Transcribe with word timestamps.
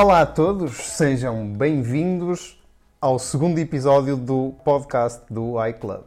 Olá 0.00 0.20
a 0.20 0.26
todos, 0.26 0.76
sejam 0.76 1.44
bem-vindos 1.44 2.56
ao 3.00 3.18
segundo 3.18 3.58
episódio 3.58 4.16
do 4.16 4.54
podcast 4.64 5.20
do 5.28 5.54
iClub. 5.66 6.04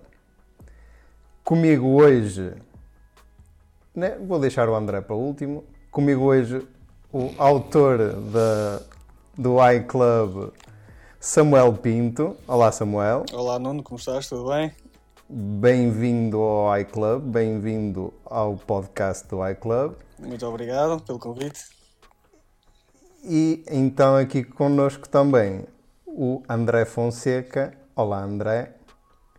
Comigo 1.43 2.01
hoje, 2.01 2.54
né, 3.93 4.18
vou 4.25 4.39
deixar 4.39 4.69
o 4.69 4.75
André 4.75 5.01
para 5.01 5.14
o 5.14 5.19
último. 5.19 5.65
Comigo 5.91 6.23
hoje 6.23 6.65
o 7.11 7.32
autor 7.38 8.14
da, 8.32 8.82
do 9.38 9.57
iClub, 9.73 10.54
Samuel 11.19 11.73
Pinto. 11.73 12.37
Olá, 12.47 12.71
Samuel. 12.71 13.25
Olá, 13.33 13.60
Nuno, 13.60 13.83
como 13.83 14.00
estás? 14.00 14.29
Tudo 14.29 14.51
bem? 14.51 14.71
Bem-vindo 15.28 16.37
ao 16.37 16.79
iClub, 16.79 17.25
bem-vindo 17.25 18.14
ao 18.23 18.55
podcast 18.55 19.28
do 19.28 19.46
iClub. 19.50 19.97
Muito 20.18 20.46
obrigado 20.46 21.01
pelo 21.01 21.19
convite. 21.19 21.80
E 23.24 23.64
então 23.70 24.16
aqui 24.16 24.43
connosco 24.43 25.07
também 25.07 25.66
o 26.06 26.42
André 26.50 26.86
Fonseca. 26.86 27.74
Olá, 27.96 28.24
André. 28.24 28.75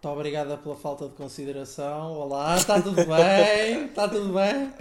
Muito 0.05 0.17
obrigada 0.19 0.57
pela 0.57 0.75
falta 0.75 1.09
de 1.09 1.15
consideração. 1.15 2.13
Olá, 2.15 2.57
está 2.57 2.81
tudo 2.83 2.97
bem? 2.97 3.85
Está 3.87 4.09
tudo 4.09 4.33
bem? 4.33 4.73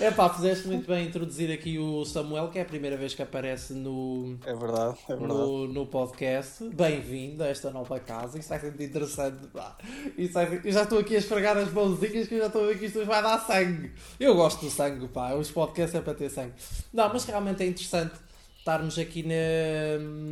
É 0.00 0.10
pá, 0.10 0.28
fizeste 0.28 0.66
muito 0.66 0.88
bem 0.88 1.06
introduzir 1.06 1.52
aqui 1.52 1.78
o 1.78 2.04
Samuel, 2.04 2.48
que 2.48 2.58
é 2.58 2.62
a 2.62 2.64
primeira 2.64 2.96
vez 2.96 3.14
que 3.14 3.22
aparece 3.22 3.72
no, 3.74 4.36
É 4.44 4.52
verdade, 4.54 4.98
é 5.08 5.14
verdade. 5.16 5.32
no, 5.40 5.68
no 5.68 5.86
podcast. 5.86 6.68
Bem-vindo 6.68 7.44
a 7.44 7.46
esta 7.46 7.70
nova 7.70 8.00
casa. 8.00 8.38
Isto 8.40 8.48
vai 8.48 8.58
ser 8.58 8.66
muito 8.66 8.82
interessante. 8.82 9.46
pá. 9.52 9.76
Isto 10.18 10.32
ser- 10.34 10.60
Eu 10.64 10.72
já 10.72 10.82
estou 10.82 10.98
aqui 10.98 11.14
a 11.14 11.18
esfregar 11.18 11.56
as 11.56 11.72
mãozinhas 11.72 12.26
que 12.26 12.34
eu 12.34 12.40
já 12.40 12.46
estou 12.48 12.64
a 12.64 12.66
ver 12.66 12.78
que 12.78 12.86
isto 12.86 13.04
vai 13.06 13.22
dar 13.22 13.38
sangue. 13.46 13.92
Eu 14.18 14.34
gosto 14.34 14.64
do 14.64 14.70
sangue, 14.70 15.06
pá. 15.08 15.32
Os 15.34 15.48
podcasts 15.50 15.94
é 15.94 16.00
para 16.00 16.14
ter 16.14 16.28
sangue. 16.28 16.54
Não, 16.92 17.08
mas 17.12 17.24
realmente 17.24 17.62
é 17.62 17.66
interessante 17.68 18.25
estarmos 18.66 18.98
aqui 18.98 19.24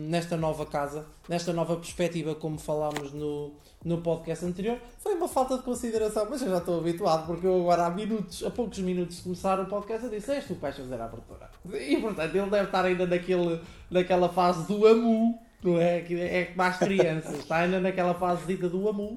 nesta 0.08 0.36
nova 0.36 0.66
casa, 0.66 1.06
nesta 1.28 1.52
nova 1.52 1.76
perspectiva, 1.76 2.34
como 2.34 2.58
falámos 2.58 3.12
no, 3.12 3.52
no 3.84 3.98
podcast 3.98 4.44
anterior. 4.44 4.76
Foi 4.98 5.14
uma 5.14 5.28
falta 5.28 5.56
de 5.56 5.62
consideração, 5.62 6.26
mas 6.28 6.42
eu 6.42 6.50
já 6.50 6.58
estou 6.58 6.80
habituado, 6.80 7.28
porque 7.28 7.46
eu 7.46 7.60
agora 7.60 7.86
há 7.86 7.90
minutos, 7.90 8.42
a 8.42 8.50
poucos 8.50 8.80
minutos 8.80 9.18
de 9.18 9.22
começar 9.22 9.60
o 9.60 9.66
podcast, 9.66 10.06
eu 10.06 10.10
disse: 10.10 10.32
És 10.32 10.46
tu 10.46 10.56
que 10.56 10.60
vais 10.60 10.76
fazer 10.76 11.00
a 11.00 11.04
abertura. 11.04 11.48
E 11.74 11.96
portanto, 11.96 12.34
ele 12.34 12.50
deve 12.50 12.64
estar 12.64 12.84
ainda 12.84 13.06
naquele, 13.06 13.60
naquela 13.88 14.28
fase 14.28 14.66
do 14.66 14.84
amu, 14.84 15.38
não 15.62 15.80
é? 15.80 16.00
Que 16.00 16.20
é 16.20 16.44
que 16.46 16.58
mais 16.58 16.76
crianças, 16.76 17.38
está 17.38 17.58
ainda 17.58 17.78
naquela 17.78 18.14
fase 18.14 18.56
do 18.56 18.88
amu. 18.88 19.16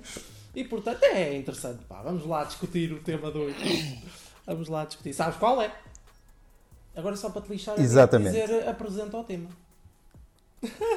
E 0.53 0.63
portanto, 0.63 1.03
é 1.03 1.35
interessante, 1.35 1.83
pá. 1.85 2.03
Vamos 2.03 2.23
lá 2.23 2.43
discutir 2.43 2.93
o 2.93 2.99
tema 2.99 3.29
hoje. 3.29 3.99
Vamos 4.45 4.69
lá 4.69 4.85
discutir. 4.85 5.13
Sabes 5.13 5.37
qual 5.37 5.59
é? 5.59 5.71
Agora 6.97 7.15
só 7.15 7.29
para 7.29 7.41
te 7.43 7.49
lixar, 7.51 7.79
Exatamente. 7.79 8.31
dizer 8.39 8.67
apresenta 8.67 9.15
o 9.17 9.23
tema. 9.23 9.47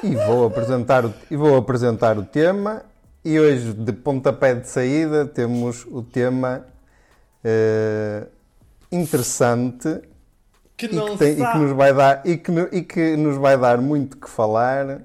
E 0.03 0.15
vou 0.15 0.45
apresentar 0.47 1.05
o, 1.05 1.13
e 1.29 1.35
vou 1.37 1.55
apresentar 1.55 2.17
o 2.17 2.23
tema. 2.25 2.83
E 3.23 3.39
hoje, 3.39 3.71
de 3.73 3.93
pontapé 3.93 4.55
de 4.55 4.67
saída, 4.67 5.27
temos 5.27 5.85
o 5.85 6.01
tema 6.01 6.65
eh, 7.43 8.25
interessante 8.91 10.01
Que 10.75 10.87
e 10.87 10.89
que, 10.89 11.17
tem- 11.17 11.33
e 11.33 11.35
que 11.51 11.57
nos 11.59 11.71
vai 11.75 11.93
dar 11.93 12.25
e 12.25 12.35
que, 12.37 12.51
e 12.71 12.81
que 12.81 13.15
nos 13.15 13.37
vai 13.37 13.55
dar 13.57 13.79
muito 13.79 14.17
que 14.17 14.27
falar, 14.27 15.01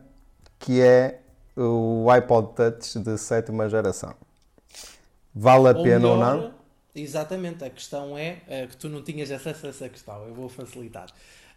que 0.58 0.80
é 0.80 1.20
o 1.54 2.08
iPod 2.10 2.54
Touch 2.54 2.98
de 2.98 3.18
sétima 3.18 3.68
geração. 3.68 4.14
Vale 5.34 5.68
a 5.68 5.76
Ou 5.76 5.82
pena 5.82 6.08
ou 6.08 6.16
melhor, 6.16 6.36
não? 6.36 6.50
Exatamente, 6.96 7.62
a 7.62 7.68
questão 7.68 8.16
é 8.16 8.38
eh, 8.48 8.66
que 8.66 8.76
tu 8.76 8.88
não 8.88 9.02
tinhas 9.02 9.30
acesso 9.30 9.66
a 9.66 9.68
essa 9.68 9.88
questão, 9.88 10.26
eu 10.26 10.34
vou 10.34 10.48
facilitar. 10.48 11.08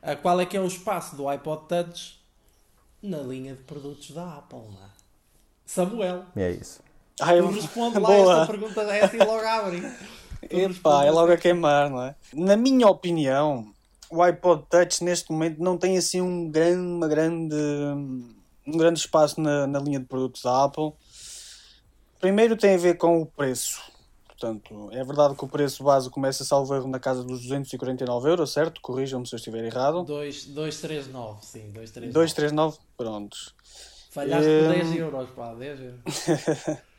Ah, 0.02 0.16
qual 0.16 0.40
é 0.42 0.46
que 0.46 0.58
é 0.58 0.60
o 0.60 0.68
espaço 0.68 1.16
do 1.16 1.30
iPod 1.30 1.64
Touch 1.68 2.20
na 3.02 3.20
linha 3.20 3.56
de 3.56 3.64
produtos 3.64 4.12
da 4.12 4.38
Apple? 4.38 4.60
Não 4.60 4.86
é? 4.86 4.90
Samuel, 5.66 6.26
É 6.36 6.52
isso. 6.52 6.82
Ah, 7.22 7.36
eu... 7.36 7.48
tu 7.48 7.54
responde 7.54 8.00
lá 8.00 8.10
Boa. 8.10 8.42
esta 8.42 8.52
pergunta, 8.52 8.82
é 8.82 9.04
assim 9.06 9.18
logo 9.18 9.46
a 9.46 9.56
abrir. 9.56 9.98
Tu 10.50 10.58
Epá, 10.58 11.06
é 11.06 11.12
logo 11.12 11.32
a 11.32 11.38
queimar, 11.38 11.90
não 11.90 12.04
é? 12.04 12.16
Na 12.34 12.58
minha 12.58 12.88
opinião, 12.88 13.74
o 14.10 14.22
iPod 14.22 14.64
Touch 14.70 15.04
neste 15.04 15.32
momento 15.32 15.62
não 15.62 15.78
tem 15.78 15.98
assim 15.98 16.22
um 16.22 16.50
grande, 16.50 16.80
uma 16.80 17.08
grande, 17.08 17.56
um 18.68 18.78
grande 18.78 19.00
espaço 19.00 19.40
na, 19.40 19.68
na 19.68 19.80
linha 19.80 20.00
de 20.00 20.06
produtos 20.06 20.42
da 20.42 20.66
Apple. 20.66 20.92
Primeiro 22.20 22.58
tem 22.58 22.76
a 22.76 22.78
ver 22.78 22.98
com 22.98 23.22
o 23.22 23.26
preço. 23.26 23.82
Portanto, 24.40 24.88
é 24.94 25.04
verdade 25.04 25.36
que 25.36 25.44
o 25.44 25.48
preço 25.50 25.84
base 25.84 26.10
começa 26.10 26.44
a 26.44 26.46
salvo 26.46 26.74
erro 26.74 26.88
na 26.88 26.98
casa 26.98 27.26
dos 27.26 27.42
249 27.42 28.30
euros, 28.30 28.54
certo? 28.54 28.80
Corrijam-me 28.80 29.28
se 29.28 29.36
eu 29.36 29.38
estiver 29.38 29.66
errado. 29.66 30.04
2, 30.06 30.46
239, 30.46 31.46
sim, 31.46 31.72
239. 31.72 32.14
239, 32.14 32.78
prontos. 32.96 33.54
Falhaste 34.12 34.48
Eh, 34.48 34.64
por 34.64 34.74
10 34.76 34.96
euros, 34.96 35.30
pá, 35.32 35.54
10 35.54 35.80
euros. 35.82 36.00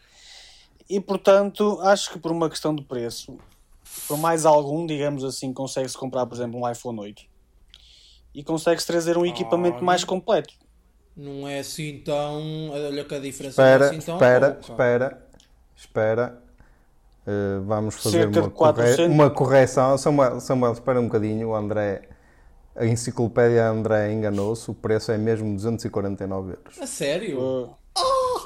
E 0.91 0.99
portanto, 1.01 1.79
acho 1.83 2.11
que 2.13 2.19
por 2.19 2.33
uma 2.33 2.51
questão 2.51 2.75
de 2.75 2.83
preço, 2.83 3.39
por 4.09 4.19
mais 4.19 4.45
algum, 4.45 4.85
digamos 4.85 5.23
assim, 5.23 5.53
consegue-se 5.53 5.97
comprar, 5.97 6.27
por 6.27 6.35
exemplo, 6.35 6.61
um 6.61 6.69
iPhone 6.69 6.99
8 6.99 7.23
e 8.35 8.43
consegue-se 8.43 8.89
trazer 8.89 9.17
um 9.17 9.25
equipamento 9.25 9.85
mais 9.85 10.03
completo. 10.03 10.53
Não 11.17 11.47
é 11.47 11.61
assim 11.61 12.01
tão. 12.05 12.71
Olha 12.71 13.05
que 13.05 13.15
a 13.15 13.21
diferença 13.21 13.63
Espera, 13.63 13.79
não 13.79 13.85
é 13.85 13.89
assim 13.97 14.05
tão 14.05 14.15
espera, 14.17 14.51
pouca. 14.51 14.73
espera, 14.73 15.29
espera. 15.77 16.40
Uh, 17.31 17.63
vamos 17.65 17.95
fazer 17.97 18.27
uma, 18.29 18.43
de 18.43 18.51
400. 18.51 18.97
corre- 18.97 19.09
uma 19.09 19.31
correção. 19.31 19.99
Samuel, 19.99 20.41
Samuel, 20.41 20.73
espera 20.73 21.01
um 21.01 21.05
bocadinho. 21.05 21.49
O 21.51 21.55
André, 21.55 22.03
a 22.75 22.85
enciclopédia 22.87 23.67
André 23.69 24.13
enganou-se. 24.13 24.71
O 24.71 24.75
preço 24.75 25.13
é 25.13 25.19
mesmo 25.19 25.55
249 25.55 26.51
euros. 26.53 26.79
A 26.81 26.87
sério? 26.87 27.39
Uh, 27.41 27.71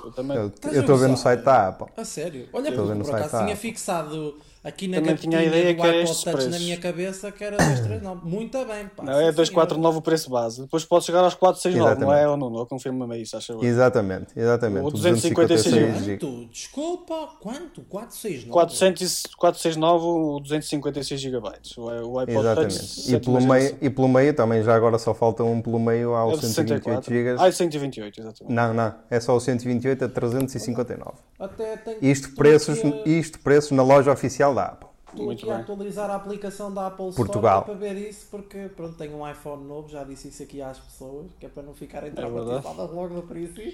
eu 0.06 0.12
também, 0.12 0.36
Eu 0.36 0.52
eu 0.72 0.80
estou 0.80 0.94
a 0.96 0.98
ver 0.98 1.08
no 1.08 1.16
site 1.16 1.40
da 1.42 1.68
Apple. 1.68 1.86
A 1.96 2.04
sério? 2.04 2.48
Olha, 2.52 2.68
Estou 2.68 2.86
por, 2.86 2.94
por 2.94 3.00
o 3.02 3.04
site 3.04 3.16
acaso 3.16 3.30
tinha 3.44 3.54
Apple. 3.54 3.56
fixado 3.70 4.34
aqui 4.64 4.88
na 4.88 4.96
Também 4.96 5.14
tinha 5.16 5.38
a 5.38 5.44
ideia 5.44 5.74
do 5.74 5.80
que 5.80 5.86
era 5.86 5.96
estes 5.98 6.22
Touch 6.22 6.36
na 6.36 6.42
preços. 6.42 6.62
minha 6.62 6.76
cabeça 6.78 7.30
que 7.30 7.44
era 7.44 7.56
239. 7.56 8.20
Muito 8.26 8.64
bem, 8.64 8.88
pá. 8.88 9.04
não, 9.04 9.12
é 9.12 9.26
sim, 9.26 9.36
249 9.36 9.98
o 9.98 10.02
preço 10.02 10.30
base. 10.30 10.62
Depois 10.62 10.84
pode 10.84 11.04
chegar 11.04 11.20
aos 11.22 11.34
469, 11.34 12.00
não 12.00 12.12
é? 12.12 12.28
Ou 12.28 12.36
não? 12.36 12.50
Não, 12.50 12.66
confirma-me 12.66 13.20
isso, 13.20 13.36
acho 13.36 13.52
eu. 13.52 13.62
Exatamente, 13.62 14.28
exatamente. 14.36 14.86
O 14.86 14.90
256 14.90 15.62
senhor. 15.62 15.94
GB. 15.94 16.18
Quanto? 16.18 16.46
Desculpa, 16.50 17.28
quanto? 17.40 17.82
469? 17.82 18.50
400, 18.50 19.22
469 19.36 20.04
o 20.04 20.40
256 20.40 21.20
GB. 21.20 21.48
O, 21.76 21.82
o 21.82 22.18
iPod 22.18 22.38
Exatamente. 22.38 22.78
Touch. 22.78 23.14
E 23.14 23.20
pelo, 23.20 23.40
meio, 23.40 23.76
e 23.82 23.90
pelo 23.90 24.08
meio 24.08 24.34
também, 24.34 24.62
já 24.62 24.74
agora 24.74 24.98
só 24.98 25.12
falta 25.12 25.44
um 25.44 25.60
pelo 25.60 25.78
meio 25.78 26.14
ao 26.14 26.32
É 26.32 26.36
de 26.36 26.46
128 26.46 26.84
64. 26.84 27.14
GB. 27.14 27.36
Ah, 27.38 27.48
é 27.48 27.52
128, 27.52 28.20
exatamente. 28.20 28.54
Não, 28.54 28.72
não, 28.72 28.94
é 29.10 29.20
só 29.20 29.36
o 29.36 29.40
128 29.40 30.04
a 30.04 30.08
359. 30.08 31.12
Até 31.38 31.78
Isto 32.00 32.34
preços, 32.34 32.78
isto 33.04 33.38
preços 33.40 33.70
na 33.72 33.82
loja 33.82 34.10
oficial 34.12 34.53
da 34.54 34.66
Apple. 34.66 34.88
Estou 35.10 35.26
Muito 35.26 35.40
aqui 35.42 35.50
a 35.50 35.54
bem. 35.54 35.62
atualizar 35.62 36.10
a 36.10 36.14
aplicação 36.16 36.74
da 36.74 36.86
Apple 36.88 37.08
Store 37.10 37.28
Portugal. 37.28 37.60
é 37.60 37.64
para 37.64 37.74
ver 37.74 37.96
isso, 37.96 38.26
porque 38.30 38.68
pronto, 38.74 38.96
tenho 38.96 39.16
um 39.16 39.28
iPhone 39.30 39.64
novo, 39.64 39.88
já 39.88 40.02
disse 40.02 40.28
isso 40.28 40.42
aqui 40.42 40.60
às 40.60 40.78
pessoas, 40.80 41.26
que 41.38 41.46
é 41.46 41.48
para 41.48 41.62
não 41.62 41.72
ficarem 41.74 42.10
traumatizadas 42.12 42.90
logo 42.90 43.14
no 43.14 43.22
princípio. 43.22 43.72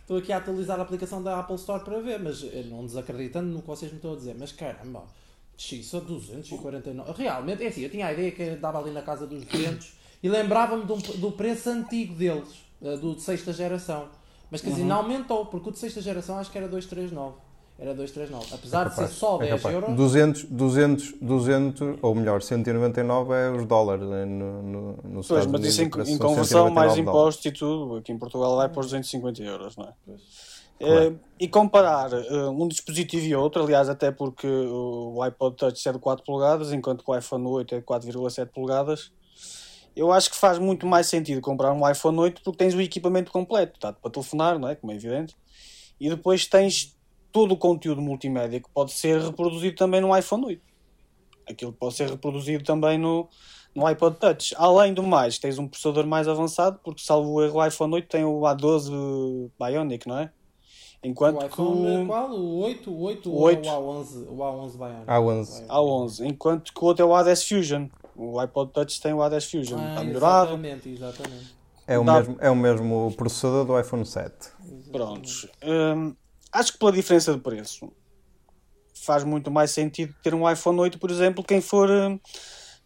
Estou 0.00 0.16
aqui 0.18 0.32
a 0.32 0.38
atualizar 0.38 0.80
a 0.80 0.82
aplicação 0.82 1.22
da 1.22 1.38
Apple 1.38 1.54
Store 1.54 1.84
para 1.84 2.00
ver, 2.00 2.18
mas 2.18 2.42
não 2.66 2.84
desacreditando 2.84 3.48
no 3.50 3.60
que 3.60 3.68
vocês 3.68 3.92
me 3.92 3.98
estão 3.98 4.14
a 4.14 4.16
dizer, 4.16 4.34
mas 4.36 4.50
caramba, 4.50 5.04
X 5.56 5.94
a 5.94 6.00
249. 6.00 7.22
Realmente, 7.22 7.62
é 7.62 7.68
assim, 7.68 7.82
eu 7.82 7.90
tinha 7.90 8.06
a 8.06 8.12
ideia 8.12 8.32
que 8.32 8.56
dava 8.56 8.78
ali 8.80 8.90
na 8.90 9.02
casa 9.02 9.26
dos 9.26 9.44
200 9.44 9.92
e 10.22 10.28
lembrava-me 10.28 10.82
um- 10.82 10.86
do 11.20 11.30
preço 11.32 11.70
antigo 11.70 12.14
deles, 12.14 12.64
eh, 12.82 12.96
do 12.96 13.14
de 13.14 13.22
sexta 13.22 13.52
geração. 13.52 14.08
Mas 14.50 14.60
quer 14.60 14.70
dizer, 14.70 14.82
Uhum. 14.82 14.88
não 14.88 14.96
aumentou, 14.96 15.46
porque 15.46 15.68
o 15.68 15.72
de 15.72 15.78
sexta 15.78 16.00
geração 16.00 16.36
acho 16.38 16.50
que 16.50 16.58
era 16.58 16.66
239. 16.66 17.36
Era 17.80 17.94
239. 17.94 18.54
Apesar 18.54 18.84
de 18.84 18.94
ser 18.94 19.00
Capaz, 19.02 19.16
só 19.16 19.36
é 19.36 19.48
10 19.48 19.50
capaz. 19.62 19.74
euros. 19.74 19.96
200, 19.96 20.44
200, 20.44 21.14
200, 21.20 21.98
ou 22.02 22.14
melhor, 22.14 22.42
199 22.42 23.32
é 23.32 23.50
os 23.50 23.64
dólares 23.64 24.06
né, 24.06 24.26
no, 24.26 24.62
no, 24.62 24.88
nos 25.02 25.26
Pois, 25.26 25.40
Estados 25.40 25.46
mas 25.46 25.60
Unidos. 25.60 25.68
isso 25.68 25.82
em, 25.82 25.86
em 25.86 26.18
são 26.18 26.28
conversão, 26.28 26.66
199 26.66 26.74
mais 26.74 26.98
impostos 26.98 27.44
e 27.46 27.52
tudo, 27.52 27.96
aqui 27.96 28.12
em 28.12 28.18
Portugal 28.18 28.54
vai 28.56 28.68
para 28.68 28.80
os 28.80 28.86
250 28.86 29.42
euros, 29.42 29.76
não 29.78 29.84
é? 29.84 29.92
Claro. 30.04 30.20
Eh, 30.80 31.12
e 31.40 31.48
comparar 31.48 32.12
eh, 32.12 32.48
um 32.48 32.68
dispositivo 32.68 33.24
e 33.24 33.34
outro, 33.34 33.62
aliás, 33.62 33.88
até 33.88 34.10
porque 34.10 34.46
o 34.46 35.22
iPod 35.22 35.56
Touch 35.56 35.88
é 35.88 35.92
de 35.92 35.98
4 35.98 36.24
polegadas, 36.24 36.72
enquanto 36.74 37.02
que 37.02 37.10
o 37.10 37.16
iPhone 37.16 37.46
8 37.46 37.74
é 37.76 37.78
de 37.80 37.84
4,7 37.84 38.46
polegadas, 38.46 39.10
eu 39.96 40.12
acho 40.12 40.30
que 40.30 40.36
faz 40.36 40.58
muito 40.58 40.86
mais 40.86 41.06
sentido 41.06 41.40
comprar 41.40 41.72
um 41.72 41.88
iPhone 41.90 42.18
8 42.18 42.42
porque 42.42 42.58
tens 42.58 42.74
o 42.74 42.80
equipamento 42.80 43.32
completo, 43.32 43.80
tá, 43.80 43.92
para 43.92 44.10
telefonar, 44.10 44.58
não 44.58 44.68
é? 44.68 44.74
Como 44.74 44.92
é 44.92 44.96
evidente, 44.96 45.34
e 45.98 46.08
depois 46.08 46.46
tens 46.46 46.96
todo 47.32 47.52
o 47.52 47.56
conteúdo 47.56 48.00
multimédia 48.00 48.60
que 48.60 48.68
pode 48.72 48.92
ser 48.92 49.20
reproduzido 49.20 49.76
também 49.76 50.00
no 50.00 50.16
iPhone 50.16 50.44
8. 50.46 50.62
Aquilo 51.48 51.72
pode 51.72 51.94
ser 51.94 52.08
reproduzido 52.08 52.62
também 52.64 52.96
no, 52.98 53.28
no 53.74 53.86
iPod 53.86 54.16
Touch. 54.18 54.54
Além 54.56 54.94
do 54.94 55.02
mais, 55.02 55.38
tens 55.38 55.58
um 55.58 55.66
processador 55.66 56.06
mais 56.06 56.28
avançado, 56.28 56.78
porque 56.84 57.02
salvo 57.02 57.30
o 57.32 57.42
erro, 57.44 57.58
o 57.58 57.66
iPhone 57.66 57.94
8 57.94 58.08
tem 58.08 58.24
o 58.24 58.40
A12 58.40 59.50
Bionic, 59.58 60.06
não 60.08 60.18
é? 60.18 60.30
Enquanto 61.02 61.36
o 61.36 61.38
que 61.40 61.46
iPhone 61.46 62.02
o 62.04 62.06
qual? 62.06 62.30
O 62.30 62.58
8? 62.60 62.90
O 62.90 63.00
8 63.00 63.30
O 63.30 63.34
ou 63.34 63.40
8. 63.42 63.68
o 63.68 63.72
A11? 63.72 64.26
O 64.28 64.36
A11 64.36 64.76
Bionic? 64.76 65.06
A11. 65.06 65.66
A11, 65.66 66.26
enquanto 66.26 66.74
que 66.74 66.80
o 66.80 66.86
outro 66.86 67.02
é 67.04 67.08
o 67.08 67.10
A10 67.12 67.48
Fusion. 67.48 67.88
O 68.14 68.38
iPod 68.38 68.70
Touch 68.72 69.00
tem 69.00 69.14
o 69.14 69.18
A10 69.18 69.50
Fusion, 69.50 69.78
Ah, 69.80 69.88
está 69.90 70.04
melhorado. 70.04 70.48
Exatamente, 70.50 70.88
exatamente. 70.90 71.56
É 71.86 71.98
o, 71.98 72.04
Dá- 72.04 72.14
mesmo, 72.18 72.36
é 72.38 72.50
o 72.50 72.54
mesmo 72.56 73.12
processador 73.16 73.64
do 73.64 73.80
iPhone 73.80 74.04
7. 74.04 74.32
Prontos. 74.92 75.48
Hum, 75.64 76.14
acho 76.52 76.72
que 76.72 76.78
pela 76.78 76.92
diferença 76.92 77.32
de 77.34 77.40
preço 77.40 77.90
faz 78.94 79.24
muito 79.24 79.50
mais 79.50 79.70
sentido 79.70 80.14
ter 80.22 80.34
um 80.34 80.50
iPhone 80.50 80.78
8, 80.80 80.98
por 80.98 81.10
exemplo, 81.10 81.42
quem 81.42 81.60
for 81.60 81.88
eh, 81.90 82.18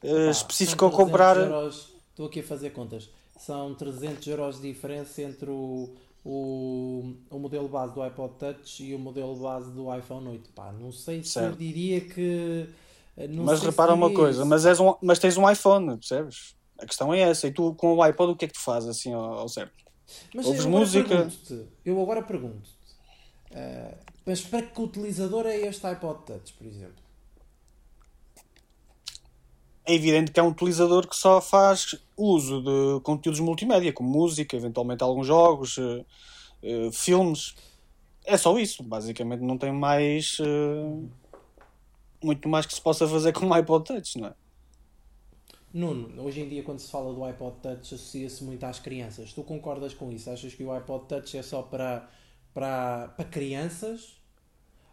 Pá, 0.03 0.31
específico 0.31 0.85
a 0.87 0.91
são 0.91 0.97
300 0.97 1.05
comprar. 1.05 1.37
euros. 1.37 1.95
Estou 2.11 2.27
aqui 2.27 2.41
a 2.41 2.45
fazer 2.45 2.71
contas. 2.71 3.11
São 3.37 3.75
300 3.75 4.27
euros 4.29 4.61
de 4.61 4.73
diferença 4.73 5.23
entre 5.23 5.51
o, 5.51 5.93
o, 6.25 7.15
o 7.29 7.39
modelo 7.39 7.69
base 7.69 7.93
do 7.95 8.03
iPod 8.03 8.35
Touch 8.39 8.83
e 8.85 8.95
o 8.95 8.99
modelo 8.99 9.35
base 9.37 9.73
do 9.73 9.93
iPhone 9.95 10.29
8. 10.29 10.51
Pá, 10.53 10.73
não 10.73 10.93
sei 10.93 11.23
se 11.25 11.39
eu 11.39 11.43
Certo. 11.45 11.59
diria 11.59 12.01
que. 12.01 12.69
não 13.31 13.45
Mas 13.45 13.61
repara 13.61 13.93
uma 13.93 14.13
coisa, 14.13 14.41
isso. 14.43 14.49
mas, 14.49 14.65
és 14.65 14.79
um, 14.79 14.95
mas 15.03 15.19
tens 15.19 15.37
um 15.37 15.51
iPhone, 15.51 15.97
percebes? 15.97 16.55
A 16.79 16.87
questão 16.87 17.13
é 17.13 17.21
essa. 17.21 17.49
E 17.49 17.53
tu 17.53 17.75
com 17.75 17.95
o 17.95 18.03
iPod 18.03 18.33
o 18.33 18.37
que 18.37 18.45
é 18.45 18.49
que 18.49 18.55
tu 18.55 18.61
fazes 18.61 18.89
assim 18.89 19.13
ao, 19.13 19.25
ao 19.41 19.49
certo? 19.49 19.75
Mas 20.33 20.47
ouves 20.47 20.65
eu 20.65 20.71
música? 20.71 21.29
Eu 21.85 22.01
agora 22.01 22.23
pergunto-te. 22.23 22.74
Eh, 23.55 23.95
mas 24.27 24.41
para 24.41 24.63
que 24.63 24.81
utilizador 24.81 25.47
é 25.47 25.57
este 25.57 25.87
iPod 25.87 26.25
Touch, 26.27 26.53
por 26.55 26.67
exemplo? 26.67 27.03
É 29.87 29.95
evidente 29.95 30.33
que 30.33 30.41
é 30.41 30.43
um 30.43 30.49
utilizador 30.49 31.07
que 31.07 31.15
só 31.15 31.41
faz 31.41 31.95
uso 32.17 32.63
de 32.63 33.01
conteúdos 33.03 33.39
multimédia, 33.39 33.93
como 33.93 34.09
música, 34.09 34.57
eventualmente 34.57 35.03
alguns 35.03 35.27
jogos, 35.27 35.79
eh, 35.79 36.05
eh, 36.63 36.91
filmes. 36.93 37.55
É 38.25 38.37
só 38.37 38.59
isso. 38.59 38.83
Basicamente 38.83 39.41
não 39.41 39.57
tem 39.59 39.73
mais. 39.73 40.39
muito 42.23 42.49
mais 42.49 42.67
que 42.67 42.75
se 42.75 42.81
possa 42.81 43.07
fazer 43.07 43.33
com 43.33 43.47
um 43.47 43.53
iPod 43.55 43.85
Touch, 43.85 44.19
não 44.19 44.29
é? 44.29 44.35
Nuno, 45.75 46.23
hoje 46.23 46.41
em 46.41 46.49
dia 46.49 46.63
quando 46.63 46.79
se 46.79 46.89
fala 46.89 47.13
do 47.13 47.25
iPod 47.25 47.57
Touch 47.61 47.95
associa-se 47.95 48.45
muito 48.45 48.65
às 48.65 48.79
crianças. 48.79 49.33
Tu 49.33 49.43
concordas 49.43 49.93
com 49.93 50.11
isso? 50.11 50.31
Achas 50.31 50.55
que 50.55 50.65
o 50.65 50.73
iPod 50.73 51.07
Touch 51.07 51.37
é 51.37 51.43
só 51.43 51.63
para, 51.63 52.09
para, 52.55 53.09
para 53.17 53.25
crianças? 53.25 54.15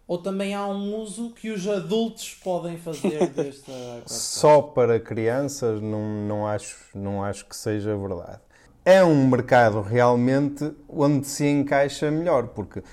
Ou 0.08 0.18
também 0.18 0.54
há 0.54 0.68
um 0.68 0.96
uso 0.96 1.30
que 1.30 1.52
os 1.52 1.66
adultos 1.68 2.34
podem 2.44 2.78
fazer 2.78 3.20
Touch? 3.64 4.04
Só 4.08 4.62
para 4.62 5.00
crianças, 5.00 5.82
não, 5.82 6.02
não, 6.28 6.48
acho, 6.48 6.78
não 6.94 7.24
acho 7.24 7.46
que 7.46 7.56
seja 7.56 7.96
verdade. 7.96 8.40
É 8.84 9.04
um 9.04 9.28
mercado 9.28 9.80
realmente 9.82 10.70
onde 10.90 11.28
se 11.28 11.46
encaixa 11.48 12.10
melhor, 12.10 12.48
porque 12.48 12.84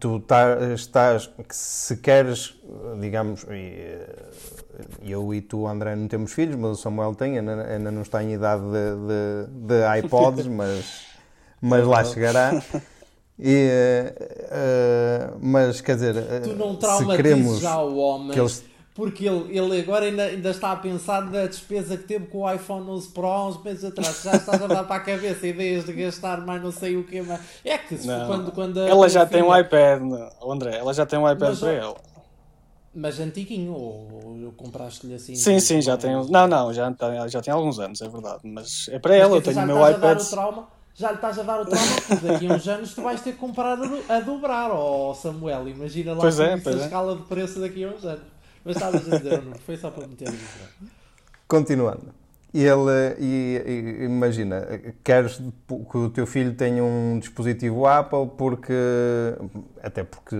tu 0.00 0.20
tá- 0.20 0.72
estás, 0.74 1.30
se 1.50 1.96
queres, 1.96 2.54
digamos, 3.00 3.44
eh, 3.48 4.06
eu 5.02 5.34
e 5.34 5.40
tu, 5.40 5.66
André, 5.66 5.94
não 5.96 6.08
temos 6.08 6.32
filhos, 6.32 6.56
mas 6.56 6.70
o 6.70 6.76
Samuel 6.76 7.14
tem, 7.14 7.38
ainda, 7.38 7.62
ainda 7.66 7.90
não 7.90 8.02
está 8.02 8.22
em 8.22 8.32
idade 8.34 8.62
de, 8.62 8.96
de, 9.06 9.66
de 9.66 9.98
iPods, 10.00 10.46
mas, 10.48 11.06
mas 11.60 11.86
lá 11.86 12.04
chegará. 12.04 12.62
E, 13.38 13.68
eh, 14.50 15.30
mas 15.40 15.80
quer 15.80 15.94
dizer, 15.96 16.16
eh, 16.16 16.40
Tu 16.40 16.54
não 16.54 16.72
se 16.72 16.78
traumatizes 16.80 17.16
queremos 17.16 17.60
já 17.60 17.78
o 17.80 17.96
homem, 17.98 18.30
que 18.32 18.40
eles 18.40 18.64
porque 18.94 19.28
ele, 19.28 19.58
ele 19.58 19.78
agora 19.78 20.06
ainda, 20.06 20.22
ainda 20.22 20.48
está 20.48 20.72
a 20.72 20.76
pensar 20.76 21.22
na 21.30 21.44
despesa 21.46 21.98
que 21.98 22.04
teve 22.04 22.28
com 22.28 22.38
o 22.38 22.50
iPhone 22.50 22.88
11 22.88 23.08
Pro 23.08 23.26
há 23.26 23.46
uns 23.48 23.62
meses 23.62 23.84
atrás. 23.84 24.22
Já 24.22 24.36
estás 24.36 24.62
a 24.62 24.66
dar 24.66 24.84
para 24.84 24.96
a 24.96 25.00
cabeça 25.00 25.46
ideias 25.46 25.84
de 25.84 25.92
gastar 25.92 26.40
mais 26.46 26.62
não 26.62 26.72
sei 26.72 26.96
o 26.96 27.04
que. 27.04 27.20
Mas... 27.20 27.38
É 27.62 27.76
que 27.76 27.94
Não. 28.06 28.26
quando, 28.26 28.52
quando 28.52 28.80
a 28.80 28.88
Ela 28.88 29.06
já 29.10 29.26
tem 29.26 29.42
um 29.42 29.48
filha- 29.52 29.60
iPad, 29.60 30.00
não. 30.00 30.50
André, 30.50 30.78
ela 30.78 30.94
já 30.94 31.04
tem 31.04 31.18
um 31.18 31.30
iPad 31.30 31.50
Mas, 31.50 31.60
para 31.60 31.72
ela. 31.72 31.96
Mas 32.94 33.20
antiguinho, 33.20 33.74
ou, 33.74 34.44
ou 34.46 34.52
compraste-lhe 34.56 35.12
assim? 35.12 35.34
Sim, 35.36 35.60
sim, 35.60 35.82
já 35.82 35.98
tem. 35.98 36.16
um- 36.16 36.26
Não, 36.30 36.48
não, 36.48 36.72
já 36.72 36.90
tem, 36.90 37.28
já 37.28 37.42
tem 37.42 37.52
alguns 37.52 37.78
anos, 37.78 38.00
é 38.00 38.08
verdade. 38.08 38.40
Mas 38.44 38.88
é 38.88 38.98
para 38.98 39.12
Mas 39.12 39.20
ela, 39.20 39.36
eu 39.36 39.42
tenho 39.42 39.60
o 39.62 39.66
meu 39.66 39.90
iPad. 39.90 40.18
Já 40.96 41.10
lhe 41.10 41.16
estás 41.16 41.38
a 41.38 41.42
dar 41.42 41.60
o 41.60 41.66
trauma, 41.66 41.86
daqui 42.22 42.46
a 42.46 42.54
uns 42.54 42.66
anos 42.66 42.94
tu 42.94 43.02
vais 43.02 43.20
ter 43.20 43.32
que 43.32 43.38
comprar 43.38 43.72
a, 43.72 43.76
do- 43.76 44.02
a 44.12 44.20
dobrar, 44.20 44.70
ó 44.72 45.12
Samuel. 45.14 45.68
Imagina 45.68 46.12
lá 46.14 46.20
Pois 46.20 46.40
é, 46.40 46.54
a 46.54 46.56
é. 46.56 46.84
escala 46.84 47.16
de 47.16 47.22
preço 47.22 47.60
daqui 47.60 47.84
a 47.84 47.88
uns 47.88 48.04
anos. 48.04 48.24
Mas 48.64 48.76
estavas 48.76 49.12
a 49.12 49.16
dizer, 49.18 49.42
não, 49.42 49.54
foi 49.54 49.76
só 49.76 49.90
para 49.90 50.06
meter. 50.08 50.32
Continuando. 51.46 52.14
Ele, 52.54 53.14
e, 53.18 53.62
e- 53.66 54.04
imagina, 54.06 54.66
queres 55.04 55.36
que 55.90 55.98
o 55.98 56.08
teu 56.08 56.26
filho 56.26 56.54
tenha 56.54 56.82
um 56.82 57.18
dispositivo 57.18 57.86
Apple 57.86 58.30
porque, 58.36 58.72
até 59.82 60.02
porque 60.02 60.34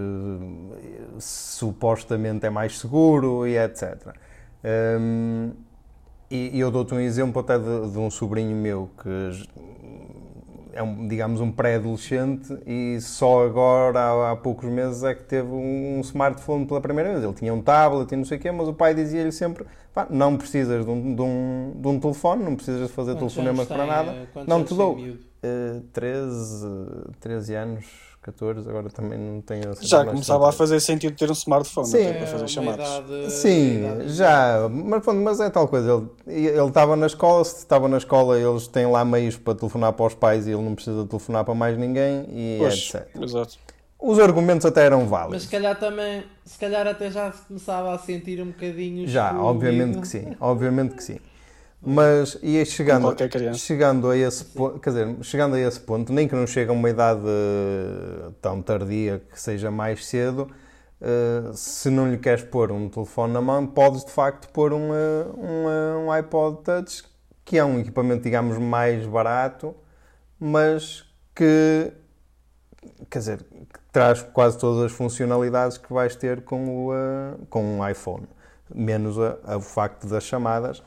supostamente 1.18 2.46
é 2.46 2.50
mais 2.50 2.78
seguro 2.78 3.46
e 3.46 3.56
etc. 3.58 4.14
Hum, 4.98 5.52
e, 6.30 6.56
e 6.56 6.60
eu 6.60 6.70
dou-te 6.70 6.94
um 6.94 7.00
exemplo 7.00 7.40
até 7.40 7.58
de, 7.58 7.90
de 7.90 7.98
um 7.98 8.10
sobrinho 8.10 8.56
meu 8.56 8.90
que 9.02 9.46
é, 10.76 10.82
um, 10.82 11.08
digamos, 11.08 11.40
um 11.40 11.50
pré-adolescente 11.50 12.56
e 12.66 13.00
só 13.00 13.44
agora, 13.44 13.98
há, 13.98 14.32
há 14.32 14.36
poucos 14.36 14.68
meses, 14.68 15.02
é 15.02 15.14
que 15.14 15.24
teve 15.24 15.48
um 15.48 16.00
smartphone 16.02 16.66
pela 16.66 16.80
primeira 16.80 17.10
vez. 17.12 17.24
Ele 17.24 17.32
tinha 17.32 17.52
um 17.52 17.62
tablet 17.62 18.12
e 18.12 18.16
não 18.16 18.24
sei 18.24 18.36
o 18.38 18.40
quê, 18.40 18.52
mas 18.52 18.68
o 18.68 18.74
pai 18.74 18.94
dizia-lhe 18.94 19.32
sempre: 19.32 19.64
"Pá, 19.94 20.06
não 20.10 20.36
precisas 20.36 20.84
de 20.84 20.90
um, 20.90 21.14
de, 21.14 21.22
um, 21.22 21.72
de 21.74 21.88
um 21.88 21.98
telefone, 21.98 22.44
não 22.44 22.54
precisas 22.54 22.88
de 22.88 22.92
fazer 22.92 23.14
Quantos 23.14 23.34
telefonemas 23.34 23.66
para 23.66 23.86
nada, 23.86 24.28
não 24.46 24.62
te 24.62 24.74
dou. 24.74 24.98
Eh, 25.42 25.80
13, 25.92 26.66
13 27.20 27.54
anos, 27.54 27.84
14, 28.26 28.68
agora 28.68 28.90
também 28.90 29.18
não 29.18 29.40
tenho 29.40 29.60
a 29.60 29.74
certeza, 29.74 29.86
Já 29.88 29.98
mas 30.04 30.08
começava 30.12 30.48
a 30.48 30.52
fazer 30.52 30.80
sentido 30.80 31.16
ter 31.16 31.28
um 31.30 31.32
smartphone 31.32 31.86
Sim. 31.86 32.12
para 32.12 32.26
fazer 32.26 32.44
É 32.44 32.48
chamadas. 32.48 32.86
idade- 32.88 33.30
Sim, 33.32 33.78
idade- 33.78 34.08
já, 34.14 34.68
mas, 34.70 35.02
pronto, 35.02 35.20
mas 35.20 35.40
é 35.40 35.48
tal 35.48 35.68
coisa. 35.68 35.90
Ele 36.26 36.46
ele 36.48 36.66
estava 36.68 36.96
na 36.96 37.06
escola, 37.06 37.44
se 37.44 37.56
estava 37.58 37.88
na 37.88 37.96
escola, 37.98 38.38
eles 38.38 38.66
têm 38.66 38.86
lá 38.86 39.04
meios 39.04 39.36
para 39.36 39.54
telefonar 39.54 39.92
para 39.92 40.06
os 40.06 40.14
pais 40.14 40.46
e 40.46 40.50
ele 40.50 40.62
não 40.62 40.74
precisa 40.74 41.06
telefonar 41.06 41.44
para 41.44 41.54
mais 41.54 41.78
ninguém 41.78 42.26
e 42.28 42.56
Pois, 42.58 42.74
etc. 42.94 43.08
exato. 43.22 43.54
Os 43.98 44.18
argumentos 44.18 44.66
até 44.66 44.84
eram 44.84 45.00
Mas 45.00 45.08
válidos. 45.10 45.42
se 45.44 45.48
calhar 45.48 45.78
também, 45.78 46.22
se 46.44 46.58
calhar 46.58 46.86
até 46.86 47.10
já 47.10 47.32
se 47.32 47.42
começava 47.46 47.94
a 47.94 47.98
sentir 47.98 48.42
um 48.42 48.46
bocadinho 48.48 49.06
Já, 49.08 49.28
excluído. 49.28 49.48
obviamente 49.48 50.00
que 50.00 50.08
sim, 50.08 50.36
obviamente 50.38 50.94
que 50.94 51.02
sim. 51.02 51.16
Mas 51.80 52.36
e 52.42 52.64
chegando, 52.64 53.02
chegando 53.54 54.08
a 54.10 54.16
esse 54.16 54.44
ponto, 54.46 54.80
quer 54.80 54.90
dizer, 54.90 55.16
chegando 55.22 55.54
a 55.56 55.60
esse 55.60 55.78
ponto, 55.80 56.12
nem 56.12 56.26
que 56.26 56.34
não 56.34 56.46
chegue 56.46 56.70
a 56.70 56.72
uma 56.72 56.90
idade 56.90 57.20
eh, 57.24 58.30
tão 58.42 58.60
tardia 58.62 59.22
que 59.30 59.40
seja 59.40 59.70
mais 59.70 60.04
cedo, 60.06 60.50
eh, 61.00 61.50
se 61.54 61.88
não 61.90 62.10
lhe 62.10 62.18
queres 62.18 62.42
pôr 62.42 62.72
um 62.72 62.88
telefone 62.88 63.32
na 63.32 63.40
mão, 63.40 63.66
podes 63.66 64.04
de 64.04 64.10
facto 64.10 64.48
pôr 64.48 64.72
um, 64.72 64.92
eh, 64.92 65.26
um, 65.36 66.06
um 66.06 66.10
iPod 66.12 66.62
Touch, 66.64 67.04
que 67.44 67.56
é 67.58 67.64
um 67.64 67.78
equipamento, 67.78 68.22
digamos, 68.24 68.58
mais 68.58 69.06
barato, 69.06 69.74
mas 70.40 71.04
que, 71.34 71.92
quer 73.10 73.18
dizer, 73.18 73.38
que 73.44 73.78
traz 73.92 74.22
quase 74.22 74.58
todas 74.58 74.84
as 74.86 74.92
funcionalidades 74.92 75.78
que 75.78 75.92
vais 75.92 76.16
ter 76.16 76.40
com, 76.42 76.88
o, 76.88 76.92
com 77.48 77.62
um 77.78 77.88
iPhone, 77.88 78.26
menos 78.74 79.16
a- 79.20 79.36
a- 79.44 79.56
o 79.58 79.60
facto 79.60 80.06
das 80.08 80.24
chamadas. 80.24 80.82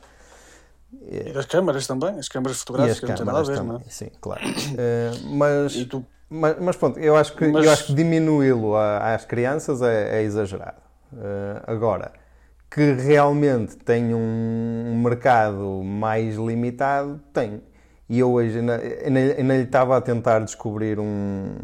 E 1.02 1.32
das 1.32 1.46
câmaras 1.46 1.86
também, 1.86 2.18
as 2.18 2.28
câmaras 2.28 2.56
E 2.78 2.88
as 2.88 2.98
fotográficas 2.98 3.08
não 3.10 3.16
tem 3.16 3.26
nada 3.26 3.40
a 3.40 3.44
câmaras 3.44 3.48
ver, 3.58 3.64
não 3.64 3.76
é? 3.76 3.80
sim, 3.88 4.10
claro. 4.20 4.42
Eh, 4.78 5.10
mas, 5.22 5.84
tu, 5.86 6.04
mas, 6.28 6.58
mas 6.60 6.76
pronto, 6.76 6.98
eu 7.00 7.16
acho 7.16 7.34
que, 7.34 7.46
Mas- 7.46 7.64
eu 7.64 7.70
acho 7.72 7.86
que 7.86 7.94
diminuí-lo 7.94 8.76
às 8.76 9.24
crianças 9.24 9.82
é, 9.82 10.18
é 10.20 10.22
exagerado. 10.22 10.80
Eh, 11.16 11.62
agora, 11.66 12.12
que 12.70 12.92
realmente 12.92 13.76
tem 13.76 14.14
um 14.14 15.00
mercado 15.02 15.82
mais 15.82 16.36
limitado, 16.36 17.20
tem. 17.32 17.60
E 18.10 18.18
eu 18.18 18.32
hoje 18.32 18.58
ainda, 18.58 18.76
lhe 18.76 19.62
estava 19.62 19.96
a 19.96 20.00
tentar 20.00 20.40
descobrir 20.40 20.98
um, 20.98 21.54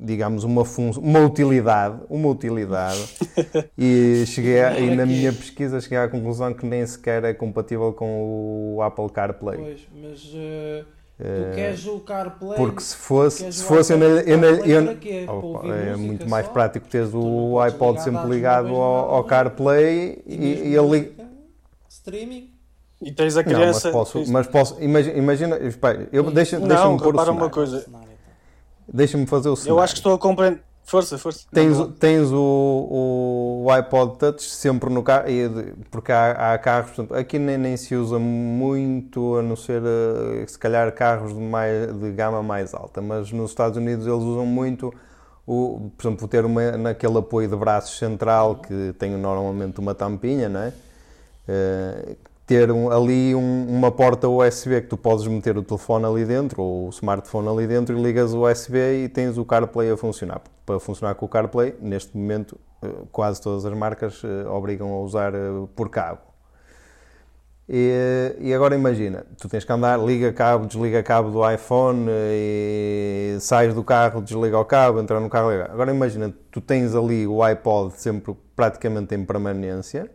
digamos, 0.00 0.42
uma, 0.42 0.64
fun 0.64 0.90
uma 0.96 1.20
utilidade, 1.20 2.00
uma 2.08 2.28
utilidade, 2.28 3.06
e 3.76 4.24
cheguei 4.26 4.62
a, 4.62 4.80
e 4.80 4.96
na 4.96 5.04
minha 5.04 5.30
pesquisa 5.30 5.78
cheguei 5.78 5.98
à 5.98 6.08
conclusão 6.08 6.54
que 6.54 6.64
nem 6.64 6.86
sequer 6.86 7.22
é 7.22 7.34
compatível 7.34 7.92
com 7.92 8.76
o 8.76 8.82
Apple 8.82 9.10
CarPlay. 9.10 9.58
Pois, 9.58 9.88
mas 9.94 10.32
eh, 10.34 10.84
Eh, 11.20 11.50
tu 11.50 11.54
queres 11.56 11.86
o 11.86 12.00
CarPlay? 12.00 12.56
Porque 12.56 12.80
se 12.80 12.96
fosse, 12.96 13.52
se 13.52 13.64
fosse 13.64 13.92
eu, 13.92 13.98
eu, 13.98 14.44
eu, 14.64 15.34
ouvir 15.34 15.70
é 15.70 15.96
muito 15.96 16.28
mais 16.28 16.46
só? 16.46 16.52
prático 16.52 16.86
teres 16.86 17.12
o 17.12 17.58
iPod 17.58 18.00
sempre 18.00 18.28
ligado 18.28 18.68
ao, 18.68 19.16
ao. 19.16 19.24
CarPlay 19.24 20.22
E 20.24 20.34
e, 20.34 20.76
ele 20.76 21.12
Streaming? 21.88 22.57
E 23.00 23.12
tens 23.12 23.36
a 23.36 23.42
Não, 23.42 23.52
mas 23.52 23.58
criança. 23.58 23.90
posso, 23.90 24.24
mas 24.30 24.46
posso 24.46 24.82
imagina, 24.82 25.16
imagina 25.16 25.56
espera, 25.58 26.08
eu, 26.12 26.30
deixa, 26.30 26.58
Não, 26.58 26.66
deixa-me 26.68 26.98
pôr 26.98 27.14
o 27.14 27.32
uma 27.32 27.50
coisa. 27.50 27.86
Deixa-me 28.92 29.26
fazer 29.26 29.50
o 29.50 29.56
cenário. 29.56 29.78
Eu 29.78 29.82
acho 29.82 29.94
que 29.94 29.98
estou 30.00 30.14
a 30.14 30.18
compreender. 30.18 30.62
Força, 30.82 31.18
força. 31.18 31.44
Tens, 31.52 31.78
Não, 31.78 31.92
tens 31.92 32.32
o, 32.32 33.62
o 33.66 33.70
iPod 33.70 34.16
Touch 34.18 34.42
sempre 34.42 34.88
no 34.88 35.02
carro, 35.02 35.28
e 35.28 35.46
de- 35.46 35.72
porque 35.90 36.10
há, 36.10 36.54
há 36.54 36.58
carros, 36.58 36.98
aqui 37.12 37.38
nem, 37.38 37.58
nem 37.58 37.76
se 37.76 37.94
usa 37.94 38.18
muito, 38.18 39.36
a 39.36 39.42
não 39.42 39.54
ser 39.54 39.82
eh, 39.84 40.46
se 40.46 40.58
calhar 40.58 40.90
carros 40.94 41.34
de, 41.34 41.40
mais, 41.40 41.92
de 41.94 42.10
gama 42.12 42.42
mais 42.42 42.72
alta, 42.72 43.02
mas 43.02 43.30
nos 43.30 43.50
Estados 43.50 43.76
Unidos 43.76 44.06
eles 44.06 44.22
usam 44.22 44.46
muito, 44.46 44.90
o, 45.46 45.90
por 45.94 46.06
exemplo, 46.08 46.26
ter 46.26 46.46
uma, 46.46 46.72
naquele 46.78 47.18
apoio 47.18 47.46
de 47.50 47.56
braços 47.56 47.98
central 47.98 48.56
que 48.56 48.94
tem 48.98 49.10
normalmente 49.10 49.78
uma 49.80 49.94
tampinha, 49.94 50.48
não 50.48 50.60
é? 50.60 50.72
Ter 52.48 52.72
um- 52.72 52.90
ali 52.90 53.34
um- 53.34 53.66
uma 53.68 53.92
porta 53.92 54.26
USB 54.28 54.80
que 54.80 54.88
tu 54.88 54.96
podes 54.96 55.26
meter 55.26 55.56
o 55.58 55.62
telefone 55.62 56.06
ali 56.06 56.24
dentro 56.24 56.62
ou 56.62 56.86
o 56.86 56.90
smartphone 56.90 57.46
ali 57.48 57.66
dentro 57.66 57.96
e 57.96 58.02
ligas 58.02 58.32
o 58.34 58.40
USB 58.40 59.04
e 59.04 59.08
tens 59.08 59.38
o 59.38 59.44
CarPlay 59.44 59.90
a 59.92 59.96
funcionar. 59.98 60.40
Para 60.66 60.80
funcionar 60.80 61.14
com 61.14 61.26
o 61.26 61.28
CarPlay, 61.28 61.76
neste 61.80 62.16
momento, 62.16 62.58
eh, 62.82 62.88
quase 63.12 63.40
todas 63.42 63.66
as 63.66 63.74
marcas 63.74 64.22
eh, 64.24 64.48
obrigam 64.48 64.92
a 64.94 65.00
usar 65.02 65.34
eh, 65.34 65.38
por 65.76 65.90
cabo. 65.90 66.20
E, 67.70 68.34
e 68.40 68.54
agora 68.54 68.74
imagina, 68.74 69.26
tu 69.38 69.46
tens 69.46 69.62
que 69.62 69.70
andar, 69.72 69.98
liga 70.02 70.32
cabo, 70.32 70.66
desliga 70.66 71.02
cabo 71.02 71.30
do 71.30 71.50
iPhone 71.50 72.06
e 72.10 73.36
sais 73.40 73.74
do 73.74 73.84
carro, 73.84 74.22
desliga 74.22 74.58
o 74.58 74.64
cabo, 74.64 74.98
entra 75.00 75.20
no 75.20 75.28
carro, 75.28 75.50
liga. 75.50 75.70
Agora 75.70 75.90
imagina, 75.92 76.34
tu 76.50 76.62
tens 76.62 76.94
ali 76.94 77.26
o 77.26 77.42
iPod 77.42 77.92
sempre 78.00 78.34
praticamente 78.56 79.14
em 79.14 79.22
permanência, 79.22 80.10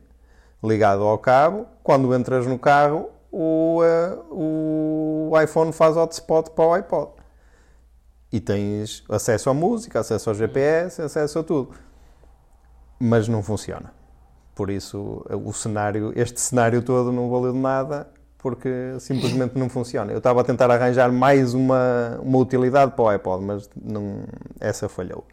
ligado 0.63 1.03
ao 1.03 1.17
cabo, 1.17 1.67
quando 1.83 2.13
entras 2.15 2.47
no 2.47 2.57
carro, 2.57 3.09
o, 3.31 3.81
eh, 3.83 4.17
o 4.31 5.31
iPhone 5.41 5.73
faz 5.73 5.97
hotspot 5.97 6.51
para 6.51 6.65
o 6.65 6.73
iPod. 6.73 7.11
E 8.31 8.39
tens 8.39 9.03
acesso 9.09 9.49
à 9.49 9.53
música, 9.53 9.99
acesso 9.99 10.29
ao 10.29 10.35
GPS, 10.35 11.01
acesso 11.01 11.39
a 11.39 11.43
tudo. 11.43 11.75
Mas 12.99 13.27
não 13.27 13.43
funciona. 13.43 13.93
Por 14.55 14.69
isso, 14.69 15.25
o 15.29 15.51
cenário, 15.51 16.13
este 16.15 16.39
cenário 16.39 16.81
todo 16.81 17.11
não 17.11 17.29
valeu 17.29 17.51
de 17.51 17.59
nada 17.59 18.07
porque 18.43 18.95
simplesmente 18.99 19.57
não 19.57 19.69
funciona. 19.69 20.11
Eu 20.11 20.17
estava 20.17 20.41
a 20.41 20.43
tentar 20.43 20.69
arranjar 20.69 21.11
mais 21.11 21.53
uma, 21.53 22.19
uma 22.21 22.37
utilidade 22.37 22.91
para 22.91 23.03
o 23.03 23.07
iPod, 23.07 23.43
mas 23.43 23.69
não, 23.81 24.25
essa 24.59 24.89
falhou. 24.89 25.25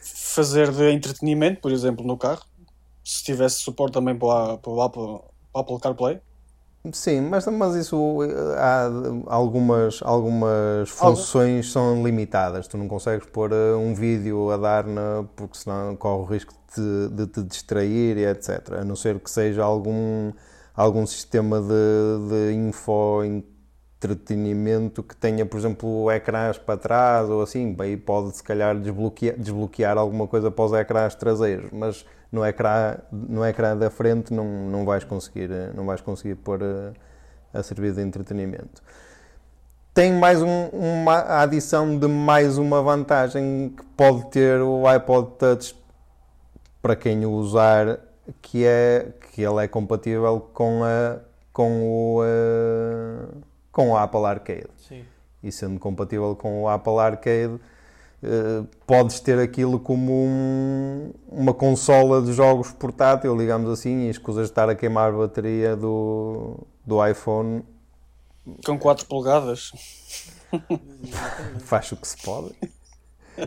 Fazer 0.00 0.72
de 0.72 0.90
entretenimento, 0.90 1.60
por 1.60 1.70
exemplo, 1.70 2.06
no 2.06 2.16
carro, 2.16 2.42
se 3.04 3.24
tivesse 3.24 3.58
suporte 3.62 3.94
também 3.94 4.18
para 4.18 4.58
para 4.58 4.90
para 4.90 5.02
o 5.02 5.32
Apple 5.54 5.80
CarPlay. 5.80 6.20
Sim, 6.92 7.22
mas, 7.22 7.46
mas 7.46 7.74
isso 7.76 8.22
eh, 8.24 8.28
há 8.58 8.86
algumas, 9.34 10.02
algumas 10.02 10.90
funções 10.90 11.72
são 11.72 12.04
limitadas. 12.04 12.68
Tu 12.68 12.76
não 12.76 12.86
consegues 12.86 13.26
pôr 13.26 13.52
eh, 13.52 13.74
um 13.74 13.94
vídeo 13.94 14.50
a 14.50 14.58
dar 14.58 14.84
na, 14.86 15.24
porque 15.34 15.56
senão 15.56 15.96
corre 15.96 16.22
o 16.22 16.24
risco 16.26 16.52
de, 16.76 17.08
te- 17.08 17.14
de 17.14 17.26
te 17.26 17.42
distrair 17.42 18.18
e 18.18 18.26
etc. 18.26 18.80
A 18.82 18.84
não 18.84 18.96
ser 18.96 19.18
que 19.18 19.30
seja 19.30 19.64
algum, 19.64 20.30
algum 20.74 21.06
sistema 21.06 21.58
de, 21.62 22.28
de 22.50 22.52
info 22.54 23.22
entretenimento 23.24 25.02
que 25.02 25.16
tenha, 25.16 25.46
por 25.46 25.58
exemplo, 25.58 26.10
ecrãs 26.10 26.58
para 26.58 26.76
trás 26.78 27.28
ou 27.30 27.42
assim, 27.42 27.74
aí 27.80 27.96
pode 27.96 28.36
se 28.36 28.42
calhar 28.42 28.78
desbloquear, 28.78 29.36
desbloquear 29.38 29.96
alguma 29.96 30.26
coisa 30.28 30.50
para 30.50 30.64
os 30.64 30.72
ecrãs 30.74 31.14
traseiros, 31.14 31.70
mas 31.72 32.04
no 32.34 32.44
ecrã, 32.44 32.96
no 33.12 33.44
ecrã 33.46 33.76
da 33.76 33.88
frente 33.88 34.34
não, 34.34 34.44
não 34.68 34.84
vais 34.84 35.04
conseguir, 35.04 35.48
não 35.74 35.86
vais 35.86 36.00
conseguir 36.00 36.34
pôr 36.34 36.60
eh, 36.60 36.92
a 37.52 37.62
servir 37.62 37.92
de 37.94 38.02
entretenimento. 38.02 38.82
Tem 39.94 40.12
mais 40.12 40.42
um- 40.42 40.66
uma 40.70 41.40
adição 41.42 41.96
de 41.96 42.08
mais 42.08 42.58
uma 42.58 42.82
vantagem 42.82 43.72
que 43.76 43.84
pode 43.96 44.28
ter 44.30 44.60
o 44.60 44.84
iPod 44.88 45.30
Touch 45.38 45.76
para 46.82 46.96
quem 46.96 47.24
o 47.24 47.30
usar, 47.30 48.00
que 48.42 48.64
é 48.66 49.10
que 49.30 49.40
ele 49.42 49.62
é 49.64 49.68
compatível 49.68 50.40
com 50.52 50.82
a 50.82 51.18
com 51.52 51.82
o 51.88 52.20
eh, 52.24 53.28
com 53.70 53.90
o 53.90 53.96
Apple 53.96 54.24
Arcade 54.24 54.66
Sim. 54.76 55.04
e 55.40 55.52
sendo 55.52 55.78
compatível 55.78 56.34
com 56.34 56.62
o 56.64 56.68
Apple 56.68 56.98
Arcade, 56.98 57.60
eh, 58.24 58.64
podes 58.86 59.20
ter 59.20 59.38
aquilo 59.38 59.78
como 59.78 60.12
um- 60.12 61.12
uma 61.30 61.52
consola 61.54 62.22
de 62.22 62.32
jogos 62.32 62.72
portátil, 62.72 63.36
digamos 63.36 63.70
assim, 63.70 64.06
e 64.06 64.10
escusas 64.10 64.46
de 64.46 64.52
estar 64.52 64.68
a 64.68 64.74
queimar 64.74 65.12
a 65.12 65.16
bateria 65.16 65.76
do, 65.76 66.58
do 66.86 67.06
iPhone, 67.06 67.62
Com 68.64 68.78
4 68.78 69.06
polegadas. 69.06 69.70
Faz 71.60 71.90
o 71.92 71.96
que 71.96 72.06
se 72.08 72.16
pode. 72.22 72.54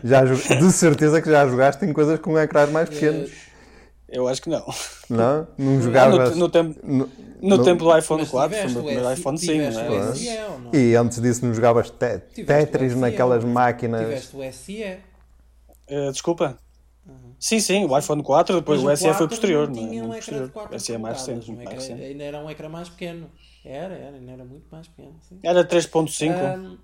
Já, 0.04 0.22
de 0.24 0.72
certeza 0.72 1.22
que 1.22 1.30
já 1.30 1.46
jogaste 1.48 1.84
em 1.84 1.92
coisas 1.92 2.18
com 2.18 2.38
ecrãs 2.38 2.70
mais 2.70 2.88
pequenos, 2.90 3.30
Eu 4.08 4.26
acho 4.26 4.40
que 4.40 4.48
não. 4.48 4.64
não? 5.10 5.46
Não 5.58 5.72
No, 5.76 5.82
jogavas... 5.82 6.36
no 6.36 6.48
tempo, 6.48 6.80
no- 6.82 7.10
no 7.42 7.56
no- 7.58 7.64
tempo 7.64 7.84
do 7.84 7.96
iPhone 7.96 8.22
Mas 8.22 8.30
4, 8.30 8.56
foi 8.56 8.66
o 8.66 8.70
meu 8.70 8.80
o 8.80 8.84
primeiro 8.84 9.12
iPhone 9.12 9.38
5, 9.38 9.52
tiveste 9.52 9.82
não 9.82 9.90
o 9.90 9.94
é? 10.10 10.14
SE 10.14 10.28
ou 10.50 10.58
não? 10.60 10.74
E 10.74 10.96
antes 10.96 11.20
disso 11.20 11.44
não 11.46 11.54
jogavas 11.54 11.90
te- 11.90 12.18
Tetris 12.44 12.92
o 12.92 12.94
SE, 12.96 13.00
naquelas 13.00 13.44
máquinas... 13.44 14.00
Tiveste 14.00 14.36
o 14.36 14.52
SE. 14.52 14.82
Eh, 14.82 16.10
desculpa. 16.10 16.58
Sim, 17.40 17.60
sim, 17.60 17.84
o 17.84 17.96
iPhone 17.96 18.22
4, 18.22 18.56
depois 18.56 18.82
Mas 18.82 18.94
o 18.94 18.96
SE 18.96 19.04
foi 19.04 19.12
4 19.12 19.28
posterior. 19.28 19.68
não 19.68 19.74
é? 19.74 19.78
tinha 19.88 20.02
um 20.02 20.06
Muito 20.08 20.22
ecrã 20.22 20.36
de 20.46 20.50
posterior. 20.50 20.50
4 20.50 20.76
O 20.76 20.80
SE 20.80 20.92
é 20.92 20.98
mais 20.98 21.18
recente. 21.18 21.50
um 21.52 21.62
ecrã-. 21.62 21.94
Ainda 22.04 22.24
era 22.24 22.38
um 22.40 22.50
ecrã 22.50 22.68
mais 22.68 22.88
pequeno. 22.88 23.30
Era, 23.64 23.94
era, 23.94 24.16
ainda 24.16 24.32
era 24.32 24.44
muito 24.44 24.66
mais 24.70 24.88
pequeno. 24.88 25.14
Sim. 25.28 25.38
Era 25.42 25.64
3.5, 25.64 26.32
Ahm, 26.32 26.76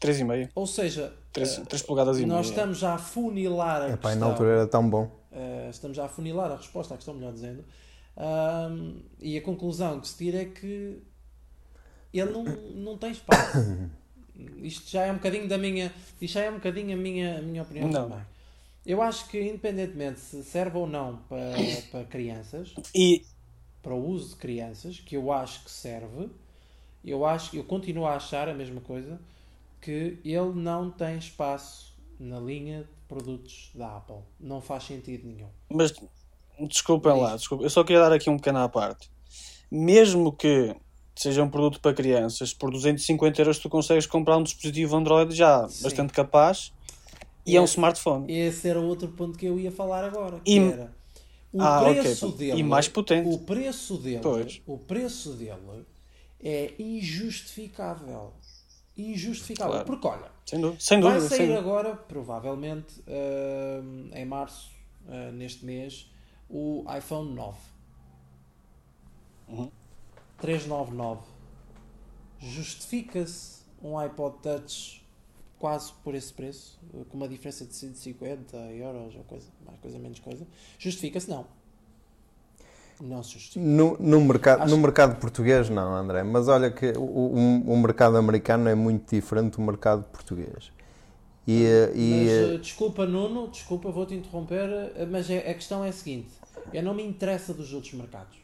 3,5. 0.00 0.48
ou 0.54 0.66
seja, 0.66 1.12
3, 1.32 1.58
ah, 1.62 1.66
3 1.66 1.82
polegadas 1.82 2.18
e 2.18 2.26
nós 2.26 2.46
meia. 2.46 2.50
estamos 2.50 2.78
já 2.78 2.94
a 2.94 2.98
funilar 2.98 3.82
a 3.82 3.88
Epá, 3.90 3.94
e 3.94 3.96
questão. 3.98 4.20
na 4.20 4.26
altura 4.26 4.50
era 4.50 4.66
tão 4.66 4.88
bom. 4.88 5.19
Uh, 5.32 5.70
estamos 5.70 5.96
já 5.96 6.06
a 6.06 6.08
funilar 6.08 6.50
a 6.50 6.56
resposta 6.56 6.94
à 6.94 6.96
questão, 6.96 7.14
melhor 7.14 7.32
dizendo. 7.32 7.64
Um, 8.16 9.00
e 9.18 9.38
a 9.38 9.42
conclusão 9.42 10.00
que 10.00 10.08
se 10.08 10.16
tira 10.16 10.42
é 10.42 10.44
que 10.44 11.02
ele 12.12 12.30
não, 12.30 12.44
não 12.44 12.98
tem 12.98 13.12
espaço. 13.12 13.58
Isto 14.62 14.90
já 14.90 15.04
é 15.04 15.12
um 15.12 15.16
bocadinho 15.16 15.48
da 15.48 15.58
minha. 15.58 15.92
Isto 16.20 16.34
já 16.34 16.40
é 16.42 16.50
um 16.50 16.54
bocadinho 16.54 16.94
a 16.94 17.00
minha, 17.00 17.38
a 17.38 17.42
minha 17.42 17.62
opinião 17.62 17.88
Não. 17.88 18.08
também. 18.08 18.24
Eu 18.84 19.02
acho 19.02 19.28
que 19.28 19.40
independentemente 19.40 20.20
se 20.20 20.42
serve 20.42 20.78
ou 20.78 20.86
não 20.86 21.18
para, 21.28 21.52
para 21.90 22.04
crianças, 22.04 22.74
E 22.94 23.24
para 23.82 23.94
o 23.94 24.06
uso 24.08 24.30
de 24.30 24.36
crianças, 24.36 25.00
que 25.00 25.16
eu 25.16 25.32
acho 25.32 25.64
que 25.64 25.70
serve, 25.70 26.28
eu 27.04 27.24
acho, 27.24 27.56
eu 27.56 27.64
continuo 27.64 28.06
a 28.06 28.16
achar 28.16 28.48
a 28.48 28.54
mesma 28.54 28.80
coisa, 28.80 29.20
que 29.80 30.18
ele 30.24 30.52
não 30.54 30.90
tem 30.90 31.16
espaço 31.16 31.89
na 32.20 32.38
linha 32.38 32.82
de 32.82 32.88
produtos 33.08 33.70
da 33.74 33.96
Apple. 33.96 34.18
Não 34.38 34.60
faz 34.60 34.84
sentido 34.84 35.26
nenhum. 35.26 35.48
Mas 35.70 35.92
desculpem 36.68 37.12
lá, 37.18 37.34
desculpa. 37.36 37.64
eu 37.64 37.70
só 37.70 37.82
queria 37.82 38.00
dar 38.02 38.12
aqui 38.12 38.28
um 38.28 38.36
pequeno 38.36 38.58
à 38.58 38.68
parte. 38.68 39.10
Mesmo 39.70 40.32
que 40.32 40.76
seja 41.16 41.42
um 41.42 41.48
produto 41.50 41.80
para 41.80 41.94
crianças, 41.94 42.52
por 42.52 42.70
250 42.70 43.40
euros 43.40 43.58
tu 43.58 43.68
consegues 43.68 44.06
comprar 44.06 44.36
um 44.36 44.42
dispositivo 44.42 44.96
Android 44.96 45.34
já 45.34 45.68
Sim. 45.68 45.82
bastante 45.84 46.12
capaz 46.12 46.72
e 47.46 47.56
é 47.56 47.60
um 47.60 47.64
smartphone. 47.64 48.30
Esse 48.32 48.68
era 48.68 48.80
outro 48.80 49.08
ponto 49.08 49.38
que 49.38 49.46
eu 49.46 49.58
ia 49.58 49.70
falar 49.72 50.04
agora. 50.04 50.40
Que 50.40 50.52
E- 50.52 50.58
era 50.58 50.92
o 51.52 51.62
Ah, 51.62 51.80
preço 51.84 52.20
pronto. 52.26 52.36
dele. 52.38 52.60
E 52.60 52.62
mais 52.62 52.86
potente. 52.88 53.28
O 53.28 53.38
preço 53.38 53.96
dele. 53.96 54.20
Pois. 54.22 54.62
O 54.66 54.78
preço 54.78 55.32
dele 55.32 55.84
é 56.42 56.72
injustificável. 56.78 58.32
Injustificável. 59.00 59.72
Claro. 59.72 59.86
Porque 59.86 60.06
olha, 60.06 60.30
Sem 60.46 60.60
dúvida. 60.60 60.80
Sem 60.80 61.00
vai 61.00 61.12
dúvida, 61.14 61.28
sem 61.28 61.38
sair 61.38 61.46
dúvida. 61.48 61.60
agora, 61.60 61.96
provavelmente, 61.96 63.02
hum, 63.82 64.10
em 64.12 64.24
março, 64.24 64.70
ah, 65.08 65.30
neste 65.32 65.64
mês, 65.64 66.10
o 66.48 66.84
iPhone 66.96 67.32
9. 67.34 67.58
Uhum. 69.48 69.70
399. 70.38 71.20
Justifica-se 72.38 73.62
um 73.82 73.98
iPod 73.98 74.36
Touch 74.42 75.00
quase 75.58 75.92
por 76.02 76.14
esse 76.14 76.32
preço, 76.32 76.80
com 77.10 77.16
uma 77.18 77.28
diferença 77.28 77.66
de 77.66 77.74
150 77.74 78.56
euros 78.56 79.14
ou 79.14 79.24
coisa, 79.24 79.46
mais 79.66 79.78
coisa, 79.78 79.98
menos 79.98 80.18
coisa. 80.18 80.46
Justifica-se? 80.78 81.28
Não. 81.28 81.46
Não 83.00 83.22
se 83.22 83.32
justifica. 83.34 83.64
No, 83.64 83.96
no, 83.98 84.20
mercado, 84.20 84.62
Acho- 84.62 84.70
no 84.70 84.78
mercado 84.82 85.18
português 85.18 85.70
não, 85.70 85.94
André, 85.96 86.22
mas 86.22 86.48
olha 86.48 86.70
que 86.70 86.92
o, 86.96 87.00
o, 87.02 87.72
o 87.72 87.76
mercado 87.78 88.16
americano 88.16 88.68
é 88.68 88.74
muito 88.74 89.14
diferente 89.14 89.56
do 89.56 89.62
mercado 89.62 90.04
português. 90.12 90.70
E, 91.46 91.64
eh, 91.64 91.92
e, 91.94 92.10
Mas, 92.10 92.28
eh, 92.28 92.54
eh, 92.54 92.58
desculpa, 92.58 93.06
Nuno, 93.06 93.48
desculpa, 93.48 93.90
vou-te 93.90 94.14
interromper, 94.14 94.68
mas 95.10 95.30
é- 95.30 95.50
a 95.50 95.54
questão 95.54 95.82
é 95.84 95.88
a 95.88 95.92
seguinte: 95.92 96.28
eu 96.72 96.82
não 96.82 96.92
me 96.92 97.02
interessa 97.02 97.54
dos 97.54 97.72
outros 97.72 97.94
mercados. 97.94 98.38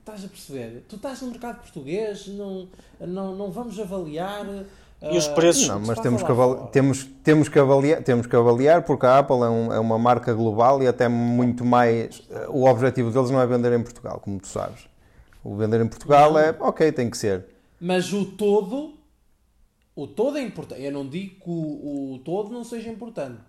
Estás 0.00 0.24
a 0.24 0.28
perceber? 0.28 0.84
Tu 0.88 0.96
estás 0.96 1.20
no 1.22 1.28
mercado 1.30 1.60
português, 1.60 2.26
não, 2.28 2.68
não, 3.00 3.36
não 3.36 3.50
vamos 3.50 3.78
avaliar. 3.78 4.46
E 5.10 5.16
os 5.16 5.26
preços? 5.28 5.66
não, 5.68 5.80
mas 5.80 5.98
temos 5.98 6.22
que, 6.22 6.30
avali- 6.30 6.56
fora. 6.58 6.70
temos, 6.70 7.04
temos, 7.24 7.48
que 7.48 7.58
avaliar, 7.58 8.02
temos 8.02 8.26
que 8.26 8.36
avaliar 8.36 8.82
porque 8.82 9.04
a 9.04 9.18
Apple 9.18 9.36
é, 9.42 9.48
um- 9.48 9.72
é 9.72 9.78
uma 9.80 9.98
marca 9.98 10.32
global 10.32 10.82
e 10.82 10.86
até 10.86 11.08
muito 11.08 11.64
mais. 11.64 12.22
eh, 12.30 12.46
O 12.48 12.64
objetivo 12.66 13.10
deles 13.10 13.30
não 13.30 13.40
é 13.40 13.46
vender 13.46 13.72
em 13.72 13.82
Portugal, 13.82 14.20
como 14.20 14.38
tu 14.38 14.46
sabes. 14.48 14.86
O 15.42 15.56
vender 15.56 15.80
em 15.80 15.88
Portugal 15.88 16.32
Não. 16.34 16.38
é 16.38 16.54
ok, 16.60 16.92
tem 16.92 17.10
que 17.10 17.16
ser. 17.16 17.46
Mas 17.80 18.12
o 18.12 18.24
todo, 18.24 18.94
o 19.96 20.06
todo 20.06 20.38
é 20.38 20.42
importante. 20.42 20.82
Eu 20.82 20.92
não 20.92 21.08
digo 21.08 21.34
que 21.34 21.50
o, 21.50 22.14
o 22.14 22.18
todo 22.24 22.50
não 22.52 22.62
seja 22.62 22.88
importante, 22.88 23.40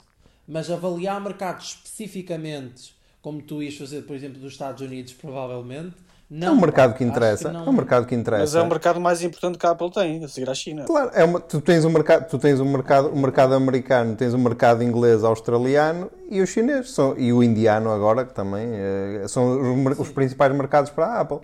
mas 0.48 0.72
avaliar 0.72 1.22
mercados 1.22 1.80
especificamente, 1.86 2.96
como 3.22 3.42
tu 3.42 3.62
ias 3.62 3.78
fazer, 3.78 4.02
por 4.04 4.16
exemplo, 4.16 4.40
dos 4.42 4.54
Estados 4.54 4.82
Unidos, 4.82 5.14
provavelmente, 5.14 5.96
não. 6.40 6.48
é 6.48 6.52
um 6.52 6.60
mercado 6.62 6.94
que 6.96 7.04
interessa. 7.04 7.52
não- 7.52 7.66
É 7.66 7.70
um 7.70 7.74
mercado 7.74 8.06
que 8.06 8.16
interessa. 8.16 8.44
Mas 8.44 8.56
é 8.56 8.62
o 8.62 8.68
mercado 8.68 9.00
mais 9.00 9.22
importante 9.22 9.58
que 9.58 9.66
a 9.66 9.72
Apple 9.72 9.92
tem, 9.92 10.24
a 10.24 10.28
seguir 10.28 10.50
à 10.50 10.54
China. 10.56 10.84
Claro, 10.86 11.12
é 11.14 11.24
uma- 11.24 11.40
tu 11.40 11.62
tens 11.62 11.86
o 11.86 11.90
mercado, 11.90 12.28
tu 12.28 12.38
tens 12.40 12.60
o 12.60 12.66
mercado, 12.66 13.10
o 13.10 13.18
mercado 13.18 13.54
americano, 13.54 14.16
tens 14.16 14.34
o 14.34 14.38
mercado 14.40 14.84
inglês, 14.84 15.24
australiano 15.24 16.10
e 16.30 16.42
o 16.42 16.48
chinês 16.48 16.92
são, 16.92 17.18
e 17.18 17.32
o 17.32 17.44
indiano 17.44 17.92
agora 17.92 18.26
que 18.26 18.34
também 18.34 18.68
eh, 18.72 19.26
são 19.28 19.86
os, 19.92 20.00
os 20.00 20.10
principais 20.10 20.54
mercados 20.56 20.90
para 20.92 21.06
a 21.08 21.20
Apple. 21.22 21.40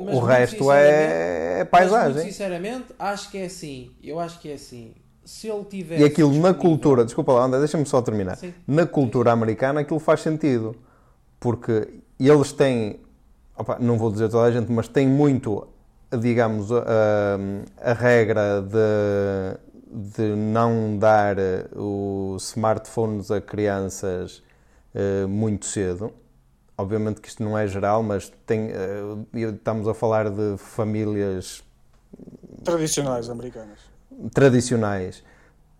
Mas 0.00 0.14
o 0.14 0.20
resto 0.20 0.70
é, 0.70 1.58
Mas, 1.60 1.68
paisagem. 1.70 2.12
muito 2.14 2.26
sinceramente, 2.26 2.84
acho 2.98 3.30
que 3.30 3.38
é 3.38 3.46
assim. 3.46 3.90
Eu 4.04 4.20
acho 4.20 4.38
que 4.38 4.50
é 4.50 4.54
assim. 4.54 4.94
Se 5.24 5.48
ele 5.48 5.64
tivesse. 5.64 6.02
E 6.02 6.06
aquilo 6.06 6.32
na 6.38 6.54
cultura, 6.54 7.04
desculpa 7.04 7.32
lá, 7.32 7.44
André, 7.44 7.58
deixa-me 7.58 7.84
só 7.84 8.00
terminar. 8.00 8.36
Sim. 8.36 8.52
Na 8.66 8.86
cultura 8.86 9.32
americana 9.32 9.80
aquilo 9.80 9.98
faz 9.98 10.20
sentido. 10.20 10.76
Porque 11.40 11.88
eles 12.18 12.52
têm, 12.52 13.00
opa, 13.58 13.78
não 13.80 13.98
vou 13.98 14.10
dizer 14.10 14.28
toda 14.28 14.44
a 14.44 14.50
gente, 14.50 14.70
mas 14.70 14.88
têm 14.88 15.06
muito, 15.08 15.66
digamos, 16.20 16.70
a, 16.72 17.38
a 17.82 17.92
regra 17.92 18.62
de, 18.62 20.12
de 20.14 20.22
não 20.36 20.96
dar 20.98 21.36
os 21.76 22.50
smartphones 22.50 23.30
a 23.30 23.40
crianças 23.40 24.42
eh, 24.94 25.26
muito 25.26 25.66
cedo. 25.66 26.12
Obviamente 26.76 27.20
que 27.20 27.28
isto 27.28 27.42
não 27.42 27.58
é 27.58 27.66
geral, 27.66 28.02
mas 28.02 28.32
tem, 28.46 28.70
eh, 28.70 29.48
estamos 29.52 29.88
a 29.88 29.94
falar 29.94 30.30
de 30.30 30.56
famílias 30.58 31.62
Tradicionais 32.64 33.28
americanas. 33.28 33.78
tradicionais, 34.32 35.22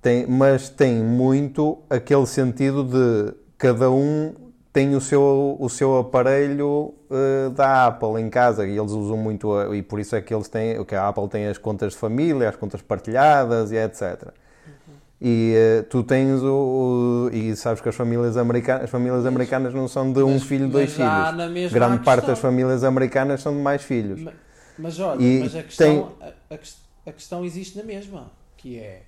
tem, 0.03 0.27
mas 0.27 0.69
tem 0.69 1.03
muito 1.03 1.79
aquele 1.91 2.27
sentido 2.27 2.85
de 2.85 3.35
cada 3.57 3.91
um 3.91 4.35
tem 4.79 4.95
o 4.95 5.01
seu, 5.01 5.57
o 5.59 5.69
seu 5.69 5.99
aparelho 5.99 6.95
eh, 7.11 7.51
da 7.51 7.87
Apple 7.89 8.21
em 8.23 8.31
casa 8.31 8.65
e 8.65 8.79
eles 8.79 8.93
usam 8.93 9.17
muito, 9.17 9.53
a- 9.53 9.77
e 9.77 9.83
por 9.83 9.99
isso 9.99 10.15
é 10.15 10.21
que 10.21 10.33
eles 10.33 10.47
têm, 10.47 10.85
que 10.85 10.95
a 10.95 11.09
Apple 11.09 11.27
tem 11.29 11.49
as 11.49 11.59
contas 11.59 11.95
de 11.95 11.99
família, 11.99 12.49
as 12.49 12.55
contas 12.55 12.81
partilhadas 12.81 13.73
e 13.73 13.77
etc. 13.77 14.29
E 15.21 15.53
eh, 15.57 15.83
tu 15.83 16.05
tens 16.05 16.41
o, 16.43 17.27
o- 17.27 17.31
E 17.33 17.57
sabes 17.57 17.81
que 17.81 17.89
as 17.89 17.97
famílias 17.97 18.37
americanas, 18.37 18.85
as 18.85 18.91
famílias 18.91 19.27
americanas 19.27 19.75
não 19.75 19.89
são 19.89 20.13
de 20.13 20.23
um 20.23 20.35
Mas- 20.35 20.45
filho, 20.45 20.65
mas 20.67 20.73
dois 20.73 20.93
filhos. 20.93 21.37
na 21.37 21.49
mesma 21.49 21.77
Grande 21.77 22.05
parte 22.05 22.27
das 22.29 22.39
famílias 22.39 22.85
americanas 22.85 23.41
são 23.43 23.53
de 23.57 23.61
mais 23.61 23.83
filhos. 23.83 24.21
Ma- 24.23 24.33
Mas 24.79 25.01
olha, 25.01 25.21
E 25.21 25.41
mas 25.41 25.57
a 25.57 25.63
questão, 25.65 26.13
tem- 26.21 26.29
a, 26.53 27.11
a 27.11 27.13
questão 27.13 27.45
existe 27.45 27.77
na 27.77 27.83
mesma, 27.83 28.31
que 28.57 28.79
é 28.79 29.03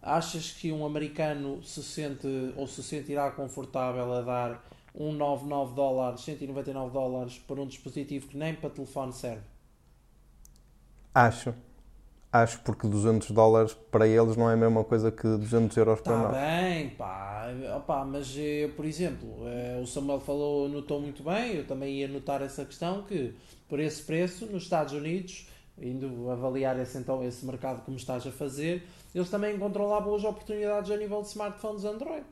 achas 0.00 0.52
que 0.52 0.70
um 0.70 0.86
americano 0.86 1.60
se 1.64 1.82
sente 1.82 2.28
ou 2.56 2.68
se 2.68 2.82
sentirá 2.84 3.28
confortável 3.32 4.12
a 4.12 4.20
dar 4.20 4.64
um 4.94 5.12
99 5.12 5.74
dólares, 5.74 6.20
199 6.22 6.92
dólares 6.92 7.38
por 7.38 7.58
um 7.58 7.66
dispositivo 7.66 8.28
que 8.28 8.36
nem 8.36 8.54
para 8.54 8.70
telefone 8.70 9.12
serve? 9.12 9.42
Acho. 11.14 11.54
Acho 12.32 12.60
porque 12.60 12.88
200 12.88 13.30
dólares 13.32 13.74
para 13.90 14.08
eles 14.08 14.36
não 14.36 14.48
é 14.48 14.54
a 14.54 14.56
mesma 14.56 14.82
coisa 14.84 15.12
que 15.12 15.22
200 15.22 15.76
euros 15.76 16.00
para 16.00 16.16
Está 16.16 16.16
nós. 16.16 16.32
bem, 16.32 16.90
pá, 16.90 17.48
Opa, 17.76 18.04
mas 18.06 18.34
eh, 18.38 18.68
por 18.74 18.86
exemplo, 18.86 19.46
eh, 19.46 19.80
o 19.82 19.86
Samuel 19.86 20.18
falou, 20.20 20.66
notou 20.68 20.98
muito 21.00 21.22
bem, 21.22 21.56
eu 21.56 21.66
também 21.66 21.96
ia 22.00 22.08
notar 22.08 22.40
essa 22.40 22.64
questão 22.64 23.02
que 23.02 23.34
por 23.68 23.78
esse 23.80 24.02
preço, 24.02 24.46
nos 24.46 24.62
Estados 24.62 24.94
Unidos, 24.94 25.46
indo 25.78 26.30
avaliar 26.30 26.78
esse, 26.78 26.96
então, 26.96 27.22
esse 27.22 27.44
mercado 27.44 27.84
como 27.84 27.98
estás 27.98 28.26
a 28.26 28.32
fazer, 28.32 28.86
eles 29.14 29.28
também 29.28 29.54
encontram 29.54 29.86
lá 29.88 30.00
boas 30.00 30.24
oportunidades 30.24 30.90
a 30.90 30.96
nível 30.96 31.20
de 31.20 31.28
smartphones 31.28 31.84
Android. 31.84 32.24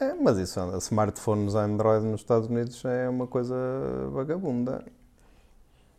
É, 0.00 0.14
mas 0.14 0.38
isso, 0.38 0.60
smartphones 0.78 1.54
Android 1.54 2.06
nos 2.06 2.20
Estados 2.20 2.48
Unidos 2.48 2.84
é 2.84 3.08
uma 3.08 3.26
coisa 3.26 3.54
vagabunda. 4.12 4.84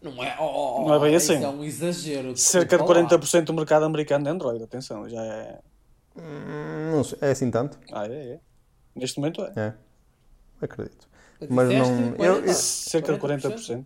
Não 0.02 0.24
é, 0.24 0.38
oh, 0.40 0.82
oh, 0.84 0.88
Não 0.88 0.96
é 0.96 1.00
bem 1.00 1.16
isso 1.16 1.34
assim. 1.34 1.44
é 1.44 1.50
um 1.50 1.64
exagero. 1.64 2.36
Cerca 2.38 2.78
de 2.78 2.84
desculpa 2.84 3.02
lá. 3.02 3.10
40% 3.10 3.44
do 3.44 3.54
mercado 3.54 3.84
americano 3.84 4.28
é 4.28 4.32
Android, 4.32 4.64
atenção, 4.64 5.10
já 5.10 5.22
é. 5.22 5.60
Hum, 6.18 6.92
Não 6.96 7.04
sei, 7.04 7.18
é 7.22 7.32
assim 7.32 7.52
tanto? 7.52 7.78
Ah, 7.92 8.08
é, 8.08 8.34
é. 8.36 8.40
Neste 8.96 9.20
momento 9.20 9.42
é. 9.44 9.52
É. 9.58 9.74
Acredito. 10.62 11.08
Mas 11.50 11.70
não- 11.70 12.14
40? 12.14 12.24
eu- 12.24 12.46
eu- 12.46 12.54
Cerca 12.54 13.14
de 13.14 13.20
40%. 13.20 13.86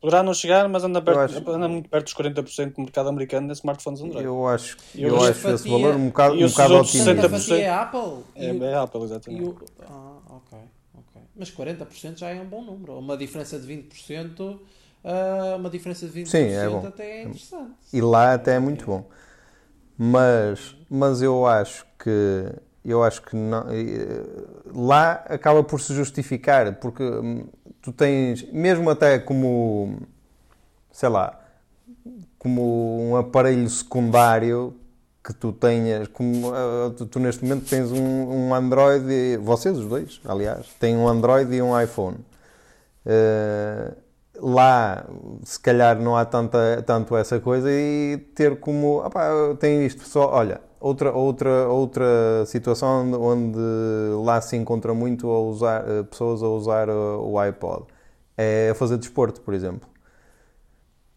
Poderá 0.00 0.22
não 0.22 0.32
chegar, 0.32 0.68
mas 0.68 0.84
anda, 0.84 1.02
perto, 1.02 1.20
acho- 1.20 1.50
anda 1.50 1.68
muito 1.68 1.88
perto 1.88 2.04
dos 2.04 2.12
40% 2.14 2.76
do 2.76 2.82
mercado 2.82 3.08
americano 3.08 3.48
de 3.48 3.52
smartphones 3.54 4.00
Android. 4.00 4.24
Eu 4.24 4.46
acho, 4.46 4.76
Eu 4.94 5.08
eu 5.08 5.22
acho 5.24 5.48
esse 5.50 5.68
valor 5.68 5.96
um 5.96 6.06
bocado, 6.08 6.36
e 6.36 6.44
um 6.44 6.46
os 6.46 6.52
bocado 6.52 6.74
outros 6.74 6.94
otimista. 6.94 7.28
60%. 7.28 7.30
Portanto, 7.30 7.34
a 7.34 7.40
fatia 7.40 7.64
é 7.64 7.70
Apple. 7.70 8.24
É, 8.36 8.44
e 8.54 8.58
o- 8.60 8.64
é 8.64 8.74
Apple, 8.74 9.00
e 9.00 9.04
exatamente. 9.04 9.44
o- 9.44 9.56
ah, 9.82 10.18
ok, 10.36 10.58
ok. 10.94 11.22
Mas 11.36 11.50
40% 11.50 12.18
já 12.20 12.28
é 12.28 12.40
um 12.40 12.46
bom 12.46 12.62
número. 12.62 12.96
Uma 12.98 13.16
diferença 13.16 13.58
de 13.58 13.66
20%, 13.66 14.60
ah, 15.04 15.56
uma 15.58 15.68
diferença 15.68 16.06
de 16.06 16.12
20% 16.12 16.30
Sim, 16.30 16.54
é 16.54 16.68
bom. 16.68 16.86
até 16.86 17.04
é 17.04 17.22
interessante. 17.24 17.74
E 17.92 18.00
lá 18.00 18.34
até 18.34 18.54
é 18.54 18.58
muito 18.60 18.86
bom. 18.86 19.04
Mas, 19.96 20.76
mas 20.88 21.22
eu 21.22 21.44
acho 21.46 21.84
que 21.98 22.10
eu 22.84 23.02
acho 23.02 23.20
que 23.22 23.36
não, 23.36 23.64
lá 24.74 25.12
acaba 25.28 25.62
por 25.62 25.80
se 25.80 25.94
justificar, 25.94 26.76
porque 26.76 27.02
hum, 27.02 27.46
tu 27.82 27.92
tens, 27.92 28.42
mesmo 28.52 28.90
até 28.90 29.18
como, 29.18 29.98
sei 30.92 31.08
lá, 31.08 31.38
como 32.38 33.10
um 33.10 33.16
aparelho 33.16 33.68
secundário 33.68 34.74
que 35.24 35.34
tu 35.34 35.52
tenhas, 35.52 36.08
como 36.08 36.54
eh, 36.54 36.90
tu, 36.96 37.06
tu 37.06 37.18
neste 37.20 37.44
momento 37.44 37.68
tens 37.68 37.90
um, 37.92 38.48
um 38.48 38.54
Android, 38.54 39.04
e- 39.10 39.36
vocês 39.36 39.76
os 39.78 39.86
dois, 39.86 40.20
aliás, 40.24 40.66
têm 40.80 40.96
um 40.96 41.08
Android 41.08 41.54
e 41.54 41.60
um 41.62 41.78
iPhone. 41.80 42.16
Eh, 43.06 43.92
lá, 44.40 45.04
se 45.44 45.58
calhar, 45.60 45.98
não 46.00 46.16
há 46.16 46.24
tanta, 46.24 46.82
tanto 46.86 47.16
essa 47.16 47.40
coisa 47.40 47.68
e 47.70 48.18
ter 48.34 48.58
como. 48.60 48.98
opá, 49.04 49.28
tenho 49.58 49.82
isto 49.82 50.04
só. 50.08 50.30
Olha, 50.32 50.60
outra, 50.80 51.12
outra, 51.12 51.68
outra 51.68 52.44
situação 52.46 53.12
onde, 53.20 53.58
lá 54.24 54.40
se 54.40 54.56
encontra 54.56 54.94
muito 54.94 55.28
a 55.30 55.40
usar, 55.40 55.84
eh, 55.88 56.02
pessoas 56.04 56.42
a 56.42 56.48
usar 56.48 56.88
o, 56.90 57.32
o 57.32 57.38
iPod 57.38 57.86
é 58.36 58.70
a 58.70 58.74
fazer 58.74 58.98
desporto, 58.98 59.40
por 59.40 59.54
exemplo. 59.54 59.88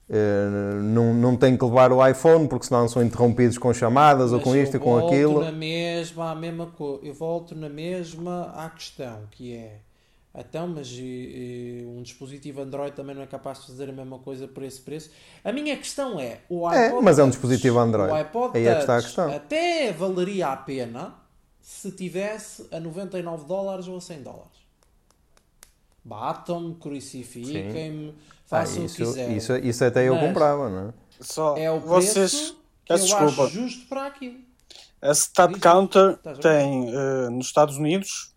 Eh, 0.09 0.49
não, 0.83 1.13
não 1.13 1.37
tem 1.37 1.55
que 1.57 1.63
levar 1.63 1.91
o 1.93 2.05
iPhone 2.05 2.47
porque 2.47 2.65
senão 2.65 2.87
são 2.87 3.01
interrompidos 3.01 3.57
com 3.57 3.73
chamadas 3.73 4.31
ou 4.33 4.39
Mas 4.39 4.43
com 4.43 4.55
isto 4.55 4.75
e 4.75 4.79
eu 4.79 4.83
com 4.83 4.95
volto 4.99 5.13
aquilo. 5.13 5.39
na 5.39 5.51
mesma, 5.51 6.31
a 6.31 6.35
mesma 6.35 6.67
co- 6.67 6.99
Eu 7.01 7.13
volto 7.13 7.55
na 7.55 7.69
mesma 7.69 8.51
à 8.55 8.69
questão, 8.69 9.27
que 9.31 9.55
é. 9.55 9.79
Então, 10.33 10.65
mas 10.67 10.87
e- 10.91 11.01
e 11.81 11.85
um 11.85 12.01
dispositivo 12.01 12.61
Android 12.61 12.95
também 12.95 13.13
não 13.13 13.21
é 13.21 13.27
capaz 13.27 13.59
de 13.59 13.67
fazer 13.67 13.89
a 13.89 13.91
mesma 13.91 14.17
coisa 14.19 14.47
por 14.47 14.63
esse 14.63 14.79
preço? 14.79 15.09
A 15.43 15.51
minha 15.51 15.75
questão 15.75 16.17
é, 16.19 16.39
o 16.49 16.69
É, 16.71 16.85
iPod 16.87 17.03
mas 17.03 17.19
é 17.19 17.23
um 17.23 17.29
dispositivo 17.29 17.77
Android. 17.79 18.11
O 18.11 18.15
iPod 18.15 18.57
Aí 18.57 18.65
é 18.65 18.73
que 18.75 18.79
está 18.81 18.97
a 18.97 19.01
questão. 19.01 19.29
até 19.35 19.91
valeria 19.91 20.47
a 20.47 20.55
pena 20.55 21.13
se 21.61 21.91
tivesse 21.91 22.65
a 22.71 22.79
99 22.79 23.45
dólares 23.45 23.87
ou 23.89 23.97
a 23.97 24.01
100 24.01 24.23
dólares. 24.23 24.61
Batam-me, 26.03 26.75
crucifiquem-me, 26.75 28.09
Ah, 28.09 28.47
façam 28.47 28.85
o 28.85 28.89
que 28.89 28.95
quiserem. 28.95 29.37
isso, 29.37 29.55
isso 29.57 29.83
até 29.85 30.07
eu 30.07 30.15
Mas- 30.15 30.23
comprava, 30.27 30.69
não 30.69 30.89
é? 30.89 30.93
Só 31.21 31.55
É 31.57 31.69
o 31.69 31.79
preço 31.79 31.91
vocês. 32.13 32.31
que 32.85 32.93
eu 32.93 32.97
Peço 32.97 33.05
desculpa. 33.05 33.43
acho 33.43 33.53
justo 33.53 33.87
para 33.87 34.05
aquilo. 34.07 34.39
A 35.01 35.11
Stat 35.11 35.53
Diz, 35.53 35.61
Counter 35.61 36.11
estás 36.11 36.39
a 36.39 36.41
ver? 36.41 36.57
tem 36.57 36.89
eh, 36.89 37.29
nos 37.29 37.45
Estados 37.47 37.75
Unidos 37.77 38.30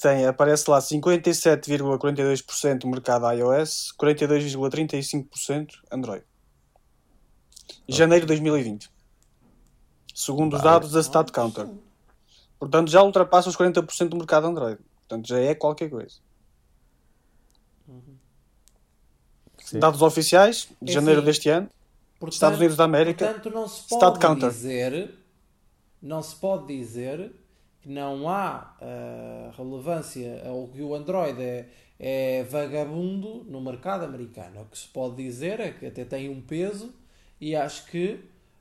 tem, 0.00 0.26
aparece 0.26 0.70
lá 0.70 0.78
57,42% 0.78 2.78
do 2.78 2.88
mercado 2.88 3.28
iOS, 3.32 3.92
42,35% 4.00 5.72
Android. 5.90 6.24
Janeiro 7.88 8.26
de 8.26 8.28
2020. 8.28 8.88
Segundo 10.14 10.56
os 10.56 10.62
dados 10.62 10.92
da 10.92 11.00
Stat 11.00 11.32
Counter. 11.32 11.68
Portanto, 12.58 12.90
já 12.90 13.02
ultrapassa 13.02 13.48
os 13.48 13.56
40% 13.56 14.08
do 14.08 14.16
mercado 14.16 14.46
Android. 14.46 14.78
Portanto, 15.08 15.28
já 15.28 15.38
é 15.38 15.54
qualquer 15.54 15.90
coisa. 15.90 16.16
Sim. 19.58 19.80
Dados 19.80 20.00
oficiais 20.00 20.68
de 20.80 20.92
É 20.92 20.94
janeiro 20.94 21.20
assim, 21.20 21.26
deste 21.26 21.48
ano, 21.48 21.68
Portanto, 22.18 22.34
Estados 22.34 22.58
Unidos 22.58 22.76
da 22.76 22.84
América. 22.84 23.26
Portanto, 23.26 23.50
não 23.50 23.68
se 23.68 23.80
Stat 23.80 24.00
pode 24.00 24.20
Counter. 24.20 24.48
dizer, 24.48 25.14
não 26.00 26.22
se 26.22 26.36
pode 26.36 26.66
dizer 26.68 27.32
que 27.86 27.92
não 27.92 28.28
há 28.28 28.76
ah, 28.80 29.52
relevância 29.56 30.42
ou 30.46 30.66
que 30.66 30.82
o 30.82 30.92
Android 30.92 31.40
é, 31.40 31.68
é 32.00 32.42
vagabundo 32.42 33.44
no 33.44 33.60
mercado 33.60 34.04
americano. 34.04 34.62
O 34.62 34.64
que 34.64 34.76
se 34.76 34.88
pode 34.88 35.14
dizer 35.14 35.60
é 35.60 35.70
que 35.70 35.86
até 35.86 36.04
tem 36.04 36.28
um 36.28 36.40
peso 36.40 36.92
e 37.40 37.54
acho 37.54 37.86
que 37.86 38.18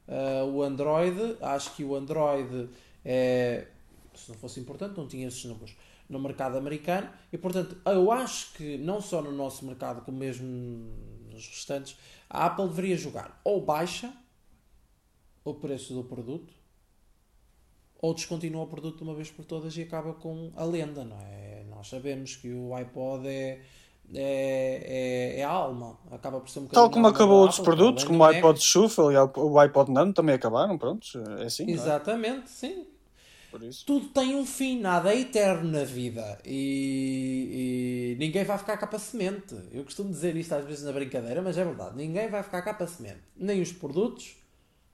ah, 0.08 0.46
o 0.46 0.62
Android, 0.62 1.38
acho 1.42 1.76
que 1.76 1.84
o 1.84 1.96
Android 1.96 2.70
é, 3.04 3.66
se 4.14 4.30
não 4.30 4.38
fosse 4.38 4.60
importante, 4.60 4.96
não 4.96 5.08
tinha 5.08 5.28
esses 5.28 5.44
números 5.44 5.76
no 6.08 6.20
mercado 6.20 6.56
americano 6.56 7.10
e 7.34 7.38
portanto 7.38 7.76
eu 7.84 8.12
acho 8.12 8.54
que 8.54 8.78
não 8.78 9.02
só 9.02 9.24
no 9.24 9.32
nosso 9.32 9.66
mercado 9.66 10.06
como 10.06 10.20
mesmo 10.20 10.48
nos 11.32 11.48
restantes 11.48 11.98
a 12.30 12.46
Apple 12.46 12.68
deveria 12.68 12.96
jogar 12.96 13.42
ou 13.44 13.60
baixa 13.60 14.14
o 15.44 15.56
preço 15.56 15.96
do 15.96 16.04
produto 16.04 16.54
ou 18.06 18.14
descontinua 18.14 18.64
o 18.64 18.68
produto 18.68 18.98
de 18.98 19.04
uma 19.04 19.16
vez 19.16 19.32
por 19.32 19.44
todas 19.44 19.76
e 19.76 19.82
acaba 19.82 20.14
com 20.14 20.52
a 20.56 20.64
lenda, 20.64 21.04
não 21.04 21.18
é? 21.18 21.64
Nós 21.70 21.88
sabemos 21.88 22.36
que 22.36 22.54
o 22.54 22.76
iPod 22.76 23.28
é, 23.28 23.62
é, 24.14 25.34
é, 25.34 25.40
é 25.40 25.44
a 25.44 25.50
alma, 25.50 25.98
acaba 26.12 26.40
por 26.40 26.48
ser 26.48 26.60
um 26.60 26.68
Tal 26.68 26.92
como 26.92 27.08
acabou 27.08 27.40
outros 27.40 27.60
Apple, 27.60 27.74
produtos, 27.74 28.04
além 28.04 28.18
como 28.18 28.24
o 28.24 28.28
iPod 28.28 28.62
Shuffle 28.62 29.14
e 29.14 29.18
o 29.18 29.58
iPod 29.58 29.92
Nano 29.92 30.14
também 30.14 30.36
acabaram, 30.36 30.78
pronto, 30.78 31.08
é 31.40 31.46
assim. 31.46 31.68
é? 31.68 31.72
Exatamente, 31.72 32.52
sim. 32.52 32.86
Por 33.50 33.64
isso. 33.64 33.84
Tudo 33.86 34.10
tem 34.10 34.36
um 34.36 34.46
fim, 34.46 34.80
nada 34.80 35.12
é 35.12 35.22
eterno 35.22 35.72
na 35.72 35.84
vida. 35.84 36.38
E, 36.46 38.16
e 38.16 38.24
ninguém 38.24 38.44
vai 38.44 38.58
ficar 38.60 38.78
cá 38.78 38.86
para 38.86 39.00
semente. 39.00 39.56
Eu 39.72 39.84
costumo 39.84 40.10
dizer 40.12 40.36
isto 40.36 40.54
às 40.54 40.66
vezes 40.66 40.84
na 40.84 40.92
brincadeira, 40.92 41.42
mas 41.42 41.58
é 41.58 41.64
verdade. 41.64 41.96
Ninguém 41.96 42.30
vai 42.30 42.44
ficar 42.44 42.62
cá 42.62 42.74
para 42.74 42.86
semente. 42.86 43.22
Nem 43.36 43.62
os 43.62 43.72
produtos, 43.72 44.36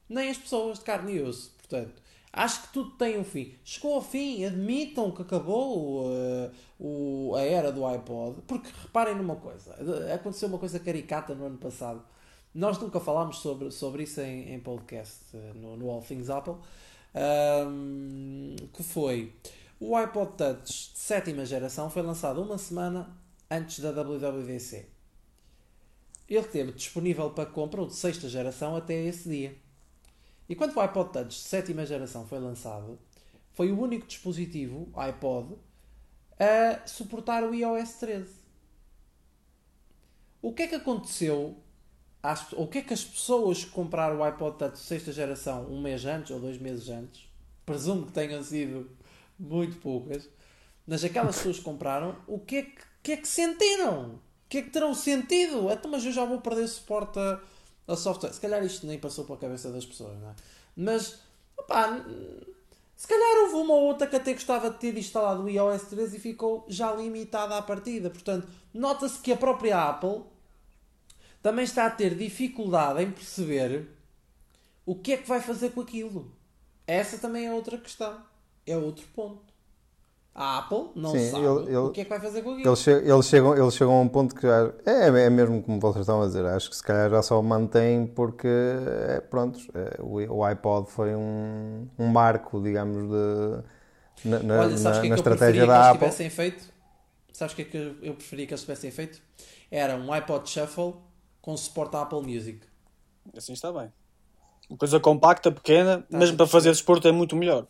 nem 0.08 0.30
as 0.30 0.38
pessoas 0.38 0.78
de 0.78 0.86
carne 0.86 1.16
e 1.16 1.22
osso. 1.22 1.54
Portanto, 1.58 2.02
acho 2.34 2.64
que 2.64 2.74
tudo 2.74 2.92
tem 2.92 3.20
um 3.20 3.24
fim. 3.24 3.54
Chegou 3.64 3.96
ao 3.96 4.02
fim, 4.02 4.46
admitam 4.46 5.12
que 5.12 5.22
acabou 5.22 6.06
uh, 6.06 6.52
o, 6.80 7.36
a 7.36 7.42
era 7.42 7.72
do 7.72 7.86
iPod. 7.86 8.42
Porque 8.48 8.70
reparem 8.82 9.16
numa 9.16 9.36
coisa: 9.36 9.76
aconteceu 10.14 10.48
uma 10.48 10.58
coisa 10.58 10.80
caricata 10.80 11.36
no 11.36 11.46
ano 11.46 11.58
passado. 11.58 12.04
Nós 12.54 12.78
nunca 12.78 13.00
falámos 13.00 13.38
sobre, 13.38 13.72
sobre 13.72 14.04
isso 14.04 14.20
em, 14.22 14.54
em 14.54 14.60
podcast 14.60 15.20
uh, 15.34 15.54
no, 15.56 15.78
no 15.78 15.90
All 15.90 16.02
Things 16.02 16.30
Apple. 16.30 16.56
Um, 17.14 18.56
que 18.74 18.84
foi 18.84 19.34
o 19.80 19.96
iPod 19.96 20.34
Touch 20.38 20.94
de 20.94 21.00
sétima 21.00 21.44
geração 21.44 21.90
foi 21.90 22.04
lançado 22.04 22.42
uma 22.42 22.58
semana 22.58 23.10
antes 23.50 23.80
da 23.80 23.92
WWDC. 23.92 24.86
Ele 26.30 26.48
teve 26.48 26.72
disponível 26.72 27.32
para 27.32 27.50
compra 27.50 27.82
o 27.82 27.88
de 27.88 27.96
sexta 27.96 28.30
geração 28.30 28.76
até 28.76 28.94
esse 28.94 29.28
dia. 29.28 29.58
E 30.52 30.56
quando 30.56 30.76
o 30.76 30.82
iPod 30.82 31.14
Touch 31.14 31.30
de 31.30 31.36
sétima 31.36 31.86
geração 31.86 32.28
foi 32.28 32.38
lançado, 32.38 33.00
foi 33.54 33.72
o 33.72 33.80
único 33.80 34.06
dispositivo 34.06 34.90
iPod 34.98 35.56
a 36.38 36.86
suportar 36.86 37.42
o 37.46 37.56
iOS 37.56 37.94
13. 37.94 38.34
O 40.42 40.52
que 40.54 40.64
é 40.64 40.68
que 40.68 40.76
aconteceu? 40.76 41.56
Às, 42.22 42.52
o 42.52 42.68
que 42.68 42.80
é 42.80 42.82
que 42.82 42.94
as 42.94 43.02
pessoas 43.02 43.64
que 43.64 43.72
compraram 43.72 44.18
o 44.18 44.24
iPod 44.24 44.58
Touch 44.58 44.74
de 44.74 44.80
sexta 44.80 45.14
geração 45.14 45.68
um 45.68 45.82
mês 45.82 46.04
antes 46.04 46.32
ou 46.32 46.40
dois 46.42 46.58
meses 46.58 46.90
antes, 46.90 47.30
presumo 47.66 48.08
que 48.08 48.12
tenham 48.12 48.44
sido 48.44 48.92
muito 49.40 49.78
poucas, 49.78 50.30
mas 50.86 51.02
aquelas 51.02 51.38
pessoas 51.38 51.60
que 51.60 51.64
compraram, 51.64 52.18
o 52.28 52.38
que 52.38 52.58
é 52.58 52.64
que, 52.64 52.82
que, 53.02 53.12
é 53.14 53.18
que 53.18 53.28
sentiram? 53.30 54.16
O 54.16 54.50
que 54.50 54.58
é 54.58 54.62
que 54.64 54.70
terão 54.70 54.94
sentido? 54.94 55.72
Então, 55.72 55.90
mas 55.90 56.04
eu 56.04 56.12
já 56.12 56.26
vou 56.26 56.42
perder 56.42 56.68
suporte 56.68 57.18
a, 57.18 57.40
a 57.92 57.98
software. 57.98 58.34
Se 58.34 58.40
calhar 58.40 58.64
isto 58.64 58.86
nem 58.88 59.00
passou 59.00 59.26
pela 59.26 59.38
cabeça 59.38 59.72
das 59.72 59.86
pessoas, 59.86 60.20
não 60.20 60.30
é? 60.30 60.36
Mas, 60.76 61.20
opá, 61.58 62.04
se 62.96 63.08
calhar 63.08 63.44
houve 63.44 63.56
uma 63.56 63.74
ou 63.74 63.84
outra 63.84 64.08
que 64.08 64.16
até 64.16 64.34
gostava 64.34 64.70
de 64.70 64.78
ter 64.78 64.98
instalado 64.98 65.44
o 65.44 65.50
iOS 65.50 65.84
13 65.84 66.18
e 66.18 66.20
ficou 66.20 66.66
já 66.68 66.94
limitada 66.94 67.58
à 67.58 67.62
partida. 67.62 68.10
Portanto, 68.10 68.48
nota-se 68.74 69.20
que 69.20 69.32
a 69.32 69.38
própria 69.38 69.90
Apple 69.90 70.24
também 71.42 71.64
está 71.64 71.88
a 71.88 71.90
ter 71.90 72.16
dificuldade 72.16 73.02
em 73.02 73.12
perceber 73.12 73.88
o 74.86 74.96
que 74.96 75.14
é 75.14 75.18
que 75.18 75.28
vai 75.28 75.42
fazer 75.42 75.72
com 75.72 75.82
aquilo. 75.82 76.32
Essa 76.86 77.18
também 77.18 77.48
é 77.48 77.54
outra 77.54 77.78
questão. 77.78 78.24
É 78.66 78.78
outro 78.78 79.08
ponto. 79.16 79.51
A 80.34 80.60
Apple 80.60 80.92
não 80.96 81.12
Sim, 81.12 81.30
sabe 81.30 81.46
ele- 81.46 81.68
ele- 81.68 81.78
o 81.78 81.92
que 81.92 82.02
é 82.02 82.04
que 82.06 82.10
vai 82.10 82.20
fazer 82.20 82.42
com 82.42 82.52
aquilo. 82.52 82.70
Eles, 82.70 82.88
eles, 82.88 83.26
chegam, 83.26 83.58
eles 83.58 83.74
chegam 83.76 83.94
a 83.96 84.02
um 84.02 84.08
ponto 84.08 84.34
que 84.34 84.44
já, 84.44 84.72
é, 84.86 85.08
é 85.26 85.30
mesmo 85.30 85.62
como 85.62 85.80
vocês 85.80 86.02
estão 86.04 86.22
a 86.22 86.26
dizer. 86.26 86.46
Acho 86.46 86.70
que 86.70 86.76
se 86.76 86.84
calhar 86.84 87.10
já 87.10 87.22
só 87.22 87.40
o 87.40 87.44
mantém 87.44 88.08
porque, 88.08 88.48
é, 88.48 89.20
pronto, 89.20 89.60
é, 89.74 90.02
o, 90.02 90.38
o 90.38 90.44
iPod 90.46 90.90
foi 90.90 91.14
um, 91.16 91.86
um 92.00 92.08
marco, 92.08 92.62
digamos, 92.62 93.10
de, 93.10 94.30
na, 94.30 94.40
na, 94.40 94.62
Olha, 94.62 94.78
sabes 94.78 95.00
o 95.00 95.02
que 95.02 95.08
é 95.08 95.10
na 95.10 95.16
que 95.16 95.20
eu 95.20 95.24
estratégia 95.24 95.38
preferia 95.38 95.62
que 95.64 95.68
da 95.68 95.76
eles 95.76 95.88
Apple. 95.88 96.00
tivessem 96.00 96.30
feito? 96.30 96.74
Sabes 97.34 97.54
o 97.54 97.56
que 97.56 97.62
é 97.64 97.66
que 97.66 97.78
eu- 97.78 97.96
eu 98.02 98.14
preferia 98.16 98.48
que 98.48 98.54
eles 98.54 98.62
tivessem 98.62 98.92
feito? 98.92 99.22
Era 99.70 99.96
um 99.98 100.12
iPod 100.14 100.50
Shuffle 100.50 100.96
com 101.42 101.58
suporte 101.58 101.96
à 101.96 102.02
Apple 102.04 102.22
Music. 102.22 102.62
Assim 103.36 103.54
está 103.54 103.72
bem. 103.72 103.92
Uma 104.70 104.78
coisa 104.78 105.00
compacta, 105.00 105.52
pequena, 105.52 106.06
Tá 106.10 106.18
mesmo 106.18 106.38
para 106.38 106.48
fazer 106.48 106.70
desporto 106.72 107.08
é 107.08 107.12
muito 107.12 107.36
melhor. 107.36 107.68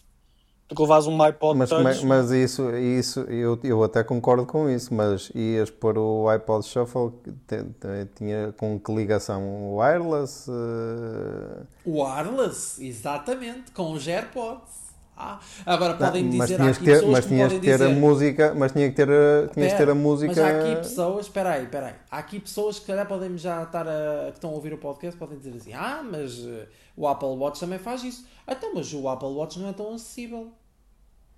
Do 0.71 0.75
que 0.75 0.81
levares 0.83 1.05
um 1.05 1.21
iPod 1.21 1.59
Mas, 1.59 1.69
Touch. 1.69 1.83
mas, 1.83 2.01
mas 2.01 2.31
isso, 2.31 2.69
isso 2.73 3.19
eu, 3.21 3.59
eu 3.61 3.83
até 3.83 4.05
concordo 4.05 4.45
com 4.45 4.69
isso, 4.69 4.93
mas 4.93 5.29
ias 5.35 5.69
pôr 5.69 5.97
o 5.97 6.29
iPod 6.29 6.65
Shuffle, 6.65 7.11
te- 7.45 7.61
te- 7.63 8.05
tinha 8.15 8.53
com 8.57 8.79
que 8.79 8.89
ligação 8.95 9.75
wireless? 9.75 10.49
eh, 10.49 11.63
Wireless, 11.85 12.81
exatamente, 12.87 13.71
com 13.73 13.91
os 13.91 14.07
AirPods. 14.07 14.79
Ah, 15.17 15.39
agora 15.65 15.93
podem 15.95 16.23
mas 16.23 16.49
dizer, 16.49 16.53
há 16.55 16.57
tinhas 16.57 16.77
aqui 16.77 16.85
ter, 16.85 16.91
pessoas 16.93 17.11
mas 17.11 17.25
que 17.25 17.29
tinhas 17.29 17.51
ter 17.51 17.73
a 17.73 17.77
dizer... 17.77 17.87
música, 17.89 18.53
mas 18.55 18.71
tinha 18.71 18.89
que 18.89 18.95
ter 18.95 19.09
a, 19.09 19.47
tinhas 19.53 19.71
que 19.73 19.77
ter 19.77 19.89
a 19.89 19.93
música. 19.95 20.27
Mas 20.33 20.37
há 20.39 20.47
aqui 20.57 20.75
pessoas, 20.77 21.25
espera 21.25 21.49
aí, 21.51 21.63
espera 21.65 21.87
aí. 21.87 21.93
Há 22.09 22.17
aqui 22.17 22.39
pessoas 22.39 22.75
que 22.75 22.81
se 22.85 22.87
calhar 22.87 23.05
podem 23.05 23.37
já 23.37 23.61
estar 23.61 23.85
a, 23.87 24.27
que 24.31 24.37
estão 24.37 24.49
a 24.51 24.53
ouvir 24.53 24.71
o 24.73 24.77
podcast, 24.77 25.19
podem 25.19 25.37
dizer 25.37 25.53
assim: 25.57 25.73
"Ah, 25.73 26.01
mas 26.01 26.39
eh, 26.47 26.65
o 26.95 27.05
Apple 27.07 27.27
Watch 27.27 27.59
também 27.59 27.77
faz 27.77 28.03
isso". 28.05 28.25
Então, 28.47 28.71
mas 28.73 28.91
o 28.93 29.07
Apple 29.09 29.27
Watch 29.27 29.59
não 29.59 29.67
é 29.67 29.73
tão 29.73 29.93
acessível. 29.93 30.47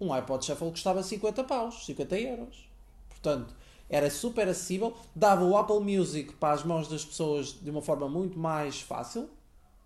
Um 0.03 0.11
iPod 0.11 0.45
Shuffle 0.45 0.69
custava 0.69 1.01
50 1.01 1.43
paus, 1.43 1.85
50 1.85 2.19
euros. 2.19 2.69
Portanto, 3.09 3.53
era 3.89 4.09
super 4.09 4.47
acessível, 4.47 4.93
dava 5.15 5.45
o 5.45 5.55
Apple 5.55 5.79
Music 5.79 6.33
para 6.33 6.53
as 6.53 6.63
mãos 6.63 6.87
das 6.87 7.05
pessoas 7.05 7.55
de 7.61 7.69
uma 7.69 7.81
forma 7.81 8.09
muito 8.09 8.37
mais 8.37 8.81
fácil. 8.81 9.29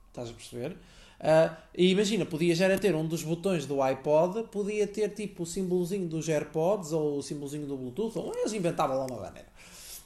Estás 0.09 0.29
a 0.29 0.33
perceber? 0.33 0.77
Ah, 1.19 1.55
e 1.75 1.89
imagina, 1.91 2.25
podia 2.25 2.55
já 2.55 2.65
era 2.65 2.77
ter 2.77 2.95
um 2.95 3.05
dos 3.05 3.23
botões 3.23 3.65
do 3.65 3.81
iPod, 3.81 4.43
podia 4.51 4.87
ter 4.87 5.09
tipo 5.09 5.43
o 5.43 5.45
símbolozinho 5.45 6.07
dos 6.07 6.29
AirPods 6.29 6.93
ou 6.93 7.17
o 7.17 7.23
símbolozinho 7.23 7.67
do 7.67 7.75
Bluetooth, 7.75 8.17
ou 8.17 8.33
eles 8.35 8.53
inventavam 8.53 8.97
lá 8.97 9.05
uma 9.05 9.19
maneira. 9.19 9.47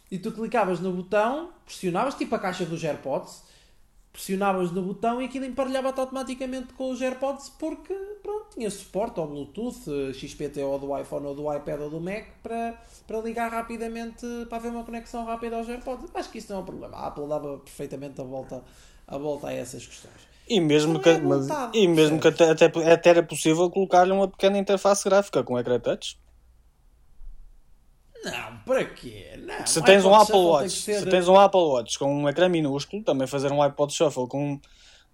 E 0.09 0.17
tu 0.17 0.31
clicavas 0.31 0.79
no 0.79 0.91
botão, 0.91 1.51
pressionavas, 1.65 2.15
tipo 2.15 2.33
a 2.35 2.39
caixa 2.39 2.65
dos 2.65 2.83
AirPods, 2.83 3.43
pressionavas 4.11 4.71
no 4.71 4.81
botão 4.81 5.21
e 5.21 5.25
aquilo 5.25 5.45
emparelhava-te 5.45 5.99
automaticamente 5.99 6.73
com 6.73 6.91
os 6.91 7.01
AirPods 7.01 7.49
porque 7.57 7.93
pronto, 8.21 8.47
tinha 8.53 8.69
suporte 8.69 9.19
ao 9.19 9.27
Bluetooth, 9.27 9.83
eh, 9.87 10.13
XPTO 10.13 10.77
do 10.79 10.97
iPhone 10.97 11.27
ou 11.27 11.35
do 11.35 11.53
iPad 11.53 11.81
ou 11.81 11.89
do 11.89 12.01
Mac 12.01 12.25
para, 12.43 12.75
para 13.07 13.21
ligar 13.21 13.49
rapidamente 13.49 14.25
para 14.49 14.57
haver 14.57 14.71
uma 14.71 14.83
conexão 14.83 15.23
rápida 15.23 15.55
aos 15.55 15.69
AirPods. 15.69 16.09
Acho 16.13 16.29
que 16.29 16.39
isso 16.39 16.51
não 16.51 16.59
é 16.59 16.61
um 16.61 16.65
problema. 16.65 16.97
A 16.97 17.07
Apple 17.07 17.27
dava 17.27 17.57
perfeitamente 17.59 18.19
a 18.19 18.23
volta 18.23 18.63
a, 19.07 19.17
volta 19.17 19.47
a 19.47 19.53
essas 19.53 19.85
questões. 19.85 20.31
E 20.47 20.59
mesmo 20.59 20.99
que, 20.99 21.09
é 21.09 21.21
e 21.73 21.87
mesmo 21.87 22.19
que 22.19 22.27
até, 22.27 22.49
até, 22.49 22.65
até 22.65 23.09
era 23.09 23.23
possível 23.23 23.69
colocar-lhe 23.69 24.11
uma 24.11 24.27
pequena 24.27 24.57
interface 24.57 25.07
gráfica 25.07 25.43
com 25.43 25.57
ecrã 25.57 25.79
touch. 25.79 26.17
Não, 28.23 28.57
para 28.65 28.85
quê? 28.85 29.39
Não, 29.39 29.65
Se 29.65 29.81
tens 29.81 30.05
um 30.05 30.13
Apple 30.13 30.35
Watch, 30.37 30.69
ser- 30.69 30.99
se 30.99 31.05
tens 31.07 31.27
um 31.27 31.37
Apple 31.39 31.59
Watch 31.59 31.97
com 31.97 32.13
um 32.23 32.29
ecrã 32.29 32.47
minúsculo, 32.47 33.03
também 33.03 33.25
fazer 33.27 33.51
um 33.51 33.61
iPod 33.61 33.91
Shuffle 33.91 34.27
com, 34.27 34.59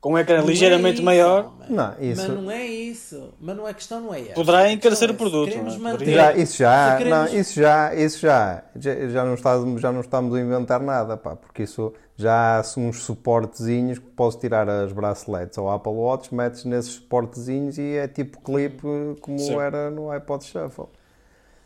com 0.01 0.13
um 0.13 0.17
ecrã 0.17 0.37
Não 0.39 0.43
é 0.43 0.47
ligeiramente 0.47 0.95
isso, 0.95 1.03
maior. 1.05 1.53
Não, 1.69 1.93
isso- 2.01 2.21
Mas 2.21 2.29
não 2.43 2.51
é 2.51 2.65
isso. 2.65 3.33
Mas 3.39 3.55
não 3.55 3.65
é 3.67 3.71
a 3.71 3.73
questão, 3.73 4.01
não 4.01 4.13
é 4.13 4.21
essa. 4.23 4.33
Poderá 4.33 4.69
encarecer 4.71 5.07
é 5.07 5.11
o 5.11 5.13
se 5.13 5.17
produto, 5.17 5.53
é? 5.53 5.77
manter. 5.77 6.13
Já, 6.13 6.33
isso 6.33 6.57
já, 6.57 6.97
queremos- 6.97 7.31
não, 7.31 7.39
isso 7.39 7.53
já, 7.61 7.95
isso 7.95 8.19
já, 8.19 8.63
já, 8.75 9.09
já 9.09 9.23
não 9.25 9.33
estamos, 9.35 9.81
já 9.81 9.91
não 9.91 10.01
estamos 10.01 10.35
a 10.35 10.41
inventar 10.41 10.81
nada, 10.81 11.15
pá, 11.15 11.35
porque 11.35 11.63
isso 11.63 11.93
já 12.17 12.57
há 12.59 12.61
uns 12.77 13.03
suportezinhos 13.03 13.99
que 13.99 14.05
podes 14.05 14.37
tirar 14.37 14.67
as 14.67 14.91
braceletes 14.91 15.57
ao 15.57 15.69
Apple 15.69 15.93
Watch, 15.93 16.33
metes 16.35 16.65
nesses 16.65 16.91
suportezinhos 16.93 17.77
e 17.77 17.95
é 17.95 18.07
tipo 18.07 18.41
clipe 18.41 18.81
como 19.21 19.39
Sim. 19.39 19.57
era 19.59 19.89
no 19.89 20.11
iPod 20.11 20.43
Shuffle. 20.43 20.87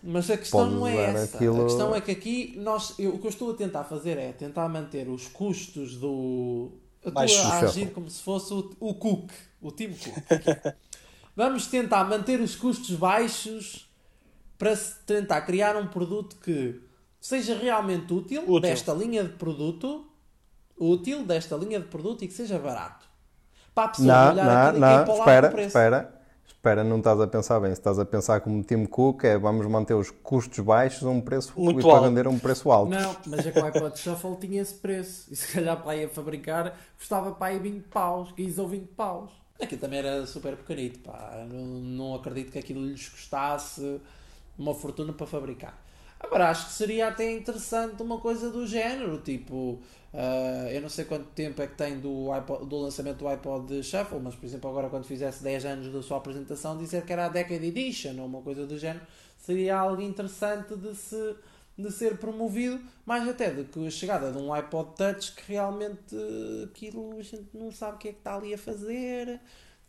Mas 0.03 0.29
a 0.31 0.37
questão 0.37 0.69
não 0.69 0.87
é 0.87 0.95
essa. 0.95 1.37
aquilo- 1.37 1.61
A 1.61 1.65
questão 1.65 1.95
é 1.95 2.01
que 2.01 2.11
aqui 2.11 2.53
nós, 2.57 2.95
eu- 2.97 3.15
o 3.15 3.19
que 3.19 3.27
eu 3.27 3.29
estou 3.29 3.51
a 3.51 3.53
tentar 3.53 3.83
fazer 3.83 4.17
é 4.17 4.31
tentar 4.31 4.67
manter 4.67 5.07
os 5.07 5.27
custos 5.27 5.95
do. 5.97 6.71
Estou 6.97 7.11
Baixos. 7.13 7.45
a 7.45 7.59
agir 7.61 7.91
como 7.91 8.09
se 8.09 8.21
fosse 8.21 8.53
o, 8.53 8.71
o 8.79 8.93
Cook, 8.95 9.31
o 9.61 9.71
Tim 9.71 9.89
Cook. 9.93 10.15
Vamos 11.35 11.67
tentar 11.67 12.03
manter 12.03 12.39
os 12.41 12.55
custos 12.55 12.95
baixos 12.95 13.89
para 14.57 14.75
se 14.75 14.95
tentar 15.05 15.41
criar 15.41 15.75
um 15.75 15.87
produto 15.87 16.35
que 16.37 16.79
seja 17.19 17.55
realmente 17.57 18.11
útil, 18.13 18.41
Útil. 18.43 18.59
desta 18.59 18.93
linha 18.93 19.23
de 19.23 19.33
produto, 19.33 20.05
útil 20.77 21.23
desta 21.25 21.55
linha 21.55 21.79
de 21.79 21.87
produto 21.87 22.23
e 22.23 22.27
que 22.27 22.33
seja 22.33 22.59
barato. 22.59 23.05
Para 23.73 23.85
a 23.85 23.87
pessoa 23.89 24.07
Não, 24.07 24.31
olhar 24.33 24.71
não, 24.73 24.77
e 24.77 24.79
não, 24.81 24.87
para 24.87 24.97
o 24.97 24.97
lado 24.97 25.07
do 25.15 25.19
espera, 25.21 25.49
preço. 25.51 25.67
espera, 25.67 26.20
espera, 26.61 26.83
não 26.83 26.99
estás 26.99 27.19
a 27.19 27.25
pensar 27.25 27.59
bem. 27.59 27.71
Se 27.71 27.79
estás 27.79 27.97
a 27.97 28.05
pensar 28.05 28.39
como 28.41 28.63
Tim 28.63 28.85
Cook, 28.85 29.23
é 29.23 29.35
vamos 29.35 29.65
manter 29.65 29.95
os 29.95 30.11
custos 30.11 30.63
baixos 30.63 31.03
a 31.03 31.09
um 31.09 31.19
preço 31.19 31.51
Muito 31.57 31.79
e 31.79 31.81
para 31.83 31.93
alto. 31.93 32.03
vender 32.07 32.27
a 32.27 32.29
um 32.29 32.37
preço 32.37 32.71
alto. 32.71 32.91
Não, 32.91 33.15
mas 33.25 33.47
é 33.47 33.51
que 33.51 33.59
o 33.59 33.65
iPod 33.65 33.99
Shuffle 33.99 34.37
tinha 34.39 34.61
esse 34.61 34.75
preço. 34.75 35.33
E 35.33 35.35
se 35.35 35.51
calhar 35.51 35.81
para 35.81 35.95
ir 35.97 36.05
a 36.05 36.09
fabricar 36.09 36.77
custava 36.95 37.31
para 37.31 37.47
aí 37.47 37.59
20 37.59 37.87
paus, 37.87 38.31
15 38.33 38.61
ou 38.61 38.67
20 38.67 38.87
paus. 38.89 39.31
Aquilo 39.59 39.81
também 39.81 39.99
era 39.99 40.25
super 40.27 40.55
pequenito, 40.55 40.99
pá. 40.99 41.45
Não, 41.49 41.65
não 41.65 42.15
acredito 42.15 42.51
que 42.51 42.59
aquilo 42.59 42.85
lhes 42.85 43.09
custasse 43.09 43.99
uma 44.57 44.75
fortuna 44.75 45.11
para 45.13 45.25
fabricar. 45.25 45.75
Agora, 46.23 46.49
acho 46.49 46.67
que 46.67 46.73
seria 46.73 47.07
até 47.07 47.31
interessante 47.31 48.01
uma 48.01 48.19
coisa 48.19 48.49
do 48.51 48.65
género, 48.65 49.19
tipo, 49.21 49.81
ah, 50.13 50.67
eu 50.71 50.81
não 50.81 50.89
sei 50.89 51.05
quanto 51.05 51.25
tempo 51.31 51.61
é 51.61 51.67
que 51.67 51.75
tem 51.75 51.99
do, 51.99 52.31
iPod- 52.31 52.65
do 52.67 52.77
lançamento 52.77 53.17
do 53.17 53.27
iPod 53.27 53.83
Shuffle, 53.83 54.19
mas 54.19 54.35
por 54.35 54.45
exemplo, 54.45 54.69
agora 54.69 54.89
quando 54.89 55.03
fizesse 55.05 55.43
10 55.43 55.65
anos 55.65 55.91
da 55.91 56.01
sua 56.01 56.17
apresentação, 56.17 56.77
dizer 56.77 57.05
que 57.05 57.11
era 57.11 57.25
a 57.25 57.29
Decade 57.29 57.65
Edition 57.65 58.17
ou 58.19 58.25
uma 58.27 58.41
coisa 58.41 58.65
do 58.67 58.77
género, 58.77 59.05
seria 59.37 59.77
algo 59.79 60.01
interessante 60.01 60.75
de 60.75 60.95
se 60.95 61.35
de 61.77 61.89
ser 61.89 62.17
promovido, 62.17 62.79
mais 63.05 63.27
até 63.27 63.49
do 63.49 63.63
que 63.65 63.87
a 63.87 63.89
chegada 63.89 64.31
de 64.31 64.37
um 64.37 64.53
iPod 64.53 64.93
Touch 64.95 65.31
que 65.33 65.51
realmente 65.53 66.13
eh, 66.15 66.65
aquilo 66.65 67.17
a 67.17 67.21
gente 67.23 67.47
não 67.53 67.71
sabe 67.71 67.95
o 67.95 67.97
que 67.97 68.09
é 68.09 68.11
que 68.11 68.19
está 68.19 68.35
ali 68.35 68.53
a 68.53 68.57
fazer 68.57 69.39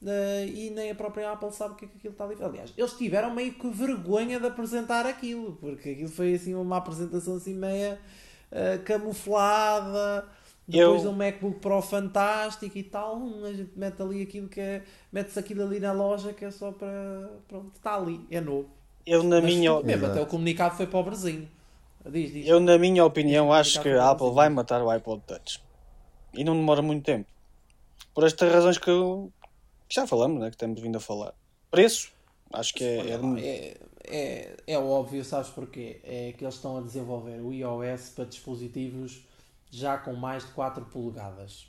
Uh, 0.02 0.48
e 0.52 0.70
nem 0.70 0.90
a 0.90 0.94
própria 0.96 1.30
Apple 1.30 1.52
sabe 1.52 1.74
o 1.74 1.76
que 1.76 1.84
é 1.84 1.88
que 1.88 1.96
aquilo 1.96 2.12
está 2.12 2.24
ali. 2.24 2.36
Aliás, 2.40 2.72
eles 2.76 2.92
tiveram 2.94 3.32
meio 3.32 3.54
que 3.54 3.68
vergonha 3.68 4.40
de 4.40 4.46
apresentar 4.46 5.06
aquilo, 5.06 5.56
porque 5.60 5.90
aquilo 5.90 6.08
foi 6.08 6.34
assim 6.34 6.54
uma 6.54 6.78
apresentação 6.78 7.36
assim 7.36 7.54
meia 7.54 8.00
uh, 8.50 8.82
camuflada. 8.82 10.26
Depois 10.66 11.04
eu... 11.04 11.08
de 11.10 11.14
um 11.14 11.16
MacBook 11.16 11.60
Pro 11.60 11.80
fantástico 11.80 12.76
e 12.76 12.82
tal, 12.82 13.22
a 13.44 13.52
gente 13.52 13.70
mete 13.76 14.02
ali 14.02 14.22
aquilo 14.22 14.48
que 14.48 14.60
é. 14.60 14.82
Mete-se 15.12 15.38
aquilo 15.38 15.62
ali 15.62 15.78
na 15.78 15.92
loja 15.92 16.32
que 16.32 16.44
é 16.44 16.50
só 16.50 16.72
para. 16.72 17.30
Pronto, 17.46 17.70
está 17.76 17.94
ali, 17.94 18.20
é 18.28 18.40
novo. 18.40 18.68
Eu, 19.06 19.22
na 19.22 19.40
Mas, 19.40 19.54
minha 19.54 19.82
mesmo, 19.82 20.06
até 20.06 20.20
o 20.20 20.26
comunicado 20.26 20.76
foi 20.76 20.86
pobrezinho. 20.86 21.48
Diz, 22.04 22.32
diz. 22.32 22.46
Eu, 22.46 22.58
na 22.58 22.76
minha 22.76 23.04
opinião, 23.04 23.52
acho 23.52 23.80
que 23.80 23.88
a 23.88 24.10
Apple 24.10 24.32
vai 24.32 24.48
matar 24.48 24.82
o 24.82 24.90
iPod 24.90 25.22
Touch. 25.26 25.62
E 26.34 26.42
não 26.42 26.54
demora 26.54 26.82
muito 26.82 27.04
tempo. 27.04 27.26
Por 28.14 28.24
estas 28.24 28.52
razões 28.52 28.78
que, 28.78 28.90
eu, 28.90 29.32
que 29.92 29.96
já 29.96 30.06
falamos, 30.06 30.40
né? 30.40 30.50
que 30.50 30.56
temos 30.56 30.80
vindo 30.80 30.96
a 30.96 31.00
falar. 31.00 31.34
Preço, 31.70 32.10
acho 32.50 32.72
que 32.72 32.82
é, 32.82 33.10
é, 33.10 33.76
é, 34.04 34.56
é, 34.66 34.78
óbvio, 34.78 35.22
sabes 35.22 35.50
porquê? 35.50 36.00
É 36.02 36.32
que 36.32 36.42
eles 36.42 36.54
estão 36.54 36.78
a 36.78 36.80
desenvolver 36.80 37.40
o 37.40 37.52
iOS 37.52 38.08
para 38.08 38.24
dispositivos 38.24 39.20
já 39.70 39.98
com 39.98 40.14
mais 40.14 40.46
de 40.46 40.52
4 40.52 40.86
polegadas. 40.86 41.66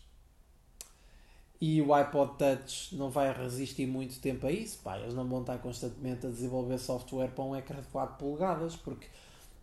E 1.59 1.81
o 1.81 1.93
iPod 1.93 2.38
Touch 2.38 2.95
não 2.95 3.09
vai 3.09 3.31
resistir 3.33 3.86
muito 3.86 4.19
tempo 4.21 4.47
a 4.47 4.51
isso. 4.51 4.79
Pá, 4.81 4.97
eles 4.97 5.13
não 5.13 5.27
vão 5.27 5.41
estar 5.41 5.57
constantemente 5.57 6.25
a 6.25 6.29
desenvolver 6.29 6.77
software 6.77 7.29
para 7.29 7.43
um 7.43 7.55
ecrã 7.55 7.81
de 7.81 7.88
4 7.88 8.17
polegadas, 8.17 8.75
porque 8.77 9.07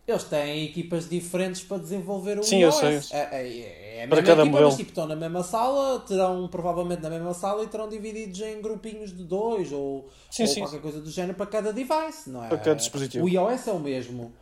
eles 0.07 0.23
têm 0.23 0.65
equipas 0.65 1.07
diferentes 1.07 1.63
para 1.63 1.77
desenvolver 1.77 2.39
o 2.39 2.43
Sim, 2.43 2.59
iOS. 2.59 2.81
eu 2.83 3.01
sei. 3.01 3.19
É, 3.19 3.23
é, 3.31 3.97
é 3.99 4.03
a 4.03 4.07
para 4.07 4.15
mesma 4.17 4.27
cada 4.27 4.41
equipa, 4.41 4.45
modelo. 4.45 4.65
mas 4.65 4.77
tipo, 4.77 4.89
estão 4.89 5.07
na 5.07 5.15
mesma 5.15 5.43
sala, 5.43 5.99
terão 5.99 6.47
provavelmente 6.47 7.01
na 7.01 7.09
mesma 7.09 7.33
sala 7.33 7.63
e 7.63 7.67
terão 7.67 7.87
divididos 7.87 8.39
em 8.41 8.61
grupinhos 8.61 9.15
de 9.15 9.23
dois 9.23 9.71
ou, 9.71 10.09
sim, 10.29 10.43
ou 10.43 10.49
sim. 10.49 10.61
qualquer 10.61 10.81
coisa 10.81 11.01
do 11.01 11.09
género 11.09 11.35
para 11.35 11.45
cada 11.45 11.71
device, 11.71 12.29
não 12.29 12.43
é? 12.43 12.47
Para 12.47 12.57
cada 12.57 12.75
dispositivo. 12.75 13.25
O 13.25 13.29
iOS 13.29 13.67
é 13.67 13.71
o 13.71 13.79
mesmo. 13.79 14.33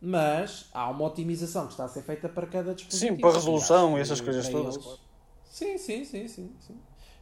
Mas 0.00 0.66
há 0.72 0.90
uma 0.90 1.04
otimização 1.06 1.66
que 1.66 1.72
está 1.72 1.84
a 1.84 1.88
ser 1.88 2.02
feita 2.02 2.28
para 2.28 2.46
cada 2.46 2.74
dispositivo. 2.74 3.14
Sim, 3.14 3.20
para 3.20 3.30
a 3.30 3.32
resolução 3.32 3.94
e 3.96 3.98
e 3.98 4.02
essas 4.02 4.20
coisas 4.20 4.48
todas. 4.48 4.76
Eles... 4.76 5.00
Sim, 5.48 5.78
sim, 5.78 6.04
sim, 6.04 6.28
sim, 6.28 6.52
sim. 6.60 6.78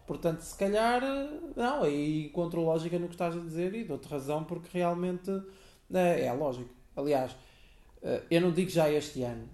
Portanto, 0.07 0.41
se 0.41 0.57
calhar, 0.59 1.01
não, 1.57 1.85
aí 1.85 2.27
encontro 2.27 2.61
lógica 2.61 2.99
no 2.99 3.07
que 3.07 3.15
estás 3.15 3.35
a 3.37 3.41
dizer 3.41 3.75
e 3.75 3.85
dou-te 3.85 4.09
razão 4.09 4.45
porque 4.45 4.69
realmente 4.73 5.31
é, 5.93 6.27
é 6.27 6.33
lógico. 6.33 6.69
Aliás, 6.97 7.35
eu 8.31 8.41
não 8.41 8.51
digo 8.53 8.71
já 8.71 8.91
este 8.91 9.23
ano, 9.23 9.49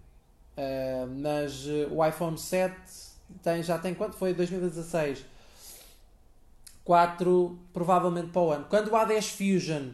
mas 1.23 1.67
o 1.91 2.05
iPhone 2.05 2.37
7 2.39 2.75
tem, 3.43 3.63
já 3.63 3.79
tem 3.79 3.95
quanto? 3.95 4.17
Foi 4.17 4.35
2016. 4.35 5.25
4 6.85 7.59
provavelmente 7.73 8.29
para 8.29 8.43
o 8.43 8.51
ano. 8.51 8.67
Quando 8.69 8.89
o 8.89 8.91
A10 8.93 9.37
Fusion 9.37 9.91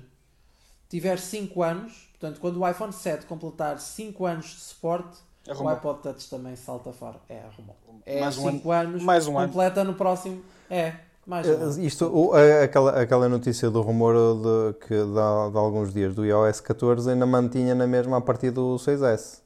tiver 0.88 1.18
5 1.18 1.62
anos, 1.62 2.08
portanto, 2.12 2.40
quando 2.40 2.60
o 2.60 2.68
iPhone 2.68 2.92
7 2.92 3.26
completar 3.26 3.78
5 3.78 4.24
anos 4.24 4.46
de 4.46 4.60
suporte, 4.60 5.18
Arrumou. 5.48 5.66
o 5.72 5.74
iPod 5.76 6.02
Touch 6.02 6.30
também 6.30 6.56
salta 6.56 6.92
fora. 6.92 7.18
É, 7.28 7.40
arrumou. 7.40 7.76
É 8.04 8.20
Mais 8.20 8.38
um 8.38 8.50
5 8.50 8.70
anos, 8.70 9.02
mais 9.02 9.26
um 9.26 9.38
ano. 9.38 9.48
completa 9.48 9.84
no 9.84 9.94
próximo. 9.94 10.42
É, 10.70 10.94
mais 11.26 11.46
ano. 11.48 11.84
Isto, 11.84 12.06
o- 12.06 12.32
a- 12.34 12.62
aquela, 12.64 13.00
aquela 13.02 13.28
notícia 13.28 13.70
do 13.70 13.80
rumor 13.82 14.14
de, 14.14 14.78
que 14.86 14.94
de, 14.94 15.12
de 15.52 15.58
alguns 15.58 15.92
dias 15.92 16.14
do 16.14 16.24
iOS 16.24 16.60
14 16.60 17.10
ainda 17.10 17.26
mantinha 17.26 17.74
na 17.74 17.86
mesma 17.86 18.18
a 18.18 18.20
partir 18.20 18.50
do 18.50 18.76
6S. 18.78 19.42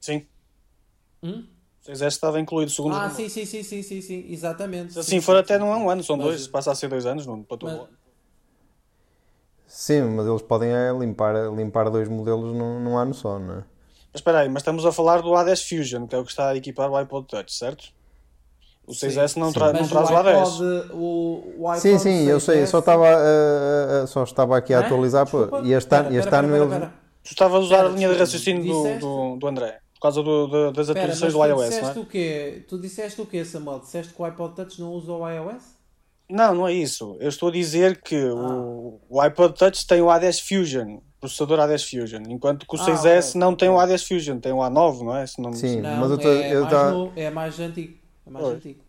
Sim. 0.00 0.26
Hum? 1.22 1.46
6S 1.82 2.06
estava 2.08 2.40
incluído, 2.40 2.70
segundo 2.70 2.96
Ah, 2.96 3.02
rumor. 3.04 3.14
sim, 3.14 3.28
sim, 3.28 3.44
sim, 3.46 3.62
sim, 3.62 3.82
sim, 3.82 4.00
sim, 4.00 4.26
exatamente. 4.28 4.92
Se 4.94 4.98
assim 4.98 5.10
Sim, 5.12 5.20
for 5.20 5.34
sim, 5.34 5.40
até 5.40 5.54
sim, 5.54 5.60
não 5.60 5.72
é 5.72 5.76
um 5.76 5.88
ano, 5.88 6.02
são 6.02 6.16
Mas- 6.16 6.26
dois. 6.26 6.48
Passa 6.48 6.72
a 6.72 6.74
ser 6.74 6.88
dois 6.88 7.06
anos, 7.06 7.24
não, 7.26 7.42
para 7.42 7.56
todo 7.56 7.70
Mas- 7.70 7.88
Sim, 9.68 10.02
mas 10.16 10.26
eles 10.26 10.42
podem 10.42 10.70
é 10.72 10.92
limpar, 10.92 11.34
limpar 11.54 11.90
dois 11.90 12.08
modelos 12.08 12.54
num, 12.56 12.80
num 12.80 12.96
ano 12.96 13.12
só, 13.14 13.38
não 13.38 13.54
é? 13.54 13.64
Mas 14.12 14.20
espera 14.20 14.40
aí, 14.40 14.48
mas 14.48 14.62
estamos 14.62 14.86
a 14.86 14.92
falar 14.92 15.20
do 15.20 15.30
A10 15.30 15.68
Fusion, 15.68 16.06
que 16.06 16.14
é 16.14 16.18
o 16.18 16.24
que 16.24 16.30
está 16.30 16.48
a 16.50 16.56
equipar 16.56 16.90
o 16.90 16.96
iPod 16.96 17.26
Touch, 17.26 17.52
certo? 17.52 17.92
O 18.86 18.92
6S 18.92 19.36
não, 19.36 19.52
tra 19.52 19.72
não 19.72 19.80
Mas 19.80 19.88
traz 19.90 20.08
A10. 20.10 20.26
iPod, 20.38 20.62
o, 20.94 21.54
o 21.58 21.74
iPhone 21.74 21.80
Sim, 21.80 21.98
sim, 21.98 22.24
eu 22.28 22.38
sei, 22.38 22.62
6S 22.62 22.66
só 22.66 22.78
estava, 22.78 23.04
uh, 23.04 24.06
só 24.06 24.22
estava 24.22 24.56
aqui 24.56 24.72
a 24.72 24.78
Hã? 24.78 24.84
atualizar. 24.84 25.24
Desculpa. 25.24 25.60
E 25.64 25.72
este 25.72 25.94
ano, 25.94 26.04
Pera, 26.04 26.18
este 26.18 26.30
pera, 26.30 26.46
ano 26.46 26.52
pera, 26.52 26.66
pera. 26.68 26.94
Tu 27.24 27.30
estavas 27.32 27.56
a 27.56 27.58
usar 27.64 27.74
Espera, 27.76 27.88
a 27.92 27.96
linha 27.96 28.08
de 28.08 28.14
raciocínio 28.18 28.64
do, 28.64 28.98
do, 29.00 29.36
do 29.38 29.46
André, 29.48 29.78
por 29.94 30.00
causa 30.00 30.22
do, 30.22 30.46
do- 30.46 30.70
das 30.72 30.88
atualizações 30.88 31.32
do 31.32 31.44
iOS, 31.44 31.60
não 31.60 31.68
disseste 31.68 31.98
é? 31.98 32.00
o 32.00 32.06
quê? 32.06 32.64
Tu 32.68 32.78
disseste 32.80 33.20
o 33.20 33.26
quê, 33.26 33.44
Samuel? 33.44 33.80
Disseste 33.80 34.14
que 34.14 34.22
o 34.22 34.24
iPod 34.24 34.54
Touch 34.54 34.80
não 34.80 34.92
usa 34.92 35.10
o 35.12 35.28
iOS? 35.28 35.62
Não, 36.30 36.54
não 36.54 36.68
é 36.68 36.72
isso. 36.72 37.16
Eu 37.20 37.28
estou 37.28 37.48
a 37.48 37.52
dizer 37.52 38.00
que 38.02 38.14
Ah. 38.16 38.34
o, 38.34 39.00
o 39.08 39.20
iPod 39.20 39.54
Touch 39.58 39.84
tem 39.86 40.00
o 40.00 40.06
A10 40.06 40.40
Fusion, 40.46 40.98
processador 41.20 41.58
A10 41.58 41.88
Fusion, 41.90 42.22
enquanto 42.28 42.64
que 42.66 42.76
o 42.76 42.80
Ah, 42.80 42.84
6S 42.84 43.30
ok. 43.30 43.40
não 43.40 43.54
tem 43.56 43.68
o 43.68 43.74
A10 43.74 44.06
Fusion, 44.06 44.38
tem 44.38 44.52
o 44.52 44.58
A9, 44.58 45.02
não 45.04 45.16
é? 45.16 45.26
Se 45.26 45.40
não, 45.42 45.52
Sim. 45.52 45.80
Não, 45.80 45.96
mas 45.96 46.10
eu 46.12 46.18
tô- 46.18 46.28
é, 46.28 46.54
eu 46.54 46.60
mais 46.62 46.72
tá- 46.72 46.90
novo, 46.92 47.12
é 47.16 47.30
mais 47.30 47.58
antigo. 47.58 48.05
É 48.26 48.30
mais 48.30 48.44
Pois. 48.44 48.56
antigo. 48.56 48.80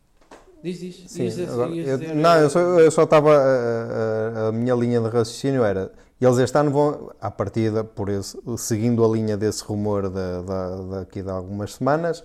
Diz, 0.63 0.80
diz. 0.80 1.04
Sim, 1.12 1.23
Ias 1.23 1.39
agora, 1.50 1.69
ias 1.71 1.88
eu- 1.88 1.97
dizer- 2.00 2.15
não, 2.15 2.36
eu 2.39 2.50
só, 2.50 2.60
eu 2.60 2.91
só 2.91 3.04
estava. 3.04 3.32
A, 3.38 4.45
a- 4.45 4.47
a 4.47 4.52
minha 4.52 4.73
linha 4.76 5.00
de 5.00 5.08
raciocínio 5.08 5.63
era. 5.63 5.91
Eles 6.19 6.38
este 6.39 6.58
ano 6.58 6.71
vão, 6.71 7.12
à 7.21 7.30
partida, 7.30 7.84
por 7.84 8.10
esse, 8.10 8.36
seguindo 8.58 9.06
a 9.06 9.08
linha 9.08 9.38
desse 9.38 9.63
rumor 9.63 10.10
da, 10.10 10.41
da, 10.41 10.76
daqui 11.00 11.21
de 11.21 11.30
algumas 11.30 11.76
semanas, 11.76 12.23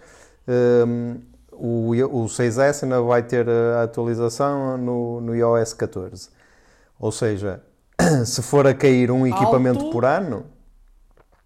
hum, 0.48 1.20
o, 1.52 1.90
o 1.90 2.24
6S 2.26 2.84
ainda 2.84 3.02
vai 3.02 3.22
ter 3.22 3.46
a 3.50 3.82
atualização 3.82 4.78
no, 4.78 5.20
no 5.20 5.34
iOS 5.36 5.74
14. 5.74 6.30
Ou 6.98 7.12
seja, 7.12 7.62
se 8.24 8.40
for 8.40 8.66
a 8.66 8.72
cair 8.72 9.10
um 9.10 9.26
equipamento 9.26 9.80
Alto. 9.80 9.92
por 9.92 10.06
ano, 10.06 10.46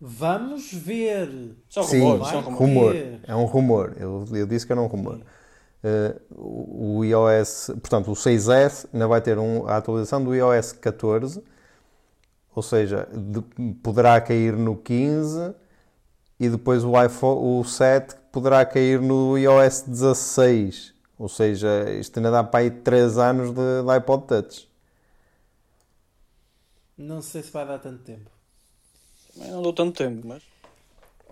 Vamos 0.00 0.72
ver. 0.74 1.56
São 1.70 1.82
sim, 1.82 2.00
rumores, 2.00 2.30
rumores. 2.30 2.58
rumor. 2.58 2.92
ter. 2.92 3.20
É 3.26 3.34
um 3.34 3.44
rumor. 3.46 3.96
Eu, 3.98 4.24
eu 4.34 4.46
disse 4.46 4.66
que 4.66 4.70
era 4.72 4.80
um 4.80 4.86
rumor. 4.86 5.20
Uh, 5.86 6.20
o 6.34 6.98
o 6.98 7.04
iOS, 7.04 7.68
portanto, 7.80 8.10
o 8.10 8.16
6S 8.16 8.88
ainda 8.92 9.06
vai 9.06 9.20
ter 9.20 9.38
um- 9.38 9.66
a 9.68 9.76
atualização 9.76 10.24
do 10.24 10.34
iOS 10.34 10.72
14, 10.72 11.42
ou 12.54 12.62
seja, 12.62 13.08
de- 13.12 13.72
poderá 13.82 14.20
cair 14.20 14.56
no 14.56 14.76
15 14.76 15.54
e 16.40 16.48
depois 16.50 16.84
o 16.84 16.92
iPhone, 17.02 17.60
o 17.60 17.64
7 17.64 18.16
poderá 18.32 18.64
cair 18.66 19.00
no 19.00 19.36
iOS 19.38 19.82
16. 19.82 20.94
Ou 21.18 21.28
seja, 21.28 21.90
isto 21.92 22.18
ainda 22.18 22.30
dá 22.30 22.44
para 22.44 22.60
aí 22.60 22.70
3 22.70 23.18
anos 23.18 23.50
de, 23.52 23.82
de 23.84 23.90
iPod 23.90 24.26
Touch. 24.26 24.68
Não 26.98 27.22
sei 27.22 27.42
se 27.42 27.50
vai 27.50 27.66
dar 27.66 27.78
tanto 27.78 28.02
tempo. 28.04 28.30
Também 29.32 29.50
Não 29.50 29.62
dou 29.62 29.72
tanto 29.72 29.96
tempo, 29.96 30.26
mas. 30.26 30.42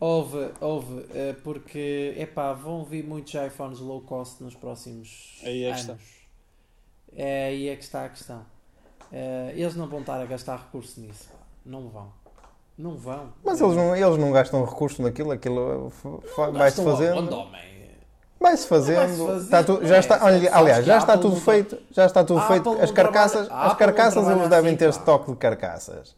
Houve, 0.00 0.50
houve, 0.60 1.06
eh, 1.14 1.34
porque, 1.44 2.14
epá, 2.18 2.52
vão 2.52 2.84
vir 2.84 3.04
muitos 3.06 3.32
iPhones 3.34 3.78
low 3.78 4.00
cost 4.00 4.42
nos 4.42 4.54
próximos 4.54 5.40
Aí 5.44 5.64
é 5.64 5.70
está. 5.70 5.92
anos. 5.92 6.02
É 7.16 7.46
aí 7.46 7.68
é 7.68 7.76
que 7.76 7.84
está 7.84 8.04
a 8.04 8.08
questão. 8.08 8.42
Eh, 9.12 9.52
eles 9.54 9.76
não 9.76 9.86
vão 9.86 10.00
estar 10.00 10.20
a 10.20 10.26
gastar 10.26 10.56
recurso 10.56 11.00
nisso. 11.00 11.30
Não 11.64 11.88
vão. 11.88 12.12
Não 12.76 12.96
vão. 12.96 13.32
Mas 13.44 13.60
eles 13.60 13.76
não, 13.76 13.94
eles 13.94 14.18
não 14.18 14.32
gastam 14.32 14.64
recursos 14.64 14.98
naquilo, 14.98 15.30
aquilo 15.30 15.90
fa- 15.90 16.50
vai-se 16.50 16.82
fazendo. 16.82 17.46
Vai-se 18.40 18.66
fazendo. 18.66 19.36
Está 19.38 19.62
tu- 19.62 19.86
já 19.86 19.96
é, 19.96 19.98
está, 20.00 20.18
aliás, 20.26 20.84
já 20.84 20.98
está 20.98 21.16
tudo 21.16 21.36
feito. 21.36 21.78
Já 21.92 22.04
está 22.04 22.24
tudo 22.24 22.40
A 22.40 22.48
feito. 22.48 22.68
As 22.80 22.90
carcaças, 22.90 23.48
as 23.48 23.68
não 23.68 23.76
carcaças 23.76 24.26
eles 24.28 24.48
devem 24.48 24.70
assim, 24.70 24.76
ter 24.76 24.88
estoque 24.88 25.30
de 25.30 25.36
carcaças. 25.36 26.16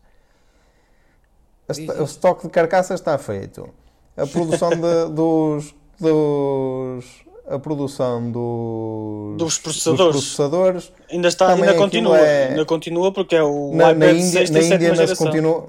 O 2.01 2.05
estoque 2.05 2.45
de 2.47 2.51
carcaças 2.53 3.01
está 3.01 3.17
feito. 3.19 3.69
A 4.17 4.27
produção 4.27 4.71
de- 4.71 5.11
dos, 5.15 5.75
dos. 6.01 7.27
A 7.49 7.59
produção 7.61 8.29
dos, 8.33 9.37
Dos 9.39 9.59
processadores. 9.59 10.17
processadores. 10.17 10.93
Ainda, 11.11 11.29
está, 11.29 11.47
Também 11.47 11.69
ainda 11.69 11.79
continua. 11.81 12.19
é- 12.19 12.49
Ainda 12.49 12.65
continua 12.65 13.13
porque 13.13 13.37
é 13.37 13.43
o 13.43 13.71
Na, 13.73 13.93
iPad 13.93 13.99
na 13.99 14.11
Índia, 14.11 14.47
6 14.47 14.51
na 14.51 14.61
Índia 14.63 14.91
ainda 14.93 15.07
se 15.07 15.17
continua. 15.17 15.69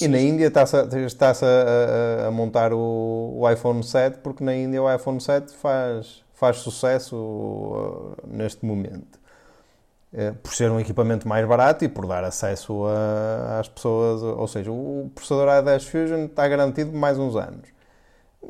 E 0.00 0.08
na 0.08 0.18
Índia 0.20 0.46
está-se 0.46 0.76
a, 0.76 0.84
está-se 1.06 1.44
a- 1.44 2.24
a- 2.24 2.28
a 2.28 2.30
montar 2.30 2.72
o, 2.72 3.34
o 3.40 3.50
iPhone 3.50 3.82
7, 3.82 4.18
porque 4.22 4.42
na 4.44 4.54
Índia 4.54 4.80
o 4.82 4.92
iPhone 4.94 5.20
7 5.20 5.52
faz, 5.54 6.22
faz 6.34 6.58
sucesso 6.58 7.16
uh, 7.16 8.14
neste 8.26 8.64
momento. 8.64 9.18
Eh, 10.12 10.32
por 10.42 10.52
ser 10.52 10.68
um 10.70 10.80
equipamento 10.80 11.28
mais 11.28 11.46
barato 11.46 11.84
e 11.84 11.88
por 11.88 12.04
dar 12.06 12.24
acesso 12.24 12.84
a- 12.86 13.60
às 13.60 13.68
pessoas, 13.68 14.22
ou 14.22 14.48
seja, 14.48 14.72
o 14.72 15.08
processador 15.14 15.48
A10 15.48 15.84
Fusion 15.88 16.24
está 16.24 16.48
garantido 16.48 16.92
mais 16.92 17.16
uns 17.16 17.36
anos. 17.36 17.68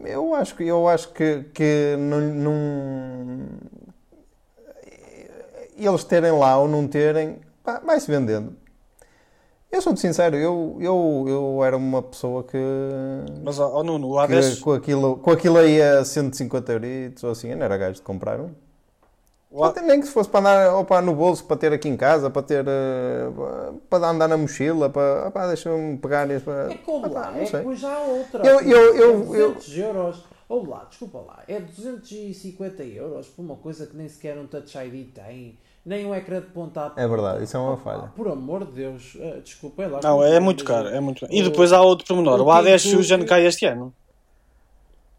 Eu 0.05 0.35
acho 0.35 0.55
que, 0.57 0.65
eu 0.65 0.89
acho 0.89 1.13
que, 1.13 1.45
que 1.53 1.97
não, 1.99 2.21
não- 2.21 3.47
eles 5.77 6.05
terem 6.05 6.33
lá 6.33 6.59
ou 6.59 6.69
não 6.69 6.87
terem, 6.89 7.39
pá, 7.63 7.81
vai-se 7.85 8.11
vendendo. 8.11 8.55
Eu 9.71 9.81
sou-te 9.81 10.01
sincero, 10.01 10.37
eu, 10.37 10.79
eu, 10.81 11.25
eu 11.29 11.65
era 11.65 11.77
uma 11.77 12.03
pessoa 12.03 12.43
que, 12.43 12.57
Mas, 13.45 13.59
ó, 13.61 13.71
ó, 13.73 13.83
Nuno, 13.85 14.09
o 14.17 14.27
que 14.27 14.33
A10, 14.35 14.61
com, 14.61 14.73
aquilo, 14.73 15.17
com 15.19 15.31
aquilo 15.31 15.59
aí 15.59 15.81
a 15.81 16.05
150 16.05 16.73
euritos 16.73 17.23
ou 17.23 17.31
assim, 17.31 17.51
eu 17.51 17.57
não 17.57 17.65
era 17.65 17.77
gajo 17.77 17.95
de 17.97 18.03
comprar 18.03 18.41
um. 18.41 18.51
Até 19.63 19.81
nem 19.83 20.01
que 20.01 20.07
se 20.07 20.13
fosse 20.13 20.29
para 20.31 20.41
andar 20.41 20.75
ou 20.77 20.85
para 20.85 21.03
no 21.03 21.13
bolso, 21.15 21.45
para 21.45 21.57
ter 21.57 21.73
aqui 21.73 21.89
em 21.89 21.97
casa, 21.97 22.31
para 22.31 22.43
ter. 22.43 22.65
eh, 22.69 23.31
para 23.89 24.09
andar 24.09 24.29
na 24.29 24.37
mochila, 24.37 24.89
para. 24.89 25.27
opá, 25.29 25.47
deixa-me 25.49 25.97
pegar 25.99 26.31
isso. 26.31 26.45
Para, 26.45 26.73
É 26.73 26.77
como 26.77 27.07
opá, 27.07 27.21
lá, 27.21 27.31
não 27.33 27.39
é 27.41 27.47
sei. 27.47 27.51
que 27.51 27.57
depois 27.57 27.83
há 27.85 27.99
outra. 27.99 28.47
Eu- 28.47 28.61
eu- 28.61 28.97
eu- 28.97 29.11
é 29.11 29.25
200 29.49 29.79
euros. 29.79 30.25
Ou 30.49 30.69
lá, 30.69 30.85
desculpa 30.89 31.19
lá, 31.19 31.43
é 31.47 31.61
250 31.61 32.83
euros 32.83 33.29
por 33.29 33.43
uma 33.43 33.55
coisa 33.57 33.87
que 33.87 33.97
nem 33.97 34.09
sequer 34.09 34.37
um 34.37 34.47
Touch 34.49 34.77
ID 34.77 35.07
tem, 35.15 35.57
nem 35.87 36.05
um 36.05 36.13
ecrã 36.13 36.41
de 36.41 36.47
ponta 36.49 36.87
a 36.87 36.91
ponta. 36.91 37.01
É 37.01 37.07
verdade, 37.07 37.45
isso 37.45 37.57
é 37.57 37.61
uma 37.61 37.75
Opa, 37.75 37.83
falha. 37.83 38.13
Por 38.17 38.27
amor 38.29 38.65
de 38.67 38.73
Deus, 38.73 39.17
eh, 39.21 39.41
desculpa, 39.45 39.83
é 39.85 39.87
lá. 39.87 40.01
Não, 40.03 40.23
é 40.25 40.41
muito 40.41 40.65
caro, 40.65 40.89
é 40.89 40.99
muito 40.99 41.21
caro. 41.21 41.33
E 41.33 41.41
O- 41.41 41.45
depois 41.51 41.73
há 41.73 41.81
outro 41.81 42.05
pormenor. 42.07 42.41
o 42.41 42.45
O 42.47 42.51
A10 42.51 42.83
Tim 42.83 42.97
Fusion 42.97 43.25
cai 43.27 43.47
este 43.47 43.65
ano. 43.67 43.95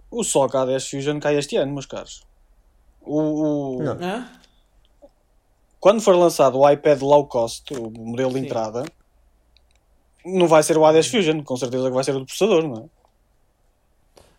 O 0.09 0.21
só 0.23 0.47
A10 0.47 0.89
Fusion 0.89 1.17
cai 1.19 1.37
este 1.37 1.55
ano, 1.55 1.71
meus 1.71 1.85
caros. 1.85 2.23
O, 3.01 3.77
o- 3.77 3.83
Não. 3.83 4.25
Quando 5.79 6.01
for 6.01 6.15
lançado 6.15 6.59
o 6.59 6.69
iPad 6.69 7.01
low 7.01 7.25
cost, 7.25 7.73
o 7.73 7.89
modelo 7.89 8.31
de 8.33 8.39
Sim. 8.39 8.45
entrada, 8.45 8.83
não 10.23 10.47
vai 10.47 10.61
ser 10.61 10.77
o 10.77 10.81
A10 10.81 11.09
Fusion, 11.09 11.43
com 11.43 11.57
certeza 11.57 11.87
que 11.89 11.95
vai 11.95 12.03
ser 12.03 12.15
o 12.15 12.19
do 12.19 12.25
processador, 12.25 12.67
não 12.67 12.83
é? 12.83 12.85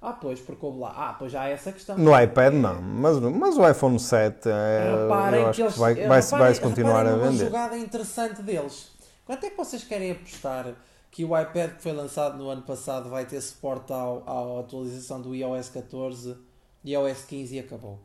Ah, 0.00 0.12
pois, 0.12 0.40
porque 0.40 0.64
houve 0.64 0.78
lá. 0.80 0.92
Ah, 0.96 1.14
pois 1.16 1.30
já 1.32 1.42
há 1.42 1.48
essa 1.48 1.70
questão. 1.72 1.96
No 1.98 2.18
iPad 2.20 2.54
não, 2.54 2.80
mas, 2.80 3.18
mas 3.18 3.56
o 3.56 3.68
iPhone 3.68 3.98
7 4.00 4.48
é, 4.48 5.02
Reparem 5.02 5.40
eu 5.42 5.44
que 5.44 5.50
acho 5.50 5.56
que 5.56 5.62
eles- 5.62 5.76
vai, 5.76 5.92
eh, 5.92 6.08
vai, 6.08 6.22
vai-se 6.22 6.60
continuar 6.60 7.06
a 7.06 7.14
vender. 7.16 7.44
jogada 7.44 7.76
interessante 7.78 8.42
deles. 8.42 8.90
Quanto 9.24 9.44
é 9.46 9.50
que 9.50 9.56
vocês 9.56 9.84
querem 9.84 10.10
apostar 10.12 10.74
que 11.10 11.24
o 11.24 11.38
iPad 11.40 11.72
que 11.76 11.82
foi 11.82 11.92
lançado 11.92 12.36
no 12.36 12.48
ano 12.50 12.62
passado 12.62 13.08
vai 13.10 13.24
ter 13.26 13.40
suporte 13.40 13.92
ao, 13.92 14.22
à 14.26 14.60
atualização 14.60 15.20
do 15.20 15.34
iOS 15.34 15.68
14 15.68 16.36
e 16.84 16.92
iOS 16.94 17.24
15 17.24 17.54
e 17.56 17.60
acabou? 17.60 17.98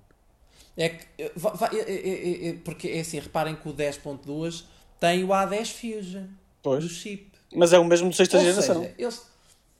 É 0.78 0.90
que, 0.90 1.06
eh, 1.18 1.32
eh, 2.50 2.58
porque 2.64 2.88
é 2.90 3.00
assim, 3.00 3.20
reparem 3.20 3.56
que 3.56 3.68
o 3.68 3.74
10.2 3.74 4.64
tem 5.00 5.24
o 5.24 5.30
A10 5.30 5.72
Fusion 5.72 6.22
do 6.24 6.30
Pois. 6.62 6.84
chip. 6.86 7.32
Mas 7.56 7.74
é 7.74 7.80
o 7.80 7.84
mesmo 7.86 8.10
de 8.10 8.16
sexta 8.16 8.38
Ou 8.38 8.44
geração. 8.44 8.82
seja, 8.84 8.96
eles, 8.98 9.26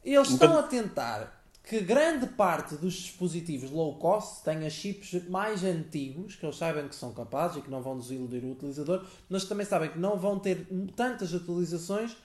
eles 0.04 0.30
Um 0.30 0.34
estão 0.34 0.48
bocado- 0.50 0.66
a 0.66 0.70
tentar 0.70 1.44
que 1.64 1.82
grande 1.82 2.28
parte 2.28 2.76
dos 2.76 2.94
dispositivos 2.94 3.70
low 3.72 3.96
cost 3.96 4.42
tenha 4.44 4.70
chips 4.70 5.28
mais 5.28 5.64
antigos, 5.66 6.36
que 6.36 6.46
eles 6.46 6.56
sabem 6.56 6.88
que 6.88 6.96
são 6.96 7.14
capazes 7.14 7.58
e 7.58 7.62
que 7.62 7.70
não 7.70 7.82
vão 7.82 7.98
desiludir 7.98 8.42
o 8.46 8.52
utilizador, 8.54 9.06
mas 9.30 9.44
também 9.44 9.66
sabem 9.66 9.90
que 9.92 10.00
não 10.00 10.18
vão 10.18 10.40
ter 10.40 10.66
tantas 10.96 11.34
atualizações 11.34 12.16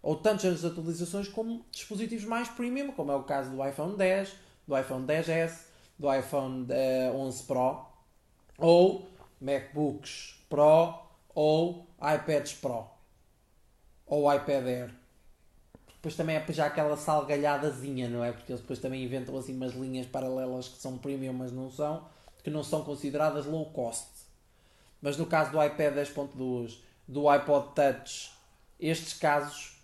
ou 0.00 0.14
tantas 0.14 0.64
atualizações 0.64 1.26
como 1.28 1.66
dispositivos 1.72 2.24
mais 2.24 2.48
premium, 2.48 2.92
como 2.92 3.10
é 3.10 3.16
o 3.16 3.24
caso 3.24 3.50
do 3.50 3.66
iPhone 3.66 3.96
10, 3.96 4.32
do 4.68 4.78
iPhone 4.78 5.04
10S, 5.04 5.66
do 5.98 6.14
iPhone 6.14 6.64
eh, 6.70 7.10
11 7.12 7.42
Pro, 7.42 7.84
ou 8.58 9.08
MacBooks 9.40 10.34
Pro, 10.48 10.94
ou 11.34 11.86
iPads 12.00 12.54
Pro, 12.54 12.86
ou 14.06 14.32
iPad 14.32 14.66
Air. 14.66 14.94
Depois 15.96 16.14
também 16.14 16.36
é 16.36 16.52
já 16.52 16.66
aquela 16.66 16.96
salgalhadazinha, 16.96 18.08
não 18.08 18.22
é? 18.22 18.32
Porque 18.32 18.52
eles 18.52 18.60
depois 18.60 18.78
também 18.78 19.02
inventam 19.02 19.36
assim 19.36 19.54
umas 19.54 19.74
linhas 19.74 20.06
paralelas 20.06 20.68
que 20.68 20.80
são 20.80 20.96
premium, 20.98 21.32
mas 21.32 21.50
não 21.50 21.70
são, 21.70 22.06
que 22.44 22.50
não 22.50 22.62
são 22.62 22.84
consideradas 22.84 23.44
low 23.44 23.66
cost. 23.72 24.06
Mas 25.02 25.16
no 25.16 25.26
caso 25.26 25.50
do 25.50 25.62
iPad 25.62 25.94
10.2, 25.94 26.78
do 27.08 27.28
iPod 27.28 27.74
Touch, 27.74 28.30
estes 28.78 29.14
casos, 29.14 29.76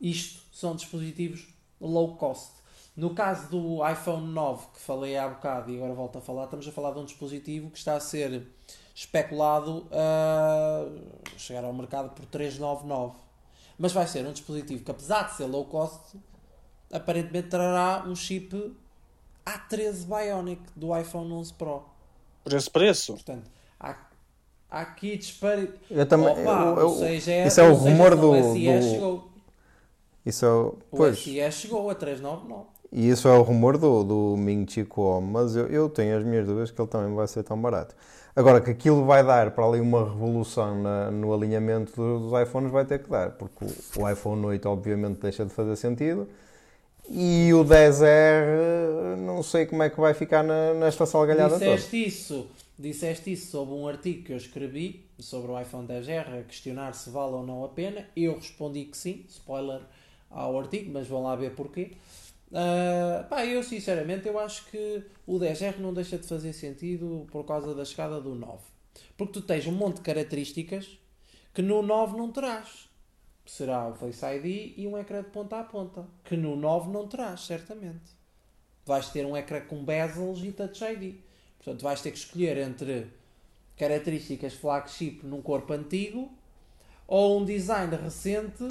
isto 0.00 0.42
são 0.52 0.76
dispositivos 0.76 1.48
low 1.80 2.16
cost. 2.16 2.52
No 2.96 3.12
caso 3.12 3.48
do 3.48 3.88
iPhone 3.88 4.26
9, 4.28 4.66
que 4.74 4.80
falei 4.80 5.16
há 5.16 5.28
bocado 5.28 5.70
e 5.70 5.76
agora 5.76 5.94
volto 5.94 6.18
a 6.18 6.20
falar, 6.20 6.44
estamos 6.44 6.66
a 6.68 6.70
falar 6.72 6.92
de 6.92 7.00
um 7.00 7.04
dispositivo 7.04 7.68
que 7.70 7.78
está 7.78 7.96
a 7.96 8.00
ser 8.00 8.46
especulado 8.94 9.86
a 9.90 10.86
chegar 11.36 11.64
ao 11.64 11.72
mercado 11.72 12.10
por 12.10 12.24
399. 12.26 13.16
Mas 13.76 13.92
vai 13.92 14.06
ser 14.06 14.24
um 14.24 14.32
dispositivo 14.32 14.84
que, 14.84 14.90
apesar 14.92 15.24
de 15.24 15.34
ser 15.36 15.46
low 15.46 15.64
cost, 15.64 16.16
aparentemente 16.92 17.48
trará 17.48 18.04
um 18.06 18.14
chip 18.14 18.72
A13 19.44 20.04
Bionic 20.06 20.62
do 20.76 20.96
iPhone 20.96 21.32
11 21.32 21.52
Pro. 21.54 21.82
Por 22.44 22.52
esse 22.52 22.70
preço. 22.70 23.14
Portanto, 23.14 23.50
há, 23.80 23.96
há 24.70 24.80
aqui 24.82 25.16
dispare... 25.16 25.74
Eu 25.90 26.06
também, 26.06 26.28
Opa, 26.28 26.40
eu- 26.40 26.78
eu- 26.78 26.88
o 26.90 27.00
6S 27.00 27.46
isso 27.48 27.60
é 27.60 27.64
o 27.68 27.72
o 27.72 27.76
6S 27.76 27.80
rumor 27.90 28.14
do, 28.16 28.30
O 28.30 28.52
SE 28.54 28.78
do- 28.78 28.82
chegou. 28.88 29.28
isso 30.24 30.44
é 30.46 30.48
o, 30.48 30.66
O 30.68 30.96
pois, 30.96 31.18
SE 31.18 31.50
chegou 31.50 31.90
a 31.90 31.94
399. 31.96 32.72
E 32.94 33.08
isso 33.10 33.28
é 33.28 33.32
o 33.36 33.42
rumor 33.42 33.76
do, 33.76 34.04
do 34.04 34.36
Ming 34.38 34.66
Chi 34.70 34.84
Kuo, 34.84 35.20
mas 35.20 35.56
eu, 35.56 35.66
eu 35.66 35.88
tenho 35.90 36.16
as 36.16 36.24
minhas 36.24 36.46
dúvidas 36.46 36.70
que 36.70 36.80
ele 36.80 36.88
também 36.88 37.14
vai 37.14 37.26
ser 37.28 37.42
tão 37.42 37.60
barato. 37.60 37.94
Agora, 38.36 38.60
que 38.60 38.70
aquilo 38.70 39.04
vai 39.04 39.24
dar 39.24 39.50
para 39.52 39.66
ali 39.66 39.80
uma 39.80 40.04
revolução 40.04 40.80
na- 40.82 41.10
no 41.10 41.32
alinhamento 41.34 41.92
do- 41.96 42.30
dos 42.30 42.40
iPhones, 42.42 42.70
vai 42.72 42.84
ter 42.84 43.00
que 43.02 43.10
dar, 43.10 43.32
porque 43.32 43.64
o, 43.98 44.08
iPhone 44.10 44.44
8 44.46 44.68
obviamente 44.68 45.20
deixa 45.20 45.44
de 45.44 45.52
fazer 45.52 45.76
sentido, 45.76 46.28
e 47.10 47.52
o 47.52 47.64
10R 47.64 49.16
não 49.18 49.42
sei 49.42 49.66
como 49.66 49.82
é 49.82 49.90
que 49.90 50.00
vai 50.00 50.14
ficar 50.14 50.42
na- 50.42 50.74
nesta 50.74 51.04
salgalhada 51.06 51.58
toda. 51.60 51.70
Disseste 51.76 52.06
isso, 52.06 52.46
disseste 52.78 53.32
isso 53.32 53.50
sobre 53.50 53.74
um 53.74 53.86
artigo 53.88 54.24
que 54.24 54.32
eu 54.32 54.36
escrevi 54.36 55.04
sobre 55.18 55.50
o 55.50 55.60
iPhone 55.60 55.86
10R 55.86 56.38
a 56.38 56.42
questionar 56.42 56.92
se 56.94 57.10
vale 57.10 57.34
ou 57.34 57.42
não 57.44 57.64
a 57.64 57.68
pena. 57.68 58.06
Eu 58.16 58.34
respondi 58.36 58.84
que 58.84 58.96
sim, 58.96 59.24
spoiler 59.28 59.80
ao 60.30 60.58
artigo, 60.58 60.90
mas 60.92 61.06
vão 61.06 61.22
lá 61.22 61.36
ver 61.36 61.50
porquê. 61.54 61.92
Ah, 62.54 63.26
pá, 63.28 63.44
eu 63.44 63.64
sinceramente 63.64 64.28
eu 64.28 64.38
acho 64.38 64.66
que 64.66 65.04
o 65.26 65.40
10R 65.40 65.78
não 65.78 65.92
deixa 65.92 66.16
de 66.16 66.26
fazer 66.26 66.52
sentido 66.52 67.26
por 67.32 67.44
causa 67.44 67.74
da 67.74 67.84
chegada 67.84 68.20
do 68.20 68.32
9. 68.34 68.62
Porque 69.16 69.32
tu 69.32 69.42
tens 69.42 69.66
um 69.66 69.72
monte 69.72 69.96
de 69.96 70.02
características 70.02 70.98
que 71.52 71.60
no 71.60 71.82
9 71.82 72.16
não 72.16 72.30
terás. 72.30 72.88
Será 73.44 73.88
o 73.88 73.94
Face 73.94 74.24
ID 74.24 74.74
e 74.78 74.86
um 74.86 74.96
ecrã 74.96 75.20
de 75.22 75.30
ponta 75.30 75.58
a 75.58 75.64
ponta. 75.64 76.06
Que 76.22 76.36
no 76.36 76.54
9 76.54 76.90
não 76.90 77.08
terás, 77.08 77.40
certamente. 77.40 78.12
Vais 78.86 79.08
ter 79.10 79.26
um 79.26 79.36
ecrã 79.36 79.60
com 79.60 79.84
bezels 79.84 80.42
e 80.44 80.52
Touch 80.52 80.84
ID. 80.84 81.16
Portanto, 81.58 81.82
vais 81.82 82.00
ter 82.00 82.12
que 82.12 82.18
escolher 82.18 82.56
entre 82.58 83.08
características 83.76 84.54
flagship 84.54 85.20
num 85.24 85.42
corpo 85.42 85.72
antigo 85.72 86.30
ou 87.06 87.40
um 87.40 87.44
design 87.44 87.94
recente 87.96 88.64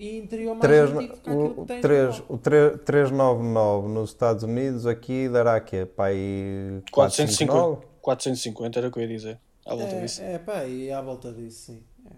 e 0.00 0.18
interior 0.18 0.54
mais 0.54 0.60
Três- 0.62 0.90
antigo 0.90 1.12
que 1.14 1.20
aquilo 1.30 1.54
que 1.54 1.60
o, 1.60 1.64
tens 1.66 1.80
três- 1.82 2.18
no 2.18 2.24
o 2.34 2.38
tre- 2.38 2.70
399 2.84 3.88
nos 3.88 4.10
Estados 4.10 4.42
Unidos 4.42 4.86
aqui 4.86 5.28
dará 5.28 5.60
quê? 5.60 5.84
Para 5.86 6.06
aí 6.06 6.82
450. 6.90 7.52
459? 7.52 7.86
450 8.00 8.78
era 8.78 8.88
o 8.88 8.90
que 8.90 8.98
eu 8.98 9.02
ia 9.02 9.08
dizer. 9.08 9.38
À 9.66 9.74
volta 9.74 10.00
disso. 10.00 10.22
É, 10.22 10.32
é 10.34 10.38
pá, 10.38 10.64
e 10.64 10.90
à 10.90 11.00
volta 11.02 11.30
disso, 11.32 11.66
sim. 11.66 11.82
É. 12.06 12.10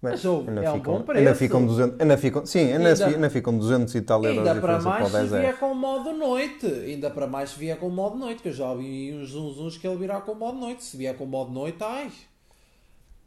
Mas, 0.00 0.24
ainda 0.24 0.62
é 0.64 0.70
um 0.70 0.74
ficam, 0.76 0.94
bom 0.94 1.02
preço. 1.02 1.18
Ainda 1.18 1.34
ficam 1.34 1.66
200, 1.66 2.00
ainda 2.00 2.16
ficam, 2.18 2.46
sim, 2.46 2.72
ainda, 2.72 2.88
Ainda- 2.88 3.06
ainda 3.06 3.30
ficam 3.30 3.56
200 3.56 3.94
e 3.94 4.00
tal 4.02 4.24
euros 4.24 4.38
Ainda 4.46 4.60
para 4.60 4.80
mais 4.80 4.96
para 4.96 5.04
o 5.04 5.06
se 5.06 5.12
10 5.12 5.30
vier 5.30 5.58
com 5.58 5.74
modo 5.74 6.12
noite. 6.12 6.66
Ainda 6.66 7.10
para 7.10 7.26
mais 7.26 7.50
se 7.50 7.58
vier 7.58 7.78
com 7.78 7.88
modo 7.90 8.16
noite, 8.16 8.42
que 8.42 8.48
eu 8.48 8.52
já 8.52 8.74
vi 8.74 9.14
uns 9.14 9.30
zunzuns 9.30 9.76
que 9.78 9.86
ele 9.86 9.96
virá 9.96 10.20
com 10.20 10.34
modo 10.34 10.58
noite. 10.58 10.84
Se 10.84 10.96
vier 10.96 11.16
com 11.16 11.26
modo 11.26 11.50
noite, 11.52 11.78
ai. 11.82 12.10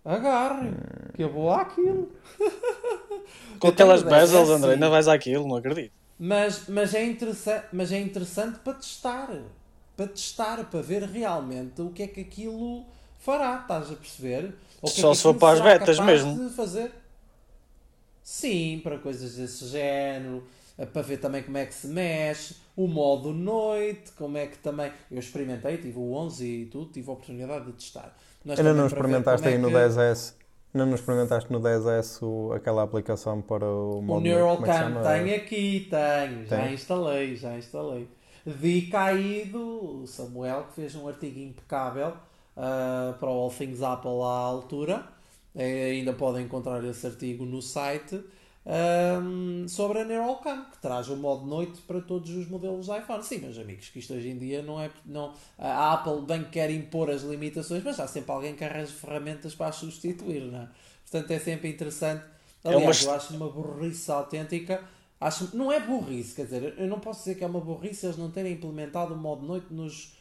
Agarre, 0.08 0.72
que 1.14 1.22
eu 1.22 1.30
vou 1.30 1.52
àquilo. 1.52 2.10
Com 3.60 3.68
aquelas 3.68 4.02
é 4.04 4.06
bezels, 4.06 4.50
assim. 4.50 4.54
André, 4.54 4.74
ainda 4.76 4.90
vais 4.90 5.06
àquilo, 5.10 5.46
não 5.46 5.58
acredito. 5.58 5.92
Mas, 6.18 6.64
mas, 6.70 6.94
é 6.94 7.06
interessante, 7.06 7.66
mas 7.74 7.92
é 7.92 8.00
interessante 8.00 8.60
para 8.60 8.74
testar. 8.76 9.30
Para 9.98 10.08
testar, 10.08 10.64
para 10.70 10.82
ver 10.82 11.04
realmente 11.04 11.82
o 11.82 11.90
que 11.90 12.04
é 12.04 12.08
que 12.08 12.22
aquilo 12.22 12.86
fará, 13.20 13.60
estás 13.62 13.92
a 13.92 13.96
perceber? 13.96 14.56
Ou 14.82 14.90
é 14.90 14.94
Só 14.94 15.10
que 15.10 15.18
se 15.18 15.24
for 15.24 15.34
para 15.34 15.58
as 15.58 15.62
betas 15.62 16.00
mesmo. 16.00 16.50
Fazer. 16.52 16.90
Sim, 18.24 18.80
para 18.82 18.98
coisas 19.00 19.36
desse 19.36 19.68
género, 19.68 20.48
eh, 20.78 20.86
para 20.86 21.02
ver 21.02 21.18
também 21.18 21.44
como 21.44 21.58
é 21.58 21.66
que 21.66 21.74
se 21.74 21.88
mexe, 21.88 22.56
o 22.78 22.88
modo 22.88 23.34
noite, 23.34 24.14
como 24.14 24.38
é 24.38 24.48
que 24.48 24.58
também. 24.60 24.90
Eu 25.12 25.20
experimentei, 25.20 25.78
tive 25.78 26.00
o 26.00 26.14
11 26.14 26.46
e 26.46 26.66
tudo, 26.68 26.92
tive 26.94 27.10
a 27.10 27.14
oportunidade 27.14 27.66
de 27.66 27.74
testar. 27.74 28.16
Mas 28.48 28.60
Ainda 28.60 28.74
não 28.74 28.88
experimentaste 28.88 29.48
é 29.48 29.52
aí 29.52 29.58
no 29.58 29.68
que- 29.68 29.74
10S? 29.76 30.34
Ainda 30.74 30.86
não 30.86 30.96
experimentaste 30.96 31.52
no 31.52 31.60
10S 31.60 32.22
o- 32.26 32.52
aquela 32.54 32.84
aplicação 32.84 33.42
para 33.42 33.66
o 33.66 34.00
O 34.00 34.02
modo 34.02 34.22
Neural 34.22 34.56
como 34.58 34.68
é 34.68 35.24
tenho 35.24 35.36
aqui, 35.36 35.88
tenho, 35.90 36.46
já 36.46 36.58
Tem? 36.64 36.74
instalei, 36.74 37.36
já 37.36 37.58
instalei. 37.58 38.08
Vi 38.46 38.84
caído 38.84 40.02
o 40.04 40.08
Samuel 40.08 40.64
que 40.70 40.76
fez 40.76 40.96
um 40.96 41.08
artigo 41.08 41.40
impecável 41.40 42.14
ah, 42.56 43.16
para 43.20 43.30
o 43.30 43.34
All 43.34 43.50
Things 43.52 43.82
Apple 43.82 44.10
à 44.24 44.26
altura. 44.26 45.04
Eh, 45.56 45.92
ainda 45.92 46.14
podem 46.14 46.46
encontrar 46.46 46.84
esse 46.84 47.06
artigo 47.06 47.44
no 47.46 47.62
site 47.62 48.22
ahm, 48.68 49.68
sobre 49.68 50.00
a 50.02 50.06
Neural 50.06 50.38
Cam, 50.42 50.66
que 50.66 50.78
traz 50.80 51.10
o 51.10 51.16
modo 51.16 51.46
noite 51.46 51.82
para 51.82 52.02
todos 52.02 52.30
os 52.32 52.48
modelos 52.50 52.88
de 52.88 52.98
iPhone. 52.98 53.24
Sim, 53.24 53.40
meus 53.40 53.58
amigos, 53.58 53.90
que 53.90 54.00
isto 54.00 54.14
hoje 54.14 54.30
em 54.30 54.38
dia 54.38 54.62
não 54.62 54.80
é. 54.82 54.92
Não, 55.06 55.34
a 55.58 55.94
Apple 55.94 56.22
bem 56.24 56.44
que 56.44 56.52
quer 56.52 56.70
impor 56.72 57.10
as 57.10 57.24
limitações, 57.24 57.84
mas 57.84 58.00
há 58.00 58.08
sempre 58.08 58.32
alguém 58.32 58.56
que 58.56 58.64
arranja 58.66 58.92
ferramentas 58.94 59.56
para 59.56 59.68
as 59.68 59.76
substituir, 59.76 60.42
não 60.52 60.62
é? 60.64 60.70
Portanto, 61.10 61.32
é 61.32 61.40
sempre 61.40 61.70
interessante. 61.70 62.24
É 62.68 62.76
Aliás, 62.76 62.90
est- 62.90 63.08
eu 63.08 63.12
acho 63.12 63.34
uma 63.34 63.50
burrice 63.50 64.12
autêntica. 64.12 64.84
Acho, 65.20 65.56
não 65.56 65.72
é 65.72 65.80
burrice, 65.80 66.36
quer 66.36 66.44
dizer, 66.44 66.76
eu 66.78 66.88
não 66.88 67.00
posso 67.00 67.22
dizer 67.22 67.36
que 67.36 67.44
é 67.44 67.48
uma 67.48 67.60
burrice 67.62 68.06
eles 68.06 68.18
não 68.18 68.30
terem 68.30 68.54
implementado 68.54 69.14
o 69.14 69.18
modo 69.18 69.46
noite 69.46 69.74
nos. 69.74 70.16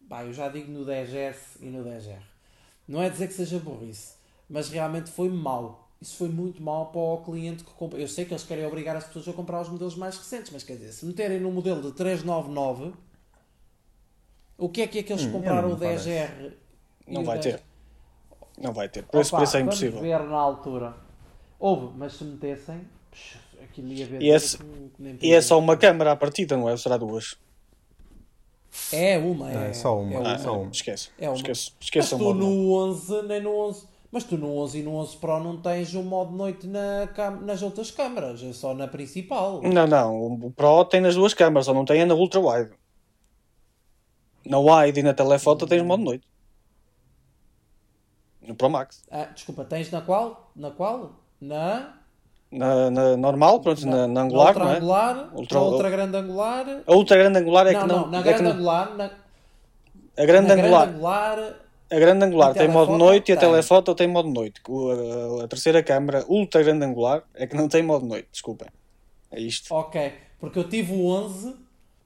Bah, 0.00 0.24
eu 0.24 0.32
já 0.32 0.48
digo 0.48 0.70
no 0.70 0.84
10S 0.84 1.58
e 1.60 1.66
no 1.66 1.84
10R. 1.84 2.22
Não 2.88 3.02
é 3.02 3.10
dizer 3.10 3.28
que 3.28 3.34
seja 3.34 3.58
burrice, 3.58 4.14
mas 4.48 4.68
realmente 4.68 5.10
foi 5.10 5.28
mau. 5.28 5.85
Isso 6.06 6.18
foi 6.18 6.28
muito 6.28 6.62
mau 6.62 6.86
para 6.86 7.00
o 7.00 7.16
cliente 7.24 7.64
que 7.64 7.70
compra. 7.72 7.98
Eu 7.98 8.06
sei 8.06 8.24
que 8.24 8.32
eles 8.32 8.44
querem 8.44 8.64
obrigar 8.64 8.94
as 8.94 9.02
pessoas 9.02 9.26
a 9.26 9.32
comprar 9.32 9.60
os 9.60 9.68
modelos 9.68 9.96
mais 9.96 10.16
recentes, 10.16 10.52
mas 10.52 10.62
quer 10.62 10.74
dizer, 10.76 10.92
se 10.92 11.04
meterem 11.04 11.40
no 11.40 11.50
modelo 11.50 11.82
de 11.82 11.90
399, 11.90 12.92
o 14.56 14.68
que 14.68 14.82
é 14.82 14.86
que 14.86 15.00
é 15.00 15.02
que 15.02 15.12
eles 15.12 15.24
Hum, 15.24 15.32
compraram 15.32 15.62
não 15.62 15.70
o 15.70 15.74
me 15.74 15.80
parece. 15.80 16.08
10R? 16.08 16.52
e 17.08 17.14
Não 17.14 17.22
o 17.22 17.24
vai 17.24 17.40
10? 17.40 17.56
ter. 17.56 17.62
Não 18.56 18.72
vai 18.72 18.88
ter. 18.88 19.02
Por 19.04 19.20
esse 19.20 19.30
Opa, 19.30 19.38
preço 19.38 19.56
é 19.56 19.60
vamos 19.60 19.74
impossível. 19.82 20.00
ver 20.00 20.20
na 20.22 20.36
altura. 20.36 20.94
Houve, 21.58 21.92
mas 21.98 22.12
se 22.12 22.22
metessem, 22.22 22.82
aquilo 23.64 23.92
ia 23.92 24.06
ver. 24.06 24.22
E 24.22 24.28
esse- 24.28 24.58
E 25.20 25.32
é 25.32 25.40
só 25.40 25.58
uma 25.58 25.76
câmara 25.76 26.12
à 26.12 26.16
partida, 26.16 26.56
não 26.56 26.68
é? 26.68 26.72
Ou 26.72 26.78
será 26.78 26.96
duas? 26.96 27.36
É 28.92 29.18
uma, 29.18 29.50
é, 29.50 29.70
É 29.70 29.72
só 29.72 29.98
uma, 30.00 30.12
é 30.14 30.16
Ah, 30.18 30.20
uma. 30.20 30.38
só 30.38 30.60
uma. 30.60 30.70
Esquece. 30.70 31.08
É 31.18 31.28
uma. 31.28 31.36
Esquece. 31.36 31.72
Mas 31.76 31.84
Esquece 31.86 32.14
o 32.14 32.18
tu 32.18 32.32
no 32.34 32.72
11, 32.74 33.22
nem 33.22 33.42
no 33.42 33.50
11. 33.58 33.95
Mas 34.10 34.24
tu 34.24 34.36
no 34.38 34.56
11 34.58 34.78
e 34.78 34.82
no 34.82 34.94
11 34.96 35.16
Pro 35.16 35.40
não 35.42 35.56
tens 35.60 35.92
o 35.94 36.02
modo 36.02 36.32
noite 36.32 36.66
na 36.66 37.06
nas 37.42 37.60
outras 37.62 37.90
câmaras, 37.90 38.42
é 38.42 38.52
só 38.52 38.72
na 38.74 38.86
principal. 38.88 39.60
Não, 39.62 39.86
não. 39.86 40.16
O 40.46 40.50
Pro 40.52 40.84
tem 40.84 41.00
nas 41.00 41.14
duas 41.14 41.34
câmaras, 41.34 41.66
só 41.66 41.74
não 41.74 41.84
tem 41.84 42.00
é 42.00 42.04
na 42.04 42.14
ultra 42.14 42.40
wide. 42.40 42.70
Na 44.44 44.58
wide 44.58 45.00
e 45.00 45.02
na 45.02 45.12
telefoto 45.12 45.66
tens 45.66 45.82
modo 45.82 46.04
noite. 46.04 46.26
No 48.46 48.54
Pro 48.54 48.70
Max. 48.70 49.02
Ah, 49.10 49.24
desculpa, 49.24 49.64
tens 49.64 49.90
na 49.90 50.00
qual? 50.00 50.52
Na 50.54 50.70
qual? 50.70 51.20
Na, 51.40 51.94
Na, 52.50 52.90
na 52.90 53.16
normal, 53.16 53.60
pronto, 53.60 53.84
na, 53.86 54.06
na 54.06 54.22
angular, 54.22 54.46
ultra 54.48 54.64
não 54.64 54.70
é? 54.72 54.76
angular, 54.76 55.30
Ultra- 55.34 55.58
na 55.60 55.66
ultra 55.66 55.90
grande 55.90 56.16
angular. 56.16 56.82
A 56.86 56.94
ultra 56.94 57.16
grande 57.18 57.38
angular 57.40 57.66
é 57.66 57.72
não, 57.72 57.80
que 57.82 57.86
não, 57.88 58.00
não. 58.02 58.08
na 58.08 58.18
é 58.20 58.22
grande 58.22 58.46
angular, 58.50 58.94
na, 58.96 59.04
a 60.16 60.24
grande 60.24 60.48
na 60.48 60.54
angular. 60.54 60.80
grande 60.86 60.94
angular, 60.96 61.54
A 61.90 61.98
grande 61.98 62.24
angular 62.24 62.52
tem 62.52 62.68
modo 62.68 62.96
noite 62.98 63.30
e 63.30 63.32
a 63.32 63.36
tem. 63.36 63.48
telefoto 63.48 63.94
tem 63.94 64.08
modo 64.08 64.28
noite. 64.28 64.60
O- 64.68 65.40
a, 65.40 65.44
a 65.44 65.48
terceira 65.48 65.82
câmara, 65.82 66.24
ultra 66.28 66.62
grande 66.62 66.84
angular, 66.84 67.22
é 67.34 67.46
que 67.46 67.54
não 67.56 67.68
tem 67.68 67.82
modo 67.82 68.04
noite, 68.04 68.28
desculpem. 68.32 68.68
É 69.30 69.40
isto. 69.40 69.72
ok, 69.74 70.12
porque 70.40 70.58
eu 70.58 70.68
tive 70.68 70.92
o 70.92 71.06
11 71.06 71.54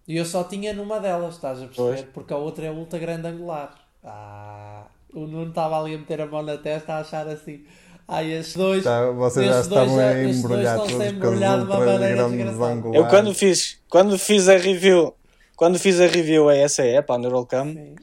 e 0.09 0.17
eu 0.17 0.25
só 0.25 0.45
tinha 0.45 0.73
numa 0.73 0.99
delas, 0.99 1.35
estás 1.37 1.63
a 1.63 1.67
perceber? 1.67 1.89
Pois. 1.89 2.03
Porque 2.13 2.33
a 2.33 2.37
outra 2.37 2.67
é 2.67 2.71
ultra 2.71 2.99
grande 2.99 3.27
angular. 3.27 3.75
Ah, 4.05 4.87
o 5.15 5.21
Nuno 5.21 5.49
estava 5.51 5.81
ali 5.81 5.95
a 5.95 5.99
meter 5.99 6.21
a 6.21 6.27
mão 6.27 6.43
na 6.43 6.57
testa 6.57 6.95
a 6.95 6.99
achar 7.01 7.27
assim. 7.29 7.65
Ai, 8.09 8.33
estes 8.33 8.57
dois. 8.57 8.83
Já, 8.83 9.11
vocês 9.13 9.47
já 9.47 9.53
estes 9.53 9.69
dois 9.69 9.83
estavam 9.89 10.05
a 10.09 10.13
dois 10.15 10.37
embrulhar 10.39 10.77
todos 10.79 10.95
a 10.95 10.97
com 10.97 11.05
embrulhar 11.05 11.53
as 11.55 11.61
de 11.61 11.65
uma 11.67 11.75
ultra 11.79 11.93
maneira 11.93 12.29
desgraçada. 12.29 12.89
Eu 12.97 13.07
quando 13.09 13.35
fiz, 13.35 13.79
quando 13.89 14.19
fiz 14.19 14.49
a 14.49 14.57
review, 14.57 15.15
quando 15.57 15.79
fiz 15.79 16.01
a 16.01 16.07
review 16.07 16.49
a 16.49 16.57
essa 16.57 16.83
app, 16.83 17.13
a 17.13 17.19
Neuralcam, 17.19 17.73
Sim. 17.73 17.95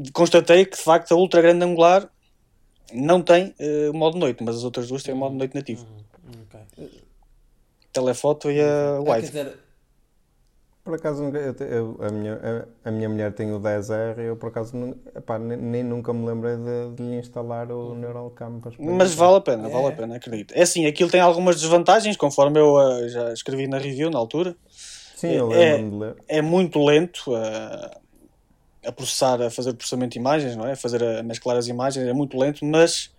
Hum, 0.00 0.04
constatei 0.12 0.64
que 0.64 0.76
de 0.76 0.82
facto 0.82 1.12
a 1.12 1.16
ultra 1.16 1.40
grande 1.42 1.64
angular 1.64 2.08
não 2.92 3.22
tem 3.22 3.54
eh, 3.58 3.90
modo 3.92 4.18
noite, 4.18 4.42
mas 4.42 4.56
as 4.56 4.64
outras 4.64 4.88
duas 4.88 5.02
têm 5.02 5.14
modo 5.14 5.34
noite 5.36 5.54
nativo. 5.54 5.86
Ok. 6.46 6.60
Telefoto 7.92 8.50
e 8.50 8.60
a 8.60 8.96
Ah, 8.96 9.00
wide. 9.00 9.26
dizer, 9.26 9.58
Por 10.82 10.94
acaso, 10.94 11.22
eu 11.24 11.66
eu- 11.66 11.98
a, 12.00 12.10
minha, 12.10 12.34
a, 12.82 12.88
a 12.88 12.90
minha 12.90 13.08
mulher 13.08 13.32
tem 13.34 13.52
o 13.52 13.60
10R 13.60 14.18
e 14.22 14.24
eu, 14.26 14.36
por 14.36 14.48
acaso, 14.48 14.74
nu- 14.76 14.96
epá, 15.14 15.38
nem, 15.38 15.56
nem 15.58 15.82
nunca 15.84 16.12
me 16.12 16.24
lembrei 16.26 16.56
de, 16.56 16.94
de 16.96 17.02
lhe 17.02 17.16
instalar 17.18 17.70
o 17.70 17.94
Neuralcam 17.94 18.58
para 18.60 18.70
experimentar. 18.70 18.98
Mas 19.06 19.14
vale 19.14 19.36
a 19.36 19.40
pena, 19.40 19.68
É. 19.68 19.70
vale 19.70 19.86
a 19.88 19.92
pena, 19.92 20.16
acredito. 20.16 20.52
É 20.54 20.62
assim, 20.62 20.86
aquilo 20.86 21.10
tem 21.10 21.20
algumas 21.20 21.60
desvantagens, 21.60 22.16
conforme 22.16 22.58
eu 22.58 22.80
eh, 22.80 23.08
já 23.08 23.32
escrevi 23.32 23.68
na 23.68 23.78
review 23.78 24.10
na 24.10 24.18
altura. 24.18 24.56
Sim, 25.14 25.28
eu 25.32 25.52
é- 25.52 25.76
lembro-me 25.76 25.90
de 25.90 25.96
ler. 25.96 26.16
é 26.26 26.42
muito 26.42 26.82
lento 26.82 27.34
a, 27.36 28.00
a 28.84 28.92
processar, 28.92 29.40
a 29.42 29.50
fazer 29.50 29.74
processamento 29.74 30.12
de 30.12 30.18
imagens, 30.18 30.56
não 30.56 30.66
é? 30.66 30.72
A 30.72 30.76
fazer 30.76 31.02
a 31.02 31.22
mesclar 31.22 31.56
as 31.56 31.68
imagens 31.68 32.06
é 32.06 32.12
muito 32.12 32.38
lento, 32.38 32.64
mas 32.64 33.10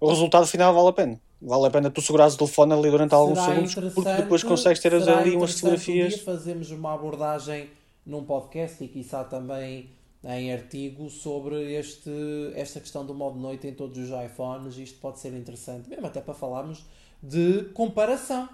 o 0.00 0.08
resultado 0.08 0.46
final 0.46 0.74
vale 0.74 0.88
a 0.88 0.92
pena. 0.92 1.20
Vale 1.40 1.66
a 1.66 1.70
pena 1.70 1.90
tu 1.90 2.00
segurares 2.00 2.34
o 2.34 2.38
telefone 2.38 2.72
ali 2.72 2.90
durante 2.90 3.14
alguns 3.14 3.38
será 3.38 3.54
segundos, 3.66 3.94
porque 3.94 4.12
depois 4.14 4.42
consegues 4.42 4.80
ter 4.80 4.94
ali 4.94 5.36
umas 5.36 5.52
fotografias. 5.52 6.14
Um 6.14 6.16
dia 6.16 6.24
fazemos 6.24 6.70
uma 6.70 6.94
abordagem 6.94 7.70
num 8.04 8.24
podcast 8.24 8.82
e 8.82 8.88
quiçá 8.88 9.24
também 9.24 9.90
em 10.26 10.52
artigo 10.52 11.10
sobre 11.10 11.74
este, 11.74 12.10
esta 12.54 12.80
questão 12.80 13.04
do 13.04 13.14
modo 13.14 13.38
noite 13.38 13.66
em 13.66 13.74
todos 13.74 13.98
os 13.98 14.08
iPhones. 14.24 14.78
Isto 14.78 14.98
pode 14.98 15.18
ser 15.18 15.34
interessante, 15.34 15.88
mesmo 15.88 16.06
até 16.06 16.20
para 16.20 16.32
falarmos 16.32 16.84
de 17.22 17.64
comparação 17.74 18.48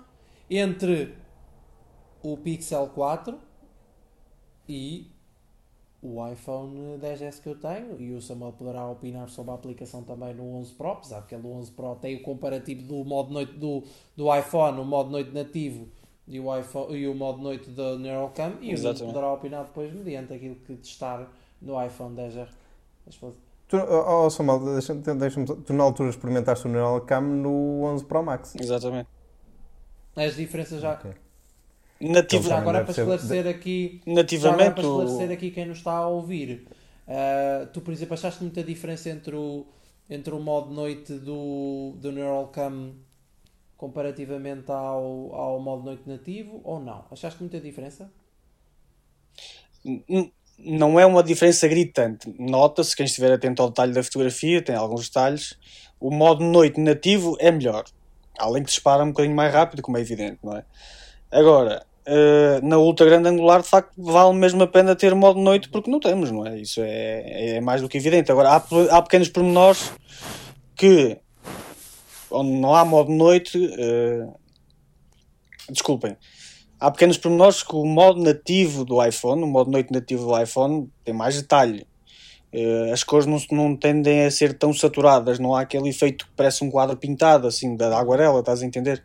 entre 0.48 1.14
o 2.22 2.36
Pixel 2.36 2.88
4 2.88 3.38
e 4.68 5.06
o 6.02 6.26
iPhone 6.26 6.98
10S 6.98 7.42
que 7.42 7.48
eu 7.50 7.54
tenho 7.56 8.00
e 8.00 8.14
o 8.14 8.22
Samuel 8.22 8.52
poderá 8.52 8.86
opinar 8.86 9.28
sobre 9.28 9.50
a 9.52 9.54
aplicação 9.54 10.02
também 10.02 10.32
no 10.34 10.54
11 10.56 10.72
Pro, 10.74 10.92
apesar 10.92 11.26
que 11.26 11.34
o 11.34 11.46
11 11.46 11.72
Pro 11.72 11.94
tem 11.96 12.16
o 12.16 12.22
comparativo 12.22 12.82
do 12.82 13.04
modo 13.04 13.32
noite 13.32 13.52
do, 13.52 13.82
do 14.16 14.34
iPhone, 14.34 14.80
o 14.80 14.84
modo 14.84 15.10
noite 15.10 15.30
nativo 15.32 15.88
e 16.26 16.40
o, 16.40 16.56
iPhone, 16.58 16.94
e 16.96 17.06
o 17.06 17.14
modo 17.14 17.42
noite 17.42 17.68
da 17.70 17.98
Neuralcam 17.98 18.54
e 18.62 18.74
o 18.74 18.76
poderá 19.06 19.32
opinar 19.32 19.64
depois 19.64 19.92
mediante 19.92 20.32
aquilo 20.32 20.54
que 20.56 20.74
testar 20.76 21.28
no 21.60 21.82
iPhone 21.84 22.16
10R. 22.16 22.48
Mas 23.04 23.16
pode- 23.16 23.36
Tu, 23.68 23.76
oh, 23.76 24.28
Samuel, 24.30 24.58
deixa-me, 24.72 25.00
deixa-me 25.00 25.46
só- 25.46 25.54
tu 25.54 25.72
na 25.72 25.84
altura 25.84 26.10
experimentaste 26.10 26.66
o 26.66 26.70
Neuralcam 26.70 27.20
no 27.20 27.82
11 27.84 28.04
Pro 28.04 28.22
Max. 28.22 28.56
Exatamente. 28.58 29.08
As 30.16 30.34
diferenças 30.34 30.80
já. 30.80 30.94
Ok. 30.94 31.12
Nativa- 32.00 32.42
Já 32.42 32.48
Também 32.48 32.60
agora 32.60 32.84
para 32.84 32.90
esclarecer 32.92 33.46
aqui 33.46 34.00
Já 34.06 34.10
agora 34.10 34.22
nativamente, 34.22 34.74
para 34.74 34.82
esclarecer 34.82 35.30
aqui 35.30 35.50
quem 35.50 35.66
nos 35.66 35.78
está 35.78 35.92
a 35.92 36.08
ouvir, 36.08 36.66
ah, 37.06 37.66
tu, 37.72 37.80
por 37.80 37.92
exemplo, 37.92 38.14
achaste 38.14 38.42
muita 38.42 38.62
diferença 38.62 39.10
entre 39.10 39.36
o, 39.36 39.66
entre 40.08 40.32
o 40.34 40.40
modo 40.40 40.72
noite 40.72 41.12
do, 41.12 41.94
do 42.00 42.10
Neuralcam 42.10 42.94
comparativamente 43.76 44.70
ao, 44.70 45.34
ao 45.34 45.60
modo 45.60 45.84
noite 45.84 46.02
nativo 46.06 46.60
ou 46.64 46.80
não? 46.80 47.04
Achaste 47.10 47.40
muita 47.40 47.60
diferença? 47.60 48.10
não 50.58 51.00
é 51.00 51.06
uma 51.06 51.22
diferença 51.22 51.66
gritante. 51.66 52.34
Nota-se, 52.38 52.94
quem 52.94 53.06
estiver 53.06 53.32
atento 53.32 53.62
ao 53.62 53.68
detalhe 53.70 53.92
da 53.94 54.02
fotografia, 54.02 54.60
tem 54.62 54.74
alguns 54.74 55.06
detalhes. 55.08 55.58
O 55.98 56.10
modo 56.10 56.44
noite 56.44 56.78
nativo 56.78 57.36
é 57.40 57.50
melhor. 57.50 57.84
Além 58.38 58.62
que 58.62 58.68
dispara 58.68 59.02
um 59.02 59.08
bocadinho 59.08 59.34
mais 59.34 59.52
rápido, 59.52 59.82
como 59.82 59.96
é 59.96 60.00
evidente, 60.00 60.38
não 60.42 60.56
é? 60.56 60.64
Agora, 61.30 61.86
eh, 62.12 62.60
na 62.64 62.76
ultra 62.76 63.06
grande 63.06 63.28
angular, 63.28 63.62
de 63.62 63.68
facto, 63.68 63.92
vale 63.96 64.34
mesmo 64.34 64.60
a 64.64 64.66
pena 64.66 64.96
ter 64.96 65.14
modo 65.14 65.38
noite 65.38 65.68
porque 65.68 65.88
não 65.88 66.00
temos, 66.00 66.32
não 66.32 66.44
é? 66.44 66.58
Isso 66.58 66.80
é, 66.82 67.56
é 67.56 67.60
mais 67.60 67.80
do 67.80 67.88
que 67.88 67.98
evidente. 67.98 68.32
Agora, 68.32 68.50
há, 68.50 68.56
há 68.96 69.02
pequenos 69.02 69.28
pormenores 69.28 69.92
que, 70.74 71.18
onde 72.28 72.50
não 72.50 72.74
há 72.74 72.84
modo 72.84 73.12
noite, 73.12 73.58
eh, 73.78 74.26
desculpem, 75.70 76.16
há 76.80 76.90
pequenos 76.90 77.16
pormenores 77.16 77.62
que 77.62 77.76
o 77.76 77.84
modo 77.84 78.20
nativo 78.20 78.84
do 78.84 79.00
iPhone, 79.04 79.44
o 79.44 79.46
modo 79.46 79.70
noite 79.70 79.92
nativo 79.92 80.26
do 80.26 80.42
iPhone, 80.42 80.90
tem 81.04 81.14
mais 81.14 81.36
detalhe. 81.36 81.86
Eh, 82.52 82.90
as 82.92 83.04
cores 83.04 83.26
não, 83.26 83.38
não 83.52 83.76
tendem 83.76 84.24
a 84.24 84.30
ser 84.32 84.58
tão 84.58 84.72
saturadas, 84.72 85.38
não 85.38 85.54
há 85.54 85.60
aquele 85.60 85.88
efeito 85.88 86.26
que 86.26 86.32
parece 86.36 86.64
um 86.64 86.70
quadro 86.72 86.96
pintado, 86.96 87.46
assim, 87.46 87.76
da 87.76 87.96
aguarela, 87.96 88.40
estás 88.40 88.62
a 88.62 88.66
entender? 88.66 89.00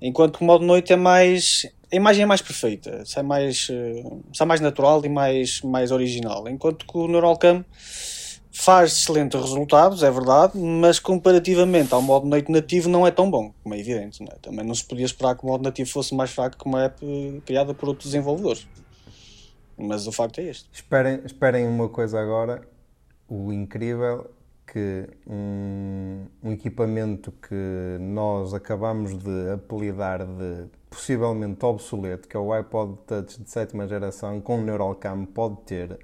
Enquanto 0.00 0.38
que 0.38 0.44
o 0.44 0.46
modo 0.46 0.64
noite 0.64 0.92
é 0.92 0.96
mais. 0.96 1.66
A 1.92 1.96
imagem 1.96 2.22
é 2.22 2.26
mais 2.26 2.40
perfeita, 2.40 3.04
sai 3.04 3.22
mais, 3.24 3.68
eh, 3.68 4.04
sai 4.32 4.46
mais 4.46 4.60
natural 4.60 5.04
e 5.04 5.08
mais, 5.08 5.60
mais 5.62 5.90
original. 5.90 6.48
Enquanto 6.48 6.86
que 6.86 6.96
o 6.96 7.08
Neuralcam 7.08 7.64
faz 8.52 8.92
excelentes 8.92 9.40
resultados, 9.40 10.02
é 10.04 10.10
verdade, 10.10 10.56
mas 10.56 11.00
comparativamente 11.00 11.92
ao 11.92 12.00
modo 12.00 12.28
nativo 12.48 12.88
não 12.88 13.06
é 13.06 13.10
tão 13.10 13.28
bom, 13.28 13.52
como 13.62 13.74
é 13.74 13.78
evidente. 13.80 14.20
Não 14.22 14.28
é? 14.32 14.36
Também 14.40 14.64
não 14.64 14.74
se 14.74 14.84
podia 14.84 15.04
esperar 15.04 15.34
que 15.36 15.42
o 15.44 15.48
modo 15.48 15.64
nativo 15.64 15.90
fosse 15.90 16.14
mais 16.14 16.30
fraco 16.30 16.56
que 16.56 16.66
uma 16.66 16.84
app 16.84 17.04
eh, 17.04 17.40
criada 17.44 17.74
por 17.74 17.88
outros 17.88 18.10
desenvolvedores. 18.10 18.68
Mas 19.76 20.06
o 20.06 20.12
facto 20.12 20.40
é 20.40 20.44
este. 20.44 20.68
Esperem, 20.72 21.20
esperem 21.24 21.66
uma 21.66 21.88
coisa 21.88 22.20
agora, 22.20 22.62
o 23.28 23.52
incrível 23.52 24.30
que 24.72 25.08
um, 25.26 26.26
um 26.42 26.52
equipamento 26.52 27.32
que 27.32 27.98
nós 27.98 28.54
acabamos 28.54 29.18
de 29.18 29.50
apelidar 29.52 30.24
de 30.24 30.68
possivelmente 30.90 31.64
obsoleto, 31.64 32.28
que 32.28 32.36
é 32.36 32.40
o 32.40 32.52
iPod 32.52 32.98
Touch 33.06 33.40
de 33.40 33.48
sétima 33.50 33.86
geração 33.86 34.40
com 34.40 34.60
Neuralcam, 34.60 35.24
pode 35.24 35.56
ter 35.64 35.98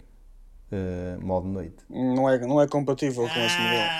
eh, 0.72 1.16
modo 1.20 1.46
noite. 1.48 1.76
Não 1.90 2.28
é, 2.30 2.38
não 2.38 2.60
é 2.60 2.66
compatível 2.68 3.28
com 3.28 3.40
esse 3.40 3.58
modelo. 3.58 3.90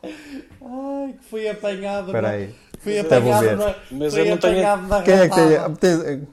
Ai, 0.62 1.12
que 1.18 1.24
fui 1.24 1.48
apanhado. 1.48 2.06
Espera 2.06 2.28
na- 2.28 2.34
aí. 2.34 2.54
Fui 2.78 2.98
apanhado. 2.98 3.40
ver. 3.40 3.56
na- 3.56 3.74
Mas 3.90 4.12
fui 4.14 4.22
eu 4.22 4.26
não 4.30 4.38
tenho- 4.38 4.58
apanhado 4.58 4.86
na 4.86 5.02
Quem 5.02 5.14
é 5.14 5.28
que 5.28 5.34
tem? 5.34 5.74
Tens, 5.76 6.28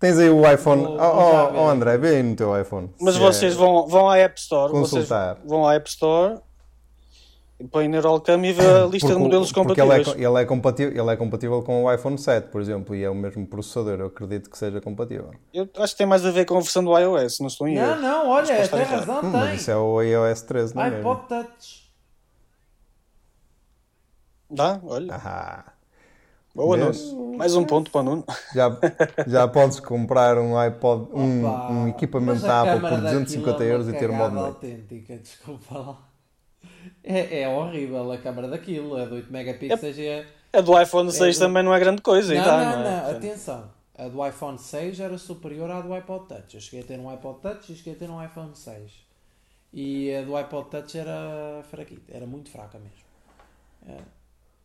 tens 0.00 0.18
aí 0.18 0.28
o 0.30 0.50
iPhone. 0.52 0.82
Vou- 0.82 0.96
Oh, 0.98 1.50
oh, 1.54 1.64
oh, 1.64 1.68
André, 1.68 1.96
vê 1.98 2.16
aí 2.16 2.22
no 2.22 2.36
teu 2.36 2.60
iPhone. 2.60 2.90
Mas 3.00 3.16
vocês 3.16 3.54
é- 3.54 3.56
vão, 3.56 3.86
vão 3.86 4.08
à 4.10 4.18
App 4.18 4.38
Store, 4.38 4.72
vocês 4.72 4.90
Consultar. 5.08 5.38
vão 5.44 5.66
à 5.66 5.74
App 5.74 5.88
Store, 5.88 6.40
põe 7.70 7.88
na 7.88 8.00
Rollcam 8.00 8.44
e 8.44 8.52
vê 8.52 8.62
a 8.66 8.86
lista 8.86 8.98
Porque 9.08 9.14
de 9.14 9.20
modelos 9.22 9.52
porque 9.52 9.80
ele 9.80 9.92
é, 9.92 10.04
compatíveis. 10.04 10.26
ele, 10.26 10.42
é 10.42 10.44
compatível, 10.44 11.02
ele 11.02 11.10
é 11.12 11.16
compatível 11.16 11.62
com 11.62 11.84
o 11.84 11.92
iPhone 11.92 12.18
7, 12.18 12.48
por 12.50 12.60
exemplo, 12.60 12.94
e 12.94 13.02
é 13.04 13.10
o 13.10 13.14
mesmo 13.14 13.46
processador, 13.46 14.00
eu 14.00 14.06
acredito 14.06 14.50
que 14.50 14.58
seja 14.58 14.80
compatível. 14.80 15.30
Eu 15.52 15.68
acho 15.78 15.92
que 15.94 15.98
tem 15.98 16.06
mais 16.06 16.24
a 16.26 16.30
ver 16.30 16.44
com 16.44 16.56
a 16.56 16.60
versão 16.60 16.84
do 16.84 16.96
iOS, 16.98 17.40
não 17.40 17.46
estou 17.48 17.66
em 17.68 17.76
Não, 17.76 17.82
erro. 17.92 18.00
não, 18.00 18.28
olha, 18.30 18.46
Mas 18.56 18.68
posso 18.68 18.70
tem 18.70 18.82
estar 18.82 18.96
razão, 18.98 19.20
Hum, 19.24 19.30
mas 19.32 19.46
tem. 19.48 19.54
isso 19.56 19.70
é 19.70 19.76
o 19.76 20.02
iOS 20.02 20.42
13, 20.42 20.74
não 20.74 20.82
é 20.82 20.90
mesmo? 20.90 21.10
iPod 21.10 21.28
Touch. 21.28 21.84
Dá? 24.50 24.80
Olha. 24.84 25.14
Ah, 25.14 25.72
Boa, 26.54 26.76
Vês? 26.76 27.02
Nuno. 27.12 27.36
Mais 27.36 27.56
um 27.56 27.64
ponto 27.64 27.90
para 27.90 28.00
o 28.02 28.04
Nuno. 28.04 28.24
já, 28.54 28.78
já 29.26 29.48
podes 29.48 29.80
comprar 29.80 30.38
um 30.38 30.56
iPod, 30.56 31.08
um, 31.12 31.48
Opa, 31.48 31.72
um 31.72 31.88
equipamento 31.88 32.32
mas 32.34 32.42
da 32.42 32.62
Apple 32.62 32.80
por 32.80 33.00
250 33.00 33.50
daquilo 33.58 33.68
é 33.68 33.72
euros 33.72 33.88
e 33.88 33.92
ter 33.94 34.08
modo 34.12 34.36
cagada 34.36 34.40
noite. 34.40 34.54
autêntica, 34.66 35.16
desculpa 35.18 35.78
lá. 35.78 36.13
É, 37.02 37.42
é 37.42 37.48
horrível 37.48 38.10
a 38.12 38.18
câmara 38.18 38.48
daquilo, 38.48 38.98
é 38.98 39.06
de 39.06 39.12
8 39.14 39.32
megapixels 39.32 39.98
e 39.98 40.06
é... 40.06 40.26
A 40.52 40.60
do 40.60 40.80
iPhone 40.80 41.10
6 41.10 41.36
do- 41.36 41.40
também 41.46 41.62
não 41.62 41.74
é 41.74 41.78
grande 41.80 42.00
coisa, 42.02 42.32
Não, 42.34 42.40
e 42.40 42.44
dá, 42.44 42.64
não, 42.64 42.70
não, 42.70 42.82
não, 42.82 43.08
é? 43.08 43.16
Atenção. 43.16 43.70
A 43.96 44.08
do 44.08 44.26
iPhone 44.26 44.58
6 44.58 45.00
era 45.00 45.16
superior 45.18 45.70
à 45.70 45.80
do 45.80 45.92
iPod 45.94 46.26
Touch. 46.28 46.54
Eu 46.54 46.60
cheguei 46.60 46.80
a 46.80 46.84
ter 46.84 46.98
um 46.98 47.08
iPod 47.08 47.40
Touch 47.40 47.72
e 47.72 47.76
cheguei 47.76 47.92
a 47.92 47.96
ter 47.96 48.10
um 48.10 48.24
iPhone 48.24 48.50
6. 48.54 48.92
E 49.72 50.14
a 50.14 50.22
do 50.22 50.36
iPod 50.36 50.68
Touch 50.70 50.96
era 50.98 51.62
fraquita, 51.70 52.12
era 52.16 52.26
muito 52.26 52.50
fraca 52.50 52.78
mesmo. 52.78 54.04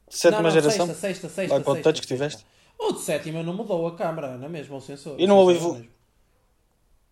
Sétima 0.07 0.41
não, 0.41 0.49
não, 0.49 0.51
geração. 0.51 0.87
Sexta, 0.87 0.99
sexta, 1.07 1.29
sexta, 1.29 1.53
O 1.53 1.57
iPod 1.57 1.75
sexta, 1.77 1.89
Touch 1.91 2.01
que 2.01 2.07
tiveste? 2.07 2.45
O 2.77 2.93
de 2.93 3.01
sétima 3.01 3.43
não 3.43 3.53
mudou 3.53 3.85
a 3.87 3.95
câmara, 3.95 4.37
não 4.37 4.45
é 4.45 4.49
mesmo? 4.49 4.77
O 4.77 4.81
sensor. 4.81 5.19
E 5.19 5.25
o 5.25 5.27
não 5.27 5.37
houve 5.37 5.53
sensor 5.55 5.67
é 5.67 5.71
o 5.71 5.73
evo- 5.75 5.79
mesmo. 5.81 5.93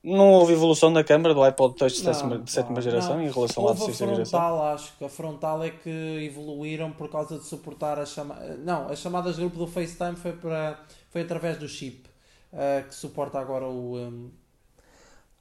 Não 0.09 0.31
houve 0.31 0.53
evolução 0.53 0.91
da 0.93 1.03
câmara 1.03 1.33
do 1.33 1.43
iPod 1.43 1.75
Touch 1.75 1.95
de 1.97 2.03
Não, 2.03 2.13
sétima, 2.13 2.37
de 2.39 2.51
sétima 2.51 2.81
geração 2.81 3.15
não. 3.17 3.23
em 3.23 3.29
relação 3.29 3.67
à 3.67 3.73
de 3.73 3.81
Houve 3.81 3.83
a 3.83 3.85
sexta 3.87 4.05
geração? 4.07 4.39
frontal, 4.39 4.65
acho 4.73 4.97
que 4.97 5.05
a 5.05 5.09
frontal 5.09 5.63
é 5.63 5.69
que 5.69 5.89
evoluíram 6.25 6.91
por 6.91 7.09
causa 7.09 7.37
de 7.37 7.45
suportar 7.45 7.99
a 7.99 8.05
chamada. 8.05 8.55
Não, 8.57 8.87
as 8.89 8.99
chamadas 8.99 9.35
de 9.35 9.41
grupo 9.41 9.57
do 9.57 9.67
FaceTime 9.67 10.15
foi, 10.15 10.31
para... 10.33 10.79
foi 11.09 11.21
através 11.21 11.57
do 11.57 11.67
chip 11.67 12.07
eh, 12.53 12.83
que 12.87 12.95
suporta 12.95 13.37
agora 13.39 13.65
o. 13.65 13.97
um, 13.97 14.29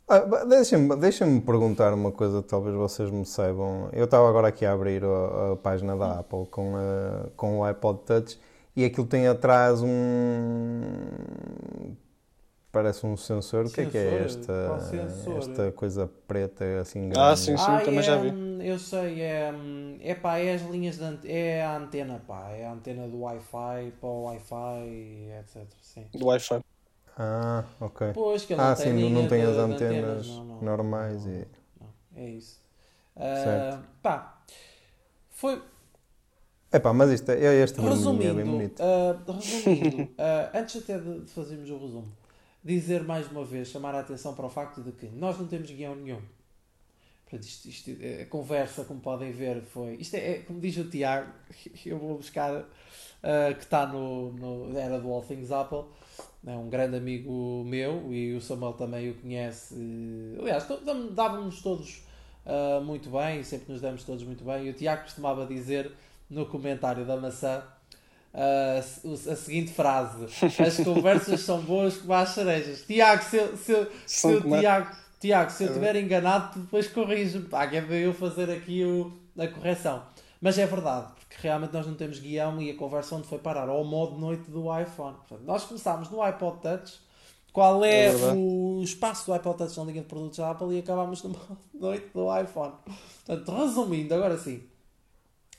Ah, 0.08 0.18
Deixem-me 0.44 0.96
deixem 0.96 1.40
perguntar 1.40 1.94
uma 1.94 2.10
coisa 2.10 2.42
que 2.42 2.48
talvez 2.48 2.74
vocês 2.74 3.08
me 3.10 3.24
saibam. 3.24 3.88
Eu 3.92 4.04
estava 4.06 4.28
agora 4.28 4.48
aqui 4.48 4.66
a 4.66 4.72
abrir 4.72 5.04
a, 5.04 5.52
a 5.52 5.56
página 5.56 5.96
da 5.96 6.18
Apple 6.20 6.46
com, 6.50 6.74
a- 6.76 7.28
com 7.36 7.60
o 7.60 7.64
iPod 7.64 8.00
Touch 8.04 8.38
e 8.74 8.84
aquilo 8.84 9.06
tem 9.06 9.28
atrás 9.28 9.80
um. 9.82 10.82
Parece 12.76 13.06
um 13.06 13.16
sensor. 13.16 13.64
O 13.64 13.70
que 13.70 13.80
é 13.80 13.86
que 13.86 13.96
é 13.96 14.22
esta, 14.22 14.52
sensor? 14.80 15.38
esta 15.38 15.72
coisa 15.72 16.06
preta 16.28 16.62
assim 16.78 17.08
grande? 17.08 17.22
Ah, 17.32 17.34
sim, 17.36 17.56
sim, 17.56 17.72
Ah, 17.72 17.80
também 17.80 18.02
é, 18.02 18.02
já 18.02 18.16
vi. 18.18 18.34
hum, 18.34 18.58
Eu 18.60 18.78
sei, 18.78 19.22
é, 19.22 19.50
hum, 19.50 19.98
é 20.02 20.14
pá, 20.14 20.36
é 20.38 20.52
as 20.54 20.62
linhas 20.62 20.98
de 20.98 21.30
é 21.30 21.64
a 21.64 21.76
antena, 21.78 22.20
pá, 22.26 22.50
é 22.50 22.66
a 22.66 22.72
antena 22.72 23.08
do 23.08 23.20
Wi-Fi 23.20 23.92
para 23.98 24.08
o 24.08 24.24
Wi-Fi, 24.24 25.30
etc. 25.40 25.66
Sim. 25.80 26.06
Do 26.12 26.26
Wi-Fi. 26.26 26.60
Ah, 27.18 27.64
ok. 27.80 28.02
Pois 28.12 28.44
que 28.44 28.54
Ah, 28.56 28.70
não 28.70 28.74
tem 28.74 28.92
sim, 28.92 28.92
não- 29.10 29.26
tem 29.26 29.42
de- 29.42 29.44
as 29.44 29.56
de 29.56 29.60
antenas 29.60 30.26
não, 30.26 30.44
não, 30.44 30.60
normais 30.60 31.24
não, 31.24 31.30
e. 31.30 31.46
não, 31.80 31.88
é 32.16 32.28
isso. 32.30 32.60
Ah, 33.16 33.24
Certo. 33.42 33.78
pá, 34.02 34.42
foi 35.30 35.62
Epá, 36.72 36.92
mas 36.92 37.10
isto 37.10 37.30
é, 37.30 37.54
este 37.62 37.80
vermelhinho 37.80 38.28
é 38.28 38.34
bem 38.34 38.44
resumindo, 38.44 38.46
bonito. 38.46 38.80
ah, 38.80 39.14
resumindo 39.32 40.08
ah, 40.18 40.50
antes 40.58 40.82
até 40.82 40.98
de, 40.98 41.20
de 41.20 41.30
fazermos 41.30 41.70
o 41.70 41.78
resumo, 41.78 42.12
dizer 42.66 43.04
mais 43.04 43.30
uma 43.30 43.44
vez, 43.44 43.68
chamar 43.68 43.94
a 43.94 44.00
atenção 44.00 44.34
para 44.34 44.46
o 44.46 44.50
facto 44.50 44.82
de 44.82 44.92
que 44.92 45.06
nós 45.06 45.38
não 45.38 45.46
temos 45.46 45.70
guião 45.70 45.94
nenhum. 45.94 46.20
Portanto, 47.24 47.44
isto, 47.44 47.68
isto, 47.68 47.90
a 48.22 48.26
conversa, 48.26 48.84
como 48.84 49.00
podem 49.00 49.32
ver, 49.32 49.62
foi. 49.62 49.96
Isto 49.96 50.14
é, 50.14 50.30
é 50.30 50.38
como 50.40 50.60
diz 50.60 50.76
o 50.76 50.88
Tiago, 50.88 51.32
eu 51.84 51.98
vou 51.98 52.16
buscar 52.18 52.64
ah, 53.22 53.52
que 53.54 53.64
está 53.64 53.86
no, 53.86 54.32
no. 54.32 54.78
Era 54.78 55.00
do 55.00 55.10
All 55.10 55.22
Things 55.22 55.50
Apple, 55.50 55.84
é 56.46 56.56
um 56.56 56.68
grande 56.68 56.96
amigo 56.96 57.64
meu 57.64 58.12
e 58.12 58.34
o 58.34 58.40
Samuel 58.40 58.74
também 58.74 59.10
o 59.10 59.14
conhece. 59.14 59.74
eh, 59.74 60.40
Aliás, 60.40 60.66
dávamos 61.12 61.60
todos 61.62 62.02
ah, 62.46 62.80
muito 62.80 63.10
bem, 63.10 63.42
sempre 63.42 63.72
nos 63.72 63.80
damos 63.80 64.04
todos 64.04 64.22
muito 64.22 64.44
bem. 64.44 64.66
E 64.66 64.70
o 64.70 64.72
Tiago 64.72 65.02
costumava 65.02 65.44
dizer 65.46 65.90
no 66.30 66.46
comentário 66.46 67.04
da 67.04 67.16
maçã. 67.16 67.64
Ah, 68.36 68.78
a 69.32 69.36
seguinte 69.36 69.72
frase: 69.72 70.26
As 70.62 70.76
conversas 70.84 71.40
são 71.40 71.60
boas 71.62 71.96
como 71.96 72.12
as 72.12 72.28
cerejas. 72.30 72.82
Tiago, 72.82 73.22
se, 73.24 73.36
eu- 73.38 73.56
se, 73.56 73.72
eu- 73.72 73.90
se, 74.06 74.28
eu- 74.30 74.54
a- 74.54 74.58
Tiago, 74.60 74.96
Tiago, 75.18 75.50
se 75.50 75.64
eu 75.64 75.68
estiver 75.68 75.96
enganado, 75.96 76.52
tu 76.52 76.58
depois 76.60 76.86
corrige-me. 76.88 77.46
Pá, 77.48 77.66
que 77.66 77.76
é 77.76 77.80
para 77.80 77.94
eu 77.96 78.12
fazer 78.12 78.50
aqui 78.50 78.84
o, 78.84 79.12
a 79.42 79.48
correção. 79.48 80.02
Mas 80.40 80.58
é 80.58 80.66
verdade, 80.66 81.06
porque 81.18 81.36
realmente 81.40 81.72
nós 81.72 81.86
não 81.86 81.94
temos 81.94 82.18
guião 82.18 82.60
e 82.60 82.70
a 82.70 82.76
conversa 82.76 83.14
onde 83.16 83.26
foi 83.26 83.38
parar 83.38 83.68
ao 83.70 83.82
modo 83.82 84.18
noite 84.18 84.50
do 84.50 84.64
iPhone. 84.78 85.16
Portanto, 85.16 85.42
nós 85.46 85.64
começámos 85.64 86.10
no 86.10 86.20
iPod 86.22 86.58
Touch. 86.60 87.00
Qual 87.52 87.82
é, 87.82 88.08
É 88.08 88.32
o 88.34 88.82
espaço 88.84 89.24
do 89.24 89.32
iPod 89.32 89.56
Touch 89.56 89.78
na 89.78 89.84
linha 89.84 90.02
de 90.02 90.08
produtos 90.08 90.36
da 90.36 90.50
Apple 90.50 90.74
e 90.76 90.80
acabámos 90.80 91.22
no 91.22 91.30
modo 91.32 91.58
noite 91.72 92.06
do 92.12 92.38
iPhone. 92.38 92.74
Portanto, 93.24 93.50
resumindo, 93.58 94.14
agora 94.14 94.36
sim, 94.36 94.62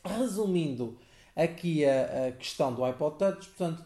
resumindo 0.05 0.97
aqui 1.37 1.85
a, 1.85 2.27
a 2.27 2.31
questão 2.31 2.73
do 2.73 2.83
iPod 2.83 3.17
Touch, 3.17 3.47
portanto, 3.49 3.85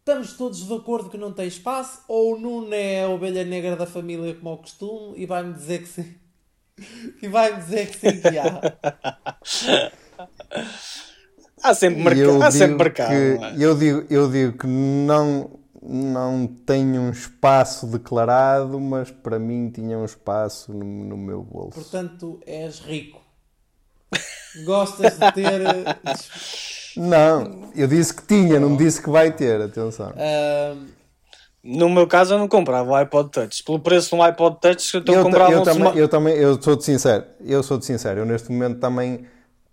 estamos 0.00 0.32
todos 0.34 0.66
de 0.66 0.74
acordo 0.74 1.08
que 1.10 1.16
não 1.18 1.32
tem 1.32 1.46
espaço 1.46 2.02
ou 2.08 2.34
o 2.34 2.38
Nuno 2.38 2.74
é 2.74 3.04
a 3.04 3.08
ovelha 3.08 3.44
negra 3.44 3.76
da 3.76 3.86
família 3.86 4.34
como 4.34 4.50
ao 4.50 4.58
costume 4.58 5.14
e 5.16 5.24
vai-me 5.26 5.52
dizer 5.54 5.80
que 5.82 5.88
sim. 5.88 6.14
E 7.22 7.28
vai-me 7.28 7.58
dizer 7.62 7.90
que 7.90 7.98
sim 7.98 8.20
que 8.20 8.38
há. 8.38 8.60
Há 11.62 11.74
sempre 11.74 12.02
mercado. 12.02 12.20
eu 12.30 12.42
Há 12.42 12.50
sempre 12.50 12.68
digo 12.68 12.78
mercado. 12.78 13.08
que- 13.10 13.34
não 13.38 13.44
é? 13.46 13.54
eu, 13.58 13.78
digo, 13.78 14.06
eu 14.08 14.30
digo 14.30 14.58
que 14.58 14.66
não, 14.66 15.60
não 15.82 16.46
tenho 16.46 17.02
um 17.02 17.10
espaço 17.10 17.86
declarado, 17.86 18.80
mas 18.80 19.10
para 19.10 19.38
mim 19.38 19.70
tinha 19.70 19.98
um 19.98 20.04
espaço 20.06 20.72
no, 20.72 20.84
no 21.04 21.16
meu 21.18 21.42
bolso. 21.42 21.74
Portanto, 21.74 22.40
és 22.46 22.78
rico. 22.80 23.20
Gostas 24.64 25.18
de 25.18 25.32
ter. 25.32 25.60
Não, 26.96 27.70
eu 27.74 27.86
disse 27.86 28.14
que 28.14 28.22
tinha, 28.26 28.58
não 28.60 28.76
disse 28.76 29.00
que 29.02 29.10
vai 29.10 29.30
ter, 29.32 29.60
atenção. 29.60 30.12
ahm, 30.16 30.86
No 31.62 31.90
meu 31.90 32.06
caso, 32.06 32.34
eu 32.34 32.38
não 32.38 32.48
comprava 32.48 32.90
o 32.90 32.94
iPod 32.94 33.30
Touch. 33.30 33.62
Pelo 33.62 33.78
preço 33.78 34.08
de 34.10 34.14
um 34.14 34.22
iPod 34.22 34.56
Touch, 34.60 34.94
Eu, 34.96 35.02
ta- 35.04 35.22
comprava 35.22 35.52
eu 35.52 35.60
um 35.60 35.62
também, 35.62 35.96
eu 35.96 36.08
também, 36.08 36.34
eu 36.34 36.60
sou 36.62 36.74
de 36.74 36.84
sincero, 36.84 37.24
eu 37.44 37.62
sou 37.62 37.76
de 37.78 37.84
sincero, 37.84 38.20
eu 38.20 38.24
neste 38.26 38.50
momento 38.50 38.78
também, 38.80 39.26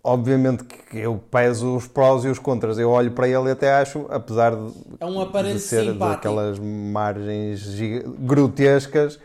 obviamente 0.04 0.64
que 0.64 0.98
eu 0.98 1.18
peso 1.30 1.74
os 1.76 1.86
prós 1.86 2.24
e 2.24 2.28
os 2.28 2.38
contras, 2.38 2.78
eu 2.78 2.90
olho 2.90 3.10
para 3.12 3.26
ele 3.26 3.48
e 3.48 3.50
até 3.52 3.72
acho, 3.72 4.04
apesar 4.10 4.54
de, 4.54 4.70
É 5.00 5.06
um 5.06 5.24
de 5.42 5.58
ser 5.58 5.84
simpático. 5.86 5.98
daquelas 6.14 6.58
margens 6.58 7.66
grotescas, 8.18 9.18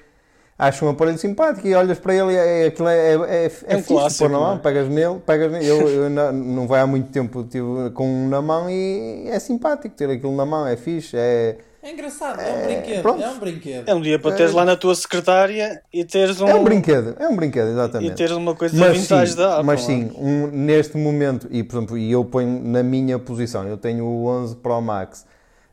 acho 0.68 0.86
um 0.86 0.90
aparelho 0.90 1.18
simpático 1.18 1.68
e 1.68 1.76
olhas 1.76 2.00
para 2.00 2.16
ele 2.16 2.34
e 2.34 2.36
é, 2.36 2.66
aquilo 2.68 2.88
é, 2.88 2.96
é, 2.96 3.14
é, 3.14 3.52
é 3.68 3.76
um 3.76 3.80
fixe, 3.80 3.94
clássico, 3.94 4.24
pôr 4.24 4.30
na 4.32 4.38
não 4.38 4.46
mão, 4.46 4.56
é? 4.56 4.60
pegas 4.60 4.90
nele, 4.90 5.20
pegas 5.26 5.52
nele, 5.52 5.68
eu, 5.68 5.90
eu 5.90 6.10
não, 6.12 6.32
não 6.32 6.68
vai 6.68 6.82
há 6.82 6.88
muito 6.88 7.10
tempo 7.12 7.44
tive 7.44 7.90
com 7.94 8.08
um 8.08 8.30
na 8.30 8.42
mão 8.42 8.70
e 8.70 9.28
é 9.28 9.40
simpático 9.40 9.96
ter 9.96 10.10
aquilo 10.10 10.36
na 10.36 10.46
mão, 10.46 10.66
é 10.68 10.76
fixe, 10.76 11.18
é, 11.18 11.58
é 11.82 11.92
engraçado, 11.92 12.40
é 12.40 12.54
um 12.54 12.66
brinquedo. 12.66 13.02
pronto. 13.02 13.22
É 13.22 13.30
um 13.30 13.40
brinquedo. 13.40 13.90
É 13.90 13.94
um 13.94 14.00
dia 14.00 14.18
para 14.18 14.36
teres 14.38 14.54
lá 14.54 14.64
na 14.64 14.78
tua 14.78 14.96
secretária 14.96 15.82
e 15.94 16.06
teres 16.06 16.40
um, 16.40 16.48
é 16.48 16.56
um 16.56 16.64
brinquedo, 16.64 17.14
é 17.20 17.28
um 17.28 17.36
brinquedo, 17.36 17.68
e 17.68 17.72
exatamente. 17.72 18.16
teres 18.16 18.32
uma 18.38 18.56
coisa 18.56 18.78
mas 18.78 18.98
vintage 18.98 19.32
sim, 19.32 19.38
da 19.38 19.52
Apple. 19.56 19.66
mas 19.66 19.82
é? 19.82 19.84
sim 19.84 20.12
um- 20.18 20.48
neste 20.48 20.98
momento, 20.98 21.46
e 21.52 21.62
por 21.62 21.76
exemplo, 21.76 21.98
e 21.98 22.10
eu 22.10 22.24
ponho 22.24 22.62
na 22.64 22.82
minha 22.82 23.20
posição, 23.20 23.68
eu 23.68 23.76
tenho 23.76 24.06
o 24.06 24.26
11 24.28 24.56
Pro 24.56 24.80
Max, 24.80 25.26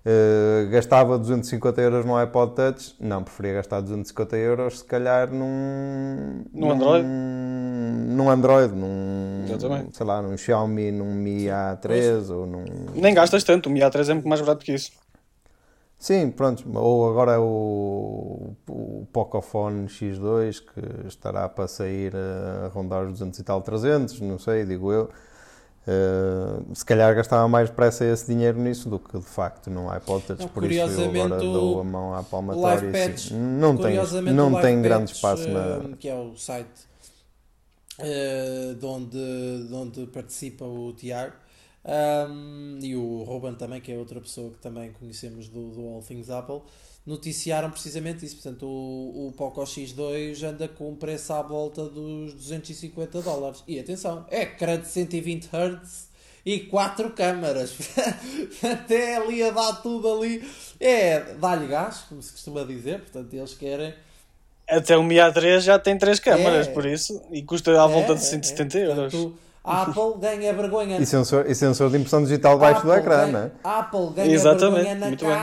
eh, 0.05 0.67
gastava 0.71 1.19
250 1.19 1.81
euros 1.81 2.07
no 2.07 2.17
iPod 2.17 2.55
Touch, 2.55 2.95
não, 2.99 3.23
preferia 3.23 3.55
gastar 3.55 3.81
250 3.81 4.37
euros 4.37 4.79
se 4.79 4.85
calhar 4.85 5.31
num... 5.31 6.45
Num 6.53 6.71
Android? 6.73 7.07
Num 7.07 8.31
Android, 8.31 8.75
num... 8.75 9.45
Exatamente. 9.45 9.97
Sei 9.97 10.07
lá, 10.07 10.23
num 10.23 10.37
Xiaomi, 10.37 10.91
num 10.91 11.15
Mi 11.15 11.45
A3 11.45 12.31
ou 12.31 12.47
num... 12.47 12.65
Nem 12.95 13.13
gastas 13.13 13.45
tanto, 13.45 13.69
o 13.69 13.73
Mi 13.73 13.81
A3 13.81 14.09
é 14.09 14.15
muito 14.15 14.29
mais 14.29 14.41
barato 14.41 14.65
que 14.65 14.73
isso. 14.73 14.91
Sim, 15.99 16.31
pronto, 16.31 16.65
ou 16.79 17.11
agora 17.11 17.39
o, 17.39 18.57
o 18.67 19.07
Pocophone 19.13 19.87
X2 19.87 20.63
que 20.63 21.07
estará 21.07 21.47
para 21.47 21.69
sair 21.69 22.15
a 22.17 22.69
rondar 22.69 23.05
os 23.05 23.13
200 23.13 23.39
e 23.39 23.45
tal 23.45 23.61
300, 23.61 24.19
não 24.23 24.39
sei, 24.39 24.65
digo 24.65 24.91
eu. 24.91 25.11
Eh, 25.87 26.75
se 26.75 26.85
calhar 26.85 27.15
gastava 27.15 27.49
mais 27.49 27.71
pressa 27.71 28.05
esse 28.05 28.27
dinheiro 28.27 28.61
nisso 28.61 28.89
do 28.89 28.99
que 28.99 29.19
de 29.19 29.25
facto 29.25 29.71
num 29.71 29.89
iPod 29.91 30.25
Touch, 30.27 30.43
Não, 30.43 30.49
por 30.49 30.71
isso 30.71 31.01
eu 31.01 31.09
agora 31.09 31.39
dou 31.39 31.81
a 31.81 31.85
mão 31.85 32.15
à 32.15 32.23
palmatória 32.23 32.89
e 32.89 32.93
Patch, 32.93 33.31
não 33.31 33.77
tem, 33.79 33.97
não 34.33 34.61
tem 34.61 34.83
grande 34.83 35.07
Patch, 35.07 35.17
espaço 35.17 35.49
na... 35.49 35.61
eh, 35.61 35.97
que 35.99 36.09
é 36.09 36.15
o 36.15 36.37
site 36.37 36.87
eh, 37.99 38.75
de, 38.79 38.85
onde, 38.85 39.67
de 39.69 39.75
onde 39.75 40.07
participa 40.09 40.67
o 40.67 40.93
Tiago 40.93 41.33
um, 41.83 42.79
e 42.83 42.95
o 42.95 43.23
Ruben 43.23 43.55
também, 43.55 43.81
que 43.81 43.91
é 43.91 43.97
outra 43.97 44.21
pessoa 44.21 44.51
que 44.51 44.59
também 44.59 44.93
conhecemos 44.93 45.49
do, 45.49 45.71
do 45.71 45.89
All 45.89 46.03
Things 46.03 46.29
Apple. 46.29 46.61
Noticiaram 47.07 47.71
precisamente 47.71 48.25
isso. 48.25 48.37
Portanto, 48.37 48.67
o, 48.67 49.29
o 49.29 49.33
Poco 49.37 49.61
X2 49.63 50.43
anda 50.43 50.69
com 50.69 50.91
um 50.91 50.95
preço 50.97 51.33
à 51.33 51.43
volta 51.43 51.85
dos 51.85 52.35
250 52.35 53.23
dólares. 53.23 53.63
E 53.67 53.79
atenção, 53.79 54.25
é 54.31 54.43
ecrã 54.43 54.79
de 54.79 54.87
120 54.89 55.47
Hz 55.47 56.09
e 56.45 56.61
4 56.61 57.11
câmaras. 57.11 57.75
Até 58.63 59.17
ali 59.17 59.43
a 59.43 59.51
dar 59.51 59.75
tudo 59.83 60.13
ali. 60.13 60.47
É, 60.79 61.35
dá-lhe 61.35 61.67
gás, 61.67 62.05
como 62.09 62.23
se 62.23 62.33
costuma 62.33 62.65
dizer. 62.65 63.01
Portanto, 63.01 63.33
eles 63.35 63.55
querem. 63.55 63.95
Até 64.69 64.97
o 64.97 65.03
Mi 65.03 65.17
A3 65.17 65.61
já 65.61 65.79
tem 65.79 65.99
3 65.99 66.21
câmaras, 66.21 66.69
É. 66.69 66.71
por 66.73 66.87
isso, 66.87 67.21
e 67.33 67.43
custa 67.43 67.73
à 67.83 67.87
volta 67.89 68.13
É, 68.13 68.15
de 68.15 68.21
é, 68.23 68.25
170 68.25 68.79
é. 68.79 68.87
euros. 68.87 69.13
Portanto, 69.13 69.39
a 69.65 69.83
Apple 69.83 70.21
ganha 70.21 70.53
vergonha. 70.55 70.97
E 70.99 71.05
sensor, 71.05 71.45
e 71.51 71.55
sensor 71.57 71.91
de 71.91 71.97
impressão 71.99 72.23
digital 72.23 72.57
baixo 72.59 72.83
do 72.87 72.95
ecrã, 72.95 73.27
ganha- 73.27 73.33
não 73.33 73.41
é? 73.41 73.51
Apple 73.79 74.11
ganha 74.15 74.33
Exatamente, 74.33 74.75
vergonha 74.77 74.95
na 74.95 75.07
muito 75.09 75.25
bem. 75.25 75.35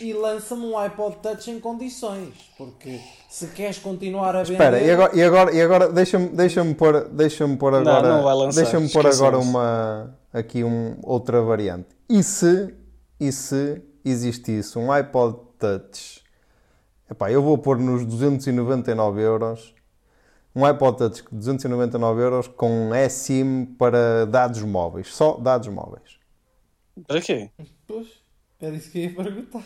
E 0.00 0.12
lança-me 0.12 0.64
um 0.64 0.76
iPod 0.76 1.16
Touch 1.22 1.50
em 1.50 1.60
condições. 1.60 2.34
Porque 2.56 3.00
se 3.28 3.48
queres 3.48 3.78
continuar 3.78 4.34
a 4.34 4.42
vender. 4.42 4.52
Espera, 4.52 4.80
e 4.80 4.90
agora, 4.90 5.16
e 5.16 5.22
agora, 5.22 5.54
e 5.54 5.62
agora 5.62 5.92
deixa-me 5.92 6.28
deixa 6.28 6.64
pôr, 6.74 7.08
deixa 7.08 7.48
pôr 7.56 7.74
agora, 7.74 8.08
não 8.08 8.22
vai 8.22 8.34
lançar, 8.34 8.62
deixa-me 8.62 8.88
pôr 8.88 9.06
agora 9.06 9.38
uma, 9.38 10.18
aqui 10.32 10.64
um, 10.64 10.96
outra 11.02 11.42
variante. 11.42 11.88
E 12.08 12.22
se, 12.22 12.74
e 13.20 13.30
se 13.30 13.82
existisse 14.04 14.78
um 14.78 14.90
iPod 14.90 15.38
Touch, 15.58 16.22
epá, 17.10 17.30
eu 17.30 17.42
vou 17.42 17.56
pôr 17.56 17.78
nos 17.78 18.04
299 18.04 19.20
euros, 19.20 19.74
um 20.54 20.64
iPod 20.64 20.98
Touch 20.98 21.22
de 21.22 21.36
299 21.36 22.22
euros 22.22 22.48
com 22.48 22.94
eSIM 22.94 23.66
para 23.78 24.26
dados 24.26 24.62
móveis, 24.62 25.14
só 25.14 25.36
dados 25.36 25.68
móveis. 25.68 26.18
Para 27.06 27.20
quê? 27.20 27.50
Pois, 27.86 28.06
era 28.60 28.74
isso 28.76 28.90
que 28.90 28.98
eu 28.98 29.02
ia 29.04 29.14
perguntar. 29.14 29.62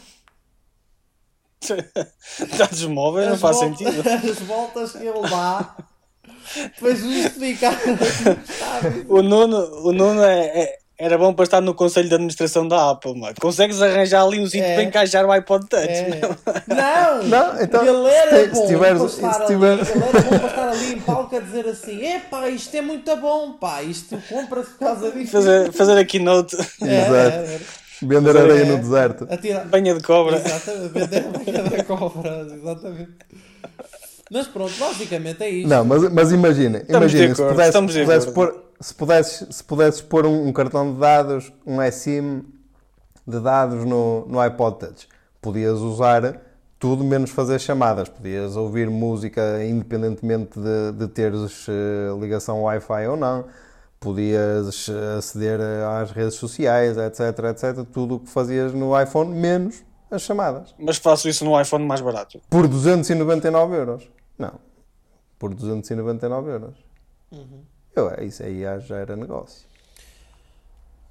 Dados 2.59 2.85
móveis 2.87 3.29
não 3.29 3.39
faz 3.39 3.59
sentido. 3.59 4.01
As 4.09 4.39
voltas 4.41 4.93
que 4.93 4.99
ele 5.07 5.29
dá 5.29 5.77
para 6.79 6.95
justificar. 6.95 7.75
O 9.09 9.23
Nuno, 9.23 9.59
o 9.87 9.93
Nuno 9.93 10.23
é, 10.25 10.47
é- 10.63 10.81
era 10.99 11.17
bom 11.17 11.33
para 11.33 11.45
estar 11.45 11.61
no 11.63 11.73
conselho 11.75 12.09
de 12.09 12.15
administração 12.15 12.67
da 12.69 12.91
Apple, 12.91 13.19
mano. 13.19 13.35
Consegues 13.41 13.81
arranjar 13.81 14.23
ali 14.23 14.39
um 14.41 14.45
sítio 14.47 14.65
É. 14.65 14.75
para 14.75 14.83
encaixar 14.83 15.25
o 15.25 15.33
iPod 15.33 15.67
Touch? 15.67 15.87
É. 15.89 16.21
Não! 16.67 17.23
Não, 17.25 17.63
então, 17.63 17.83
ele 17.87 18.09
era 18.15 18.47
bom 18.49 18.67
para 18.67 19.07
estar 19.07 19.37
ali, 19.37 19.47
tiveres- 19.47 19.89
ele 19.89 20.03
era 20.05 20.21
bom 20.23 20.29
para 20.39 20.47
estar 20.49 20.69
ali 20.69 20.93
em 20.95 21.01
palco 21.01 21.37
a 21.37 21.41
dizer 21.41 21.67
assim: 21.69 22.05
epá, 22.05 22.49
isto 22.51 22.75
é 22.77 22.83
muito 22.83 23.17
bom, 23.17 23.53
pá, 23.55 23.83
isto 23.83 24.19
compra-se 24.29 24.71
por 24.73 24.79
causa 24.79 25.11
disto. 25.13 25.33
Fazer, 25.33 25.73
fazer 25.73 25.99
a 25.99 26.05
keynote, 26.05 26.57
É, 26.83 27.47
Exato. 27.49 27.65
Vender 28.03 28.37
areia 28.37 28.63
é. 28.63 28.65
no 28.65 28.79
deserto. 28.79 29.27
A 29.31 29.37
tirar- 29.37 29.67
banha 29.67 29.95
de 29.95 30.03
cobra. 30.03 30.37
Exatamente, 30.37 30.89
vender 30.93 31.27
a 31.27 31.39
banha 31.39 31.63
da 31.63 31.85
cobra, 31.85 32.47
exatamente. 32.53 33.11
Mas 34.31 34.47
pronto, 34.47 34.73
basicamente 34.79 35.43
é 35.43 35.51
isto. 35.51 35.69
Não, 35.69 35.85
mas, 35.85 36.03
mas 36.13 36.33
imagina, 36.33 36.85
imagina 36.89 37.35
se 37.35 37.43
pudesses, 37.43 37.93
de 37.93 38.01
pudesses 38.01 38.33
pôr, 38.33 38.65
se, 38.81 38.95
pudesses, 38.95 39.57
se 39.57 39.65
pudesses 39.65 40.01
pôr 40.01 40.25
um, 40.25 40.47
um 40.47 40.53
cartão 40.53 40.93
de 40.93 41.01
dados, 41.01 41.53
um 41.67 41.83
eSIM 41.83 42.45
de 43.27 43.41
dados 43.41 43.85
no, 43.85 44.27
no 44.27 44.39
iPod 44.39 44.79
Touch, 44.79 45.09
podias 45.43 45.79
usar 45.81 46.41
tudo 46.81 47.05
menos 47.05 47.31
fazer 47.31 47.61
chamadas. 47.61 48.09
Podias 48.09 48.57
ouvir 48.57 48.89
música 48.89 49.63
independentemente 49.63 50.59
de, 50.59 50.93
de 50.93 51.09
teres 51.09 51.67
eh, 51.69 52.19
ligação 52.19 52.63
Wi-Fi 52.63 53.07
ou 53.09 53.17
não. 53.19 53.45
Podias 54.01 54.89
eh, 54.89 55.19
aceder 55.19 55.61
às 55.61 56.11
redes 56.11 56.35
sociais, 56.35 56.97
etc, 56.97 57.21
etc. 57.51 57.85
Tudo 57.93 58.15
o 58.15 58.21
que 58.21 58.31
fazias 58.31 58.73
no 58.73 58.99
iPhone, 58.99 59.31
menos 59.35 59.85
as 60.11 60.23
chamadas. 60.23 60.75
Mas 60.79 60.97
faço 60.97 61.29
isso 61.29 61.45
no 61.45 61.61
iPhone 61.61 61.85
mais 61.85 62.01
barato. 62.01 62.41
Por 62.49 62.67
299 62.67 63.77
euros. 63.77 64.09
Não. 64.39 64.55
Por 65.39 65.53
299 65.55 66.51
euros. 66.51 66.75
Uhum. 67.31 67.63
Eu, 67.95 68.11
isso 68.25 68.43
aí 68.43 68.63
já- 68.63 68.79
já 68.79 68.97
era 68.97 69.15
negócio. 69.17 69.67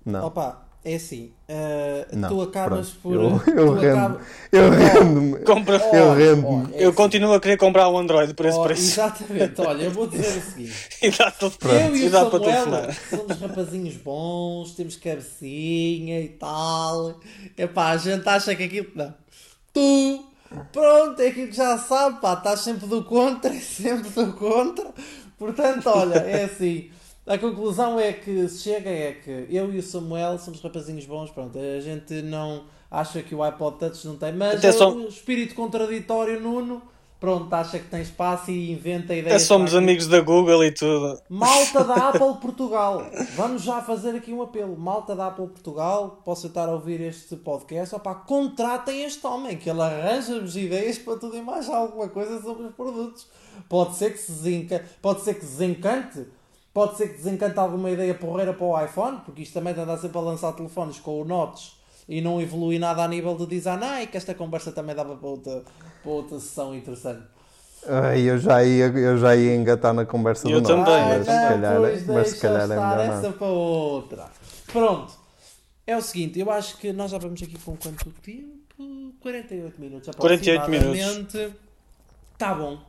Não. 0.04 0.26
Opa, 0.26 0.60
é 0.84 0.96
assim, 0.96 1.32
eh, 1.48 2.08
não. 2.14 2.30
tu 2.30 2.42
acabas 2.42 2.90
Pronto. 2.92 3.00
por. 3.02 3.14
Eu, 3.14 3.56
eu 3.58 3.66
tu 3.68 3.74
rendo. 3.74 3.98
acaba- 3.98 4.22
Eu 4.52 4.70
rendo-me. 4.70 5.40
Compra. 5.40 5.76
Eu 5.94 6.14
rendo-me. 6.14 6.68
oh, 6.72 6.76
é 6.78 6.84
Eu 6.84 6.90
assim. 6.90 6.96
continuo 6.96 7.34
a 7.34 7.40
querer 7.40 7.58
comprar 7.58 7.90
um 7.90 7.98
Android 7.98 8.34
por 8.34 8.46
esse 8.46 8.58
Oh, 8.58 8.64
preço. 8.64 8.82
Exatamente, 8.84 9.60
olha, 9.62 9.84
eu 9.84 9.92
vou 9.92 10.08
dizer 10.08 10.38
o 10.38 10.42
seguinte. 10.42 10.90
E 11.02 11.12
dá 11.12 11.32
tudo 11.32 11.56
Eu 11.70 11.96
e 11.96 12.08
o 12.08 12.12
Samuel 12.12 12.90
somos 13.10 13.40
rapazinhos 13.42 13.96
bons, 13.98 14.72
temos 14.76 14.96
cabecinha 14.96 16.22
e 16.22 16.30
tal. 16.30 17.20
Epá, 17.58 17.90
a 17.90 17.98
gente 17.98 18.28
acha 18.28 18.56
que 18.56 18.64
aquilo. 18.64 18.88
Não. 18.96 19.14
Tu, 19.74 20.26
pronto, 20.72 21.22
é 21.22 21.28
aquilo 21.28 21.48
que 21.50 21.56
já 21.58 21.78
sabe, 21.78 22.20
pá, 22.22 22.34
estás 22.34 22.62
sempre 22.62 22.88
do 22.88 23.04
contra, 23.04 23.54
é 23.54 23.60
sempre 23.60 24.10
do 24.10 24.34
contra. 24.34 24.88
Portanto, 25.38 25.88
olha, 25.88 26.16
é 26.16 26.46
assim. 26.46 26.90
A 27.30 27.38
conclusão 27.38 28.00
é 28.00 28.12
que 28.12 28.50
se 28.50 28.64
chega 28.64 28.90
é 28.90 29.12
que 29.14 29.46
eu 29.52 29.72
e 29.72 29.78
o 29.78 29.84
Samuel 29.84 30.40
somos 30.40 30.60
rapazinhos 30.62 31.06
bons, 31.06 31.30
pronto, 31.30 31.60
a 31.60 31.80
gente 31.80 32.24
não 32.24 32.64
acha 32.90 33.22
que 33.22 33.36
o 33.36 33.44
iPod 33.44 33.78
Touch 33.78 34.08
não 34.08 34.16
tem, 34.18 34.34
mas 34.34 34.56
Até 34.58 34.70
é 34.70 34.72
só- 34.72 34.92
o 34.92 35.08
espírito 35.08 35.54
contraditório 35.54 36.42
Nuno, 36.42 36.82
pronto, 37.20 37.54
acha 37.54 37.78
que 37.78 37.86
tem 37.88 38.02
espaço 38.02 38.50
e 38.50 38.72
inventa 38.72 39.14
Até 39.14 39.20
ideias. 39.20 39.44
somos 39.44 39.70
para 39.70 39.78
aquilo. 39.78 39.92
amigos 39.92 40.08
da 40.08 40.22
Google 40.22 40.64
e 40.66 40.72
tudo. 40.72 41.22
Malta 41.30 41.84
da 41.84 41.94
Apple 42.10 42.34
Portugal, 42.42 43.06
vamos 43.36 43.62
já 43.62 43.80
fazer 43.80 44.16
aqui 44.16 44.34
um 44.34 44.42
apelo. 44.42 44.76
Malta 44.76 45.16
da 45.16 45.28
Apple 45.28 45.50
Portugal, 45.50 46.20
posso 46.26 46.48
estar 46.48 46.68
a 46.68 46.72
ouvir 46.72 47.00
este 47.00 47.36
podcast, 47.36 47.94
opá, 47.94 48.16
contratem 48.16 49.04
este 49.04 49.28
homem, 49.28 49.56
que 49.56 49.70
ele 49.70 49.82
arranja-vos 49.84 50.58
ideias 50.58 50.98
para 50.98 51.16
tudo 51.18 51.38
e 51.38 51.42
mais 51.44 51.70
alguma 51.70 52.08
coisa 52.10 52.42
sobre 52.42 52.64
os 52.64 52.74
produtos. 52.74 53.28
Pode 53.70 53.96
ser 53.98 54.14
que 54.14 54.18
se 54.18 54.32
desenca... 54.32 54.84
pode 55.00 55.22
ser 55.22 55.36
que 55.36 55.42
desencante, 55.42 56.26
pode 56.80 56.96
ser 56.96 57.10
que 57.10 57.18
desencante 57.18 57.60
alguma 57.60 57.92
ideia 57.92 58.16
porreira 58.16 58.54
para 58.54 58.66
o 58.66 58.82
iPhone, 58.82 59.18
porque 59.26 59.42
isto 59.42 59.54
também 59.54 59.74
anda 59.78 59.98
sempre 59.98 60.18
a 60.18 60.22
lançar 60.22 60.54
telefones 60.54 60.98
com 60.98 61.22
o 61.22 61.26
Notch 61.26 61.72
e 62.08 62.22
não 62.22 62.42
evolui 62.42 62.80
nada 62.80 63.04
a 63.04 63.08
nível 63.10 63.36
de 63.36 63.46
design. 63.48 63.84
Ai, 63.84 64.08
que 64.08 64.16
esta 64.16 64.34
conversa 64.34 64.72
também 64.72 64.96
dava 64.96 65.18
para 65.18 65.28
outra, 65.28 65.62
para 66.02 66.10
outra 66.10 66.40
sessão 66.40 66.74
interessante. 66.74 67.24
Ai, 67.86 68.22
eu, 68.22 68.38
já 68.38 68.64
ia, 68.64 68.86
eu 68.86 69.18
já 69.18 69.36
ia 69.36 69.58
engatar 69.58 69.94
na 69.94 70.06
conversa 70.06 70.48
Eu 70.48 70.62
do 70.62 70.70
Norte, 70.70 70.86
também, 70.86 71.04
mas, 71.04 71.18
eu 71.18 71.24
se 71.26 71.32
também. 71.32 71.50
calhar, 71.50 71.78
pois 71.82 72.08
mas 72.08 72.28
se 72.30 72.40
calhar 72.40 72.64
é 72.64 72.68
melhor 72.68 73.00
essa 73.00 73.22
não. 73.24 73.34
para 73.34 73.48
outra. 73.48 74.26
Pronto. 74.72 75.14
É 75.86 75.98
o 75.98 76.02
seguinte, 76.02 76.40
eu 76.40 76.50
acho 76.50 76.78
que 76.78 76.94
nós 76.94 77.12
já 77.12 77.18
vamos 77.18 77.44
aqui 77.44 77.60
com 77.60 77.76
quanto 77.76 78.10
tempo? 78.22 78.58
48 79.20 79.82
minutos 79.82 80.16
48 80.16 80.70
minutos. 80.70 81.06
aproximadamente. 81.06 81.60
Tá 82.38 82.54
bom. 82.54 82.80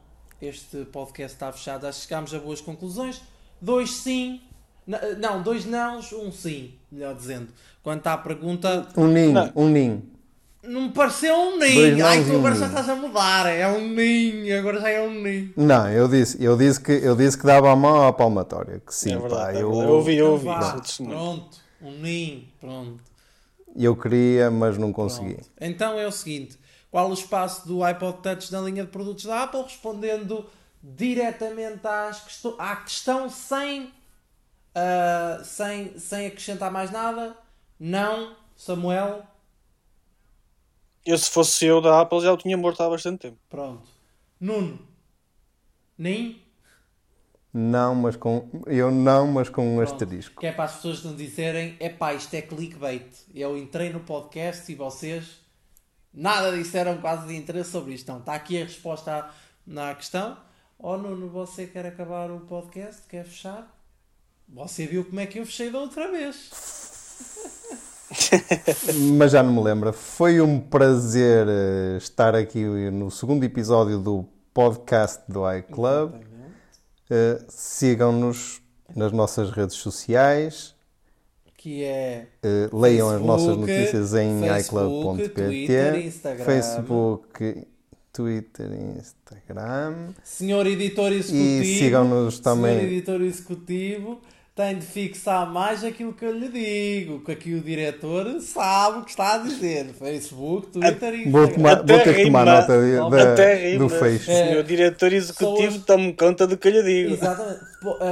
Este 0.40 0.84
podcast 0.84 1.34
está 1.34 1.50
fechado. 1.50 1.88
Acho 1.88 2.02
que 2.02 2.06
chegámos 2.06 2.32
a 2.32 2.38
boas 2.38 2.60
conclusões. 2.60 3.20
Dois 3.60 3.90
sim. 3.90 4.40
Não, 5.18 5.42
dois 5.42 5.64
nãos, 5.64 6.12
um 6.12 6.32
sim. 6.32 6.72
Melhor 6.90 7.14
dizendo. 7.14 7.48
Quanto 7.82 8.06
à 8.08 8.16
pergunta, 8.18 8.88
Um 8.96 9.06
ninho, 9.06 9.32
Não. 9.32 9.52
um 9.54 9.68
ninho. 9.68 10.02
não 10.62 10.82
me 10.82 10.88
pareceu 10.90 11.34
um 11.34 11.58
ninho. 11.58 12.04
Ai, 12.04 12.22
tu 12.24 12.32
um 12.32 12.38
agora 12.38 12.54
já 12.56 12.66
estás 12.66 12.88
a 12.88 12.94
mudar. 12.96 13.46
É 13.46 13.66
um 13.68 13.88
ninho. 13.88 14.58
Agora 14.58 14.80
já 14.80 14.88
é 14.90 15.00
um 15.00 15.14
ninho. 15.22 15.52
Não, 15.56 15.88
eu 15.90 16.08
disse, 16.08 16.42
eu 16.42 16.56
disse, 16.56 16.80
que, 16.80 16.92
eu 16.92 17.14
disse 17.16 17.38
que 17.38 17.46
dava 17.46 17.70
a 17.70 17.76
mão 17.76 18.06
à 18.06 18.12
palmatória. 18.12 18.80
Que 18.84 18.94
sim, 18.94 19.12
é 19.12 19.16
pá, 19.16 19.20
verdade. 19.28 19.58
é 19.58 19.62
eu, 19.62 19.70
ouvi, 19.72 20.16
eu 20.16 20.36
Então 20.36 20.50
ouvi. 20.60 20.80
testemunho. 20.82 21.16
Pronto. 21.16 21.58
Um 21.82 21.92
ninho. 21.92 22.44
Pronto. 22.60 23.02
eu 23.76 23.96
queria, 23.96 24.50
mas 24.50 24.76
não 24.76 24.92
consegui. 24.92 25.34
Pronto. 25.34 25.50
Então 25.60 25.98
é 25.98 26.06
o 26.06 26.12
seguinte: 26.12 26.58
qual 26.90 27.08
o 27.08 27.14
espaço 27.14 27.66
do 27.66 27.82
iPod 27.84 28.18
Touch 28.22 28.52
na 28.52 28.60
linha 28.60 28.84
de 28.84 28.90
produtos 28.90 29.24
da 29.24 29.44
Apple? 29.44 29.62
Respondendo 29.62 30.44
diretamente 30.82 31.86
às 31.86 32.20
questão, 32.20 32.56
à 32.58 32.76
questão 32.76 33.28
sem, 33.28 33.92
ah, 34.74 35.40
sem, 35.44 35.98
sem 35.98 36.26
acrescentar 36.26 36.70
mais 36.70 36.90
nada. 36.90 37.36
Não, 37.78 38.36
Samuel. 38.56 39.24
Eu, 41.04 41.16
se 41.16 41.30
fosse 41.30 41.64
eu 41.64 41.80
da 41.80 42.00
Apple, 42.00 42.20
já 42.20 42.32
o 42.32 42.36
tinha 42.36 42.56
morto 42.56 42.82
há 42.82 42.88
bastante 42.88 43.20
tempo. 43.20 43.38
Pronto. 43.48 43.88
Nuno. 44.38 44.78
Nem. 45.96 46.42
Não, 47.52 47.94
mas 47.94 48.16
com. 48.16 48.48
Eu 48.66 48.90
não, 48.90 49.26
mas 49.26 49.48
com 49.48 49.62
um 49.62 49.76
Pronto. 49.76 49.92
asterisco. 49.92 50.40
Que 50.40 50.46
é 50.46 50.52
para 50.52 50.64
as 50.64 50.76
pessoas 50.76 51.02
não 51.02 51.16
dizerem: 51.16 51.76
é 51.80 51.88
pá, 51.88 52.14
isto 52.14 52.32
é 52.34 52.42
clickbait. 52.42 53.06
Eu 53.34 53.58
entrei 53.58 53.90
no 53.90 54.00
podcast 54.00 54.70
e 54.70 54.74
vocês 54.74 55.40
nada 56.12 56.56
disseram 56.56 56.98
quase 56.98 57.26
de 57.26 57.36
interesse 57.36 57.70
sobre 57.70 57.94
isto. 57.94 58.10
Não, 58.10 58.18
está 58.20 58.34
aqui 58.34 58.60
a 58.60 58.64
resposta 58.64 59.14
à, 59.16 59.30
na 59.66 59.94
questão. 59.94 60.36
Oh 60.82 60.96
Nuno, 60.96 61.28
você 61.28 61.66
quer 61.66 61.84
acabar 61.84 62.30
o 62.30 62.40
podcast? 62.40 63.02
Quer 63.06 63.26
fechar? 63.26 63.70
Você 64.48 64.86
viu 64.86 65.04
como 65.04 65.20
é 65.20 65.26
que 65.26 65.38
eu 65.38 65.44
fechei 65.44 65.70
da 65.70 65.78
outra 65.78 66.10
vez. 66.10 66.50
Mas 69.18 69.32
já 69.32 69.42
não 69.42 69.52
me 69.52 69.62
lembro. 69.62 69.92
Foi 69.92 70.40
um 70.40 70.58
prazer 70.58 71.46
eh, 71.46 71.98
estar 71.98 72.34
aqui 72.34 72.64
no 72.64 73.10
segundo 73.10 73.44
episódio 73.44 73.98
do 73.98 74.26
podcast 74.54 75.22
do 75.28 75.42
iClub. 75.52 76.14
Uh, 76.14 77.44
Sigam-nos 77.48 78.62
nas 78.96 79.12
nossas 79.12 79.50
redes 79.50 79.76
sociais. 79.76 80.74
que 81.58 81.84
é 81.84 82.26
Uh, 82.42 82.74
leiam 82.74 83.10
as 83.10 83.20
nossas 83.20 83.48
Facebook, 83.48 83.70
notícias 83.70 84.14
em 84.14 84.40
Facebook, 84.40 85.20
iClub.pt. 85.26 86.10
Facebook, 86.42 87.66
Twitter 88.12 88.68
e 88.72 88.98
Instagram. 88.98 90.08
Senhor 90.24 90.66
Editor 90.66 91.12
Executivo. 91.12 91.62
E 91.62 91.78
sigam-nos 91.78 92.38
também. 92.40 92.78
Senhor 92.78 92.92
Editor 92.92 93.20
Executivo 93.22 94.20
tem 94.54 94.76
de 94.78 94.84
fixar 94.84 95.50
mais 95.50 95.82
aquilo 95.84 96.12
que 96.12 96.24
eu 96.24 96.36
lhe 96.36 96.48
digo, 96.48 97.24
que 97.24 97.32
aqui 97.32 97.54
o 97.54 97.60
diretor 97.62 98.40
sabe 98.42 98.98
o 98.98 99.02
que 99.04 99.10
está 99.10 99.34
a 99.36 99.38
dizer. 99.38 99.86
Facebook, 99.94 100.66
Twitter 100.66 101.14
e 101.14 101.30
Vou, 101.30 101.44
Instagram. 101.44 101.54
tomar, 101.54 101.76
vou 101.76 101.86
ter 101.86 102.02
que 102.02 102.10
Até 102.10 102.24
tomar 102.24 102.44
nota 102.44 102.66
de- 102.84 102.98
Até 102.98 103.24
da- 103.24 103.32
Até 103.32 103.70
rima. 103.70 103.78
do 103.78 103.88
Face. 103.88 104.30
É. 104.30 104.48
Senhor 104.48 104.62
diretor 104.64 105.12
executivo, 105.12 105.56
Pessoas- 105.68 105.84
tome 105.86 106.12
conta 106.12 106.46
do 106.46 106.58
que 106.58 106.68
eu 106.68 106.72
lhe 106.72 106.82
digo. 106.82 107.14
Exatamente. 107.14 107.60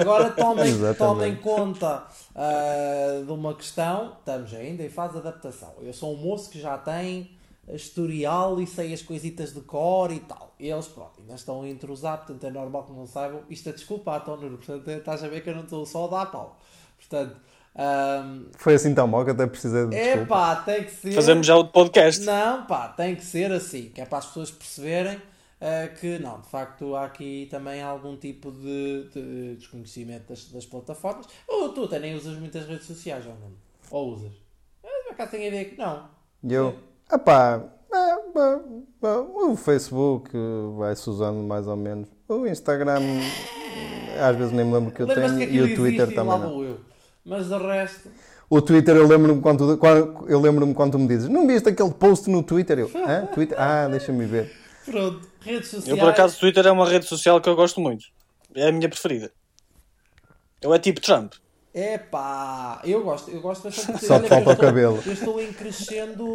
Agora 0.01 0.31
tomem, 0.31 0.65
Exatamente. 0.69 0.97
tomem 0.97 1.37
conta 1.37 2.05
ah, 2.35 3.23
de 3.27 3.33
uma 3.33 3.55
questão. 3.55 4.13
Estamos 4.21 4.55
ainda 4.55 4.83
em 4.85 4.89
fase 4.89 5.15
de 5.15 5.19
adaptação. 5.19 5.75
Eu 5.83 5.93
sou 5.93 6.15
um 6.15 6.17
moço 6.17 6.49
que 6.49 6.59
já 6.61 6.79
tem 6.79 7.29
historial 7.75 8.61
e 8.61 8.67
sei 8.67 8.93
as 8.93 9.03
coisitas 9.03 9.53
de 9.53 9.61
cor 9.61 10.11
e 10.13 10.21
tal. 10.21 10.55
Eles, 10.59 10.87
pronto, 10.89 11.13
ainda 11.21 11.35
estão 11.35 11.63
a 11.63 11.69
entrosar, 11.69 12.19
portanto 12.19 12.45
é 12.45 12.51
normal 12.51 12.85
que 12.85 12.93
não 12.93 13.07
saibam. 13.07 13.43
Isto 13.49 13.69
é 13.69 13.73
desculpa, 13.73 14.17
António, 14.17 14.57
portanto 14.57 14.89
é- 14.89 14.99
estás 14.99 15.23
a 15.23 15.29
ver 15.29 15.43
que 15.43 15.51
eu 15.51 15.55
não 15.55 15.65
estou 15.65 15.85
só 15.87 16.07
a 16.07 16.09
dar 16.09 16.27
pau. 16.31 16.59
Portanto, 16.99 17.37
ahm, 17.77 18.47
Foi 18.57 18.75
assim 18.75 18.95
tão 18.95 19.07
mal 19.07 19.25
que 19.25 19.31
até 19.31 19.47
precisei 19.47 19.87
de 19.87 19.95
é 19.97 20.03
desculpa. 20.17 20.27
pá, 20.35 20.57
tem 20.57 20.85
que 20.85 20.91
ser. 20.91 21.13
Fazemos 21.13 21.47
já 21.47 21.57
outro 21.57 21.73
podcast. 21.73 22.25
Não, 22.25 22.67
pá, 22.67 22.89
tem 22.89 23.15
que 23.15 23.25
ser 23.25 23.53
assim, 23.53 23.91
que 23.91 24.01
é 24.01 24.05
para 24.07 24.19
as 24.19 24.27
pessoas 24.27 24.51
perceberem 24.51 25.21
eh, 25.61 25.89
que 26.01 26.19
não, 26.19 26.41
de 26.41 26.49
facto 26.49 26.95
há 26.97 27.05
aqui 27.05 27.47
também 27.51 27.83
algum 27.83 28.17
tipo 28.17 28.51
de, 28.53 29.09
de 29.13 29.55
desconhecimento 29.57 30.29
das, 30.29 30.45
das 30.51 30.65
plataformas. 30.67 31.27
Ou 31.47 31.69
tu 31.71 31.85
até 31.85 31.99
nem 31.99 32.15
usas 32.15 32.37
muitas 32.39 32.67
redes 32.67 32.87
sociais, 32.87 33.25
ou 33.27 33.35
não? 33.35 33.53
Ou 33.91 34.15
usas? 34.15 34.33
Por 34.83 35.13
acaso 35.13 35.31
tenho 35.33 35.45
a 35.45 35.47
ideia 35.49 35.65
que 35.65 35.77
não. 35.79 36.09
E 36.45 36.53
eu, 36.53 36.69
é, 36.69 36.75
é, 37.11 37.61
é, 39.03 39.09
o 39.09 39.57
Facebook 39.57 40.31
vai-se 40.77 41.09
usando 41.09 41.43
mais 41.47 41.67
ou 41.67 41.77
menos. 41.77 42.09
O 42.29 42.47
Instagram, 42.47 43.01
às 44.21 44.37
vezes 44.37 44.53
nem 44.53 44.65
me 44.65 44.75
lembro 44.75 44.93
que 44.93 45.01
eu 45.03 45.07
tenho. 45.07 45.39
que 45.39 45.45
E 45.45 45.61
o 45.63 45.75
Twitter 45.75 46.15
também 46.15 46.39
não. 46.39 46.63
eu. 46.63 46.81
Mas 47.25 47.49
de 47.49 47.57
resto, 47.59 48.09
O 48.49 48.61
Twitter 48.63 48.97
eu 48.97 49.07
lembro-me 49.07 49.41
quando, 49.41 49.77
quando, 49.79 50.27
eu 50.29 50.41
lembro-me 50.41 50.75
quando 50.75 50.93
tu 50.93 50.99
me 50.99 51.07
dizes, 51.07 51.29
não 51.29 51.47
viste 51.47 51.69
aquele 51.69 51.93
post 51.93 52.29
no 52.31 52.43
Twitter? 52.43 52.79
Eu, 52.79 52.91
Hã? 53.07 53.27
Twitter? 53.27 53.59
Ah, 53.61 53.87
deixa-me 53.89 54.25
ver. 54.25 54.51
pronto, 54.85 55.21
redes 55.41 55.69
sociais. 55.69 55.89
Eu, 55.89 55.99
por 55.99 56.09
acaso, 56.09 56.37
o 56.37 56.41
Twitter 56.41 56.67
é 56.67 56.71
uma 56.71 56.89
rede 56.89 57.07
social 57.07 57.41
que 57.41 57.49
eu 57.49 57.57
gosto 57.57 57.81
muito. 57.81 58.07
É 58.55 58.69
a 58.69 58.73
minha 58.73 58.89
preferida. 58.89 59.31
Eu 60.61 60.73
é 60.75 60.79
tipo 60.79 61.01
Trump. 61.01 61.35
Epá, 61.79 62.81
eu 62.85 63.03
gosto, 63.05 63.31
eu 63.31 63.41
gosto 63.41 63.65
bastante. 63.65 64.05
Só 64.05 64.19
te 64.21 64.29
falta 64.29 64.51
eu 64.51 64.55
o 64.55 64.59
cabelo. 64.59 64.97
Estou, 64.99 65.13
eu 65.13 65.15
estou 65.15 65.41
em 65.43 65.53
crescendo 65.53 66.35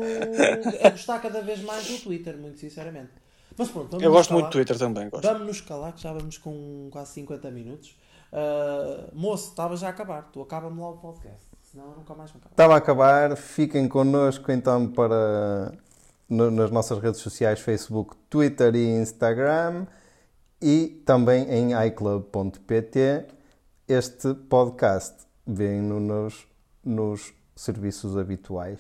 a 0.84 0.90
gostar 0.90 1.20
cada 1.20 1.42
vez 1.42 1.62
mais 1.62 1.86
do 1.86 1.98
Twitter, 2.00 2.38
muito 2.38 2.60
sinceramente. 2.60 3.10
Mas 3.58 3.70
pronto, 3.70 3.90
vamos 3.92 4.04
Eu 4.04 4.12
gosto 4.12 4.32
muito 4.34 4.44
calar. 4.46 4.50
do 4.50 4.54
Twitter 4.54 4.78
também. 4.80 5.10
Gosto. 5.10 5.24
Vamos 5.28 5.48
nos 5.48 5.62
calar, 5.62 5.94
que 5.94 6.02
já 6.02 6.14
vamos 6.14 6.38
com 6.38 6.88
quase 6.92 7.12
50 7.14 7.52
minutos. 7.52 7.96
Ah, 8.32 9.10
moço, 9.14 9.50
estava 9.50 9.76
já 9.76 9.88
a 9.88 9.90
acabar. 9.90 10.30
Tu 10.32 10.42
acaba-me 10.42 10.80
lá 10.80 10.90
o 10.90 10.98
podcast. 10.98 11.46
Senão 11.62 11.86
eu 11.92 11.98
nunca 11.98 12.14
mais 12.16 12.32
me 12.32 12.38
acabo. 12.38 12.52
Estava 12.54 12.74
a 12.74 12.78
acabar, 12.78 13.36
fiquem 13.36 13.88
connosco 13.88 14.52
então 14.52 14.88
para 14.88 15.72
no- 16.30 16.50
nas 16.52 16.72
nossas 16.72 17.00
redes 17.00 17.20
sociais, 17.20 17.60
Facebook, 17.60 18.16
Twitter 18.30 18.76
e 18.76 18.88
Instagram 18.96 19.86
e 20.62 21.02
também 21.06 21.48
em 21.52 21.74
iClub.pt. 21.88 23.26
Este 23.88 24.34
podcast 24.34 25.14
vem-no 25.46 26.00
nos, 26.00 26.46
nos 26.84 27.34
serviços 27.56 28.18
habituais 28.18 28.80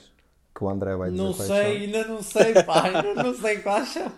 que 0.55 0.64
o 0.64 0.70
André 0.70 0.95
vai 0.95 1.09
dizer 1.11 1.22
Não 1.24 1.34
sei, 1.34 1.84
ainda 1.84 2.07
não 2.07 2.22
sei, 2.22 2.53
pá. 2.64 2.84
ainda 2.86 3.24
não 3.24 3.36
sei 3.36 3.59
quais 3.59 3.89
são. 3.89 4.11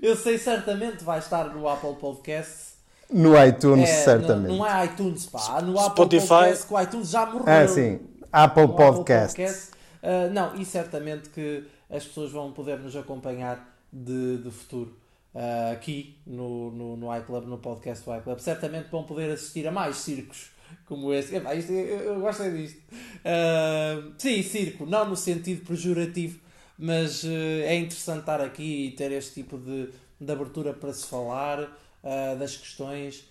Eu 0.00 0.16
sei 0.16 0.38
certamente 0.38 1.04
vai 1.04 1.18
estar 1.18 1.44
no 1.54 1.68
Apple 1.68 1.94
Podcasts. 1.96 2.74
são. 3.08 3.18
No 3.18 3.44
iTunes, 3.44 3.88
É, 3.88 4.04
certamente. 4.04 4.48
Não, 4.50 4.58
não 4.58 4.66
é 4.66 4.84
iTunes, 4.86 5.26
pá. 5.26 5.60
No 5.60 5.78
Apple 5.78 6.04
Spotify. 6.04 6.28
Podcasts, 6.28 6.64
que 6.64 6.74
o 6.74 6.80
iTunes 6.80 7.10
já 7.10 7.26
morreu. 7.26 7.44
Ah, 7.46 7.66
sim. 7.68 8.00
Apple 8.32 8.66
no 8.66 8.72
Apple 8.72 8.86
Podcasts. 8.86 9.36
Podcast. 9.36 9.70
Ah, 10.02 10.28
não, 10.30 10.54
e 10.54 10.64
certamente 10.64 11.28
que 11.30 11.64
as 11.90 12.04
pessoas 12.04 12.30
vão 12.30 12.52
poder 12.52 12.78
nos 12.78 12.94
acompanhar 12.96 13.76
de, 13.92 14.38
de 14.38 14.50
futuro 14.50 14.96
ah, 15.34 15.70
aqui 15.72 16.18
no, 16.26 16.70
no, 16.70 16.96
no 16.96 17.16
iClub, 17.16 17.46
no 17.46 17.58
podcast 17.58 18.04
do 18.04 18.16
iClub. 18.16 18.40
Certamente 18.40 18.88
vão 18.90 19.02
poder 19.02 19.30
assistir 19.32 19.66
a 19.66 19.72
mais 19.72 19.96
circos 19.96 20.50
como 20.86 21.12
este. 21.12 21.36
Epá, 21.36 21.54
isto, 21.54 21.72
eu, 21.72 22.14
eu 22.14 22.20
gosto 22.20 22.42
é 22.42 22.50
disto. 22.50 22.80
Ah, 23.24 24.02
sim, 24.18 24.42
circo, 24.42 24.86
não 24.86 25.08
no 25.08 25.16
sentido 25.16 25.64
pejorativo, 25.66 26.40
mas 26.78 27.24
eh, 27.24 27.64
é 27.66 27.76
interessante 27.76 28.20
estar 28.20 28.40
aqui 28.40 28.86
e 28.86 28.90
ter 28.92 29.12
este 29.12 29.42
tipo 29.42 29.58
de, 29.58 29.90
de 30.20 30.32
abertura 30.32 30.72
para 30.72 30.92
se 30.92 31.06
falar 31.06 31.76
ah, 32.02 32.34
das 32.38 32.56
questões. 32.56 33.28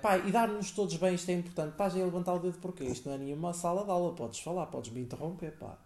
Pá, 0.00 0.16
e 0.18 0.30
dar-nos 0.30 0.70
todos 0.70 0.96
bem, 0.96 1.14
isto 1.14 1.28
é 1.30 1.34
importante. 1.34 1.74
Aí 1.78 2.00
a 2.00 2.04
levantar 2.04 2.34
o 2.34 2.38
dedo 2.38 2.58
porque 2.60 2.84
isto 2.84 3.08
não 3.08 3.16
é 3.16 3.18
nenhuma 3.18 3.52
sala 3.52 3.84
de 3.84 3.90
aula, 3.90 4.14
podes 4.14 4.40
falar, 4.40 4.66
podes 4.66 4.92
me 4.92 5.00
interromper, 5.00 5.52
pá. 5.58 5.76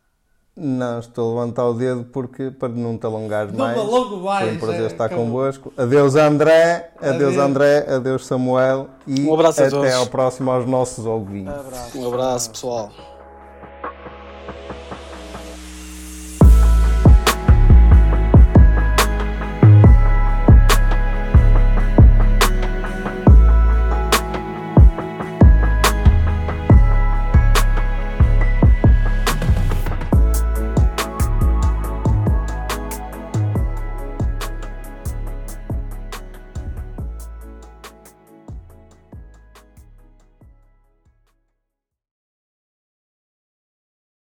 Não, 0.57 1.01
estou 1.01 1.33
a 1.33 1.41
levantar 1.43 1.67
o 1.67 1.75
dedo 1.75 2.05
porque 2.05 2.51
para 2.53 2.69
não 2.69 2.97
te 2.97 3.05
alongares 3.05 3.53
Não 3.53 3.59
mais. 3.59 3.77
me 3.77 3.83
alongo 3.83 4.19
mais. 4.19 4.47
Foi 4.47 4.57
um 4.57 4.61
prazer 4.61 4.83
é, 4.83 4.87
estar 4.87 5.05
acabou. 5.07 5.25
convosco. 5.25 5.73
Adeus 5.77 6.15
André, 6.15 6.93
adeus 6.99 7.15
Adeus. 7.15 7.39
André, 7.39 7.87
adeus 7.93 8.27
Samuel 8.27 8.89
e 9.05 9.23
Um 9.23 9.35
abraço 9.35 9.63
a 9.63 9.67
até 9.67 9.93
ao 9.95 10.07
próximo 10.07 10.53
aos 10.53 10.65
nossos 10.65 11.05
ouvintes. 11.07 11.53
Abraço. 11.53 11.99
Um 11.99 12.07
abraço, 12.07 12.51
pessoal. 12.51 12.91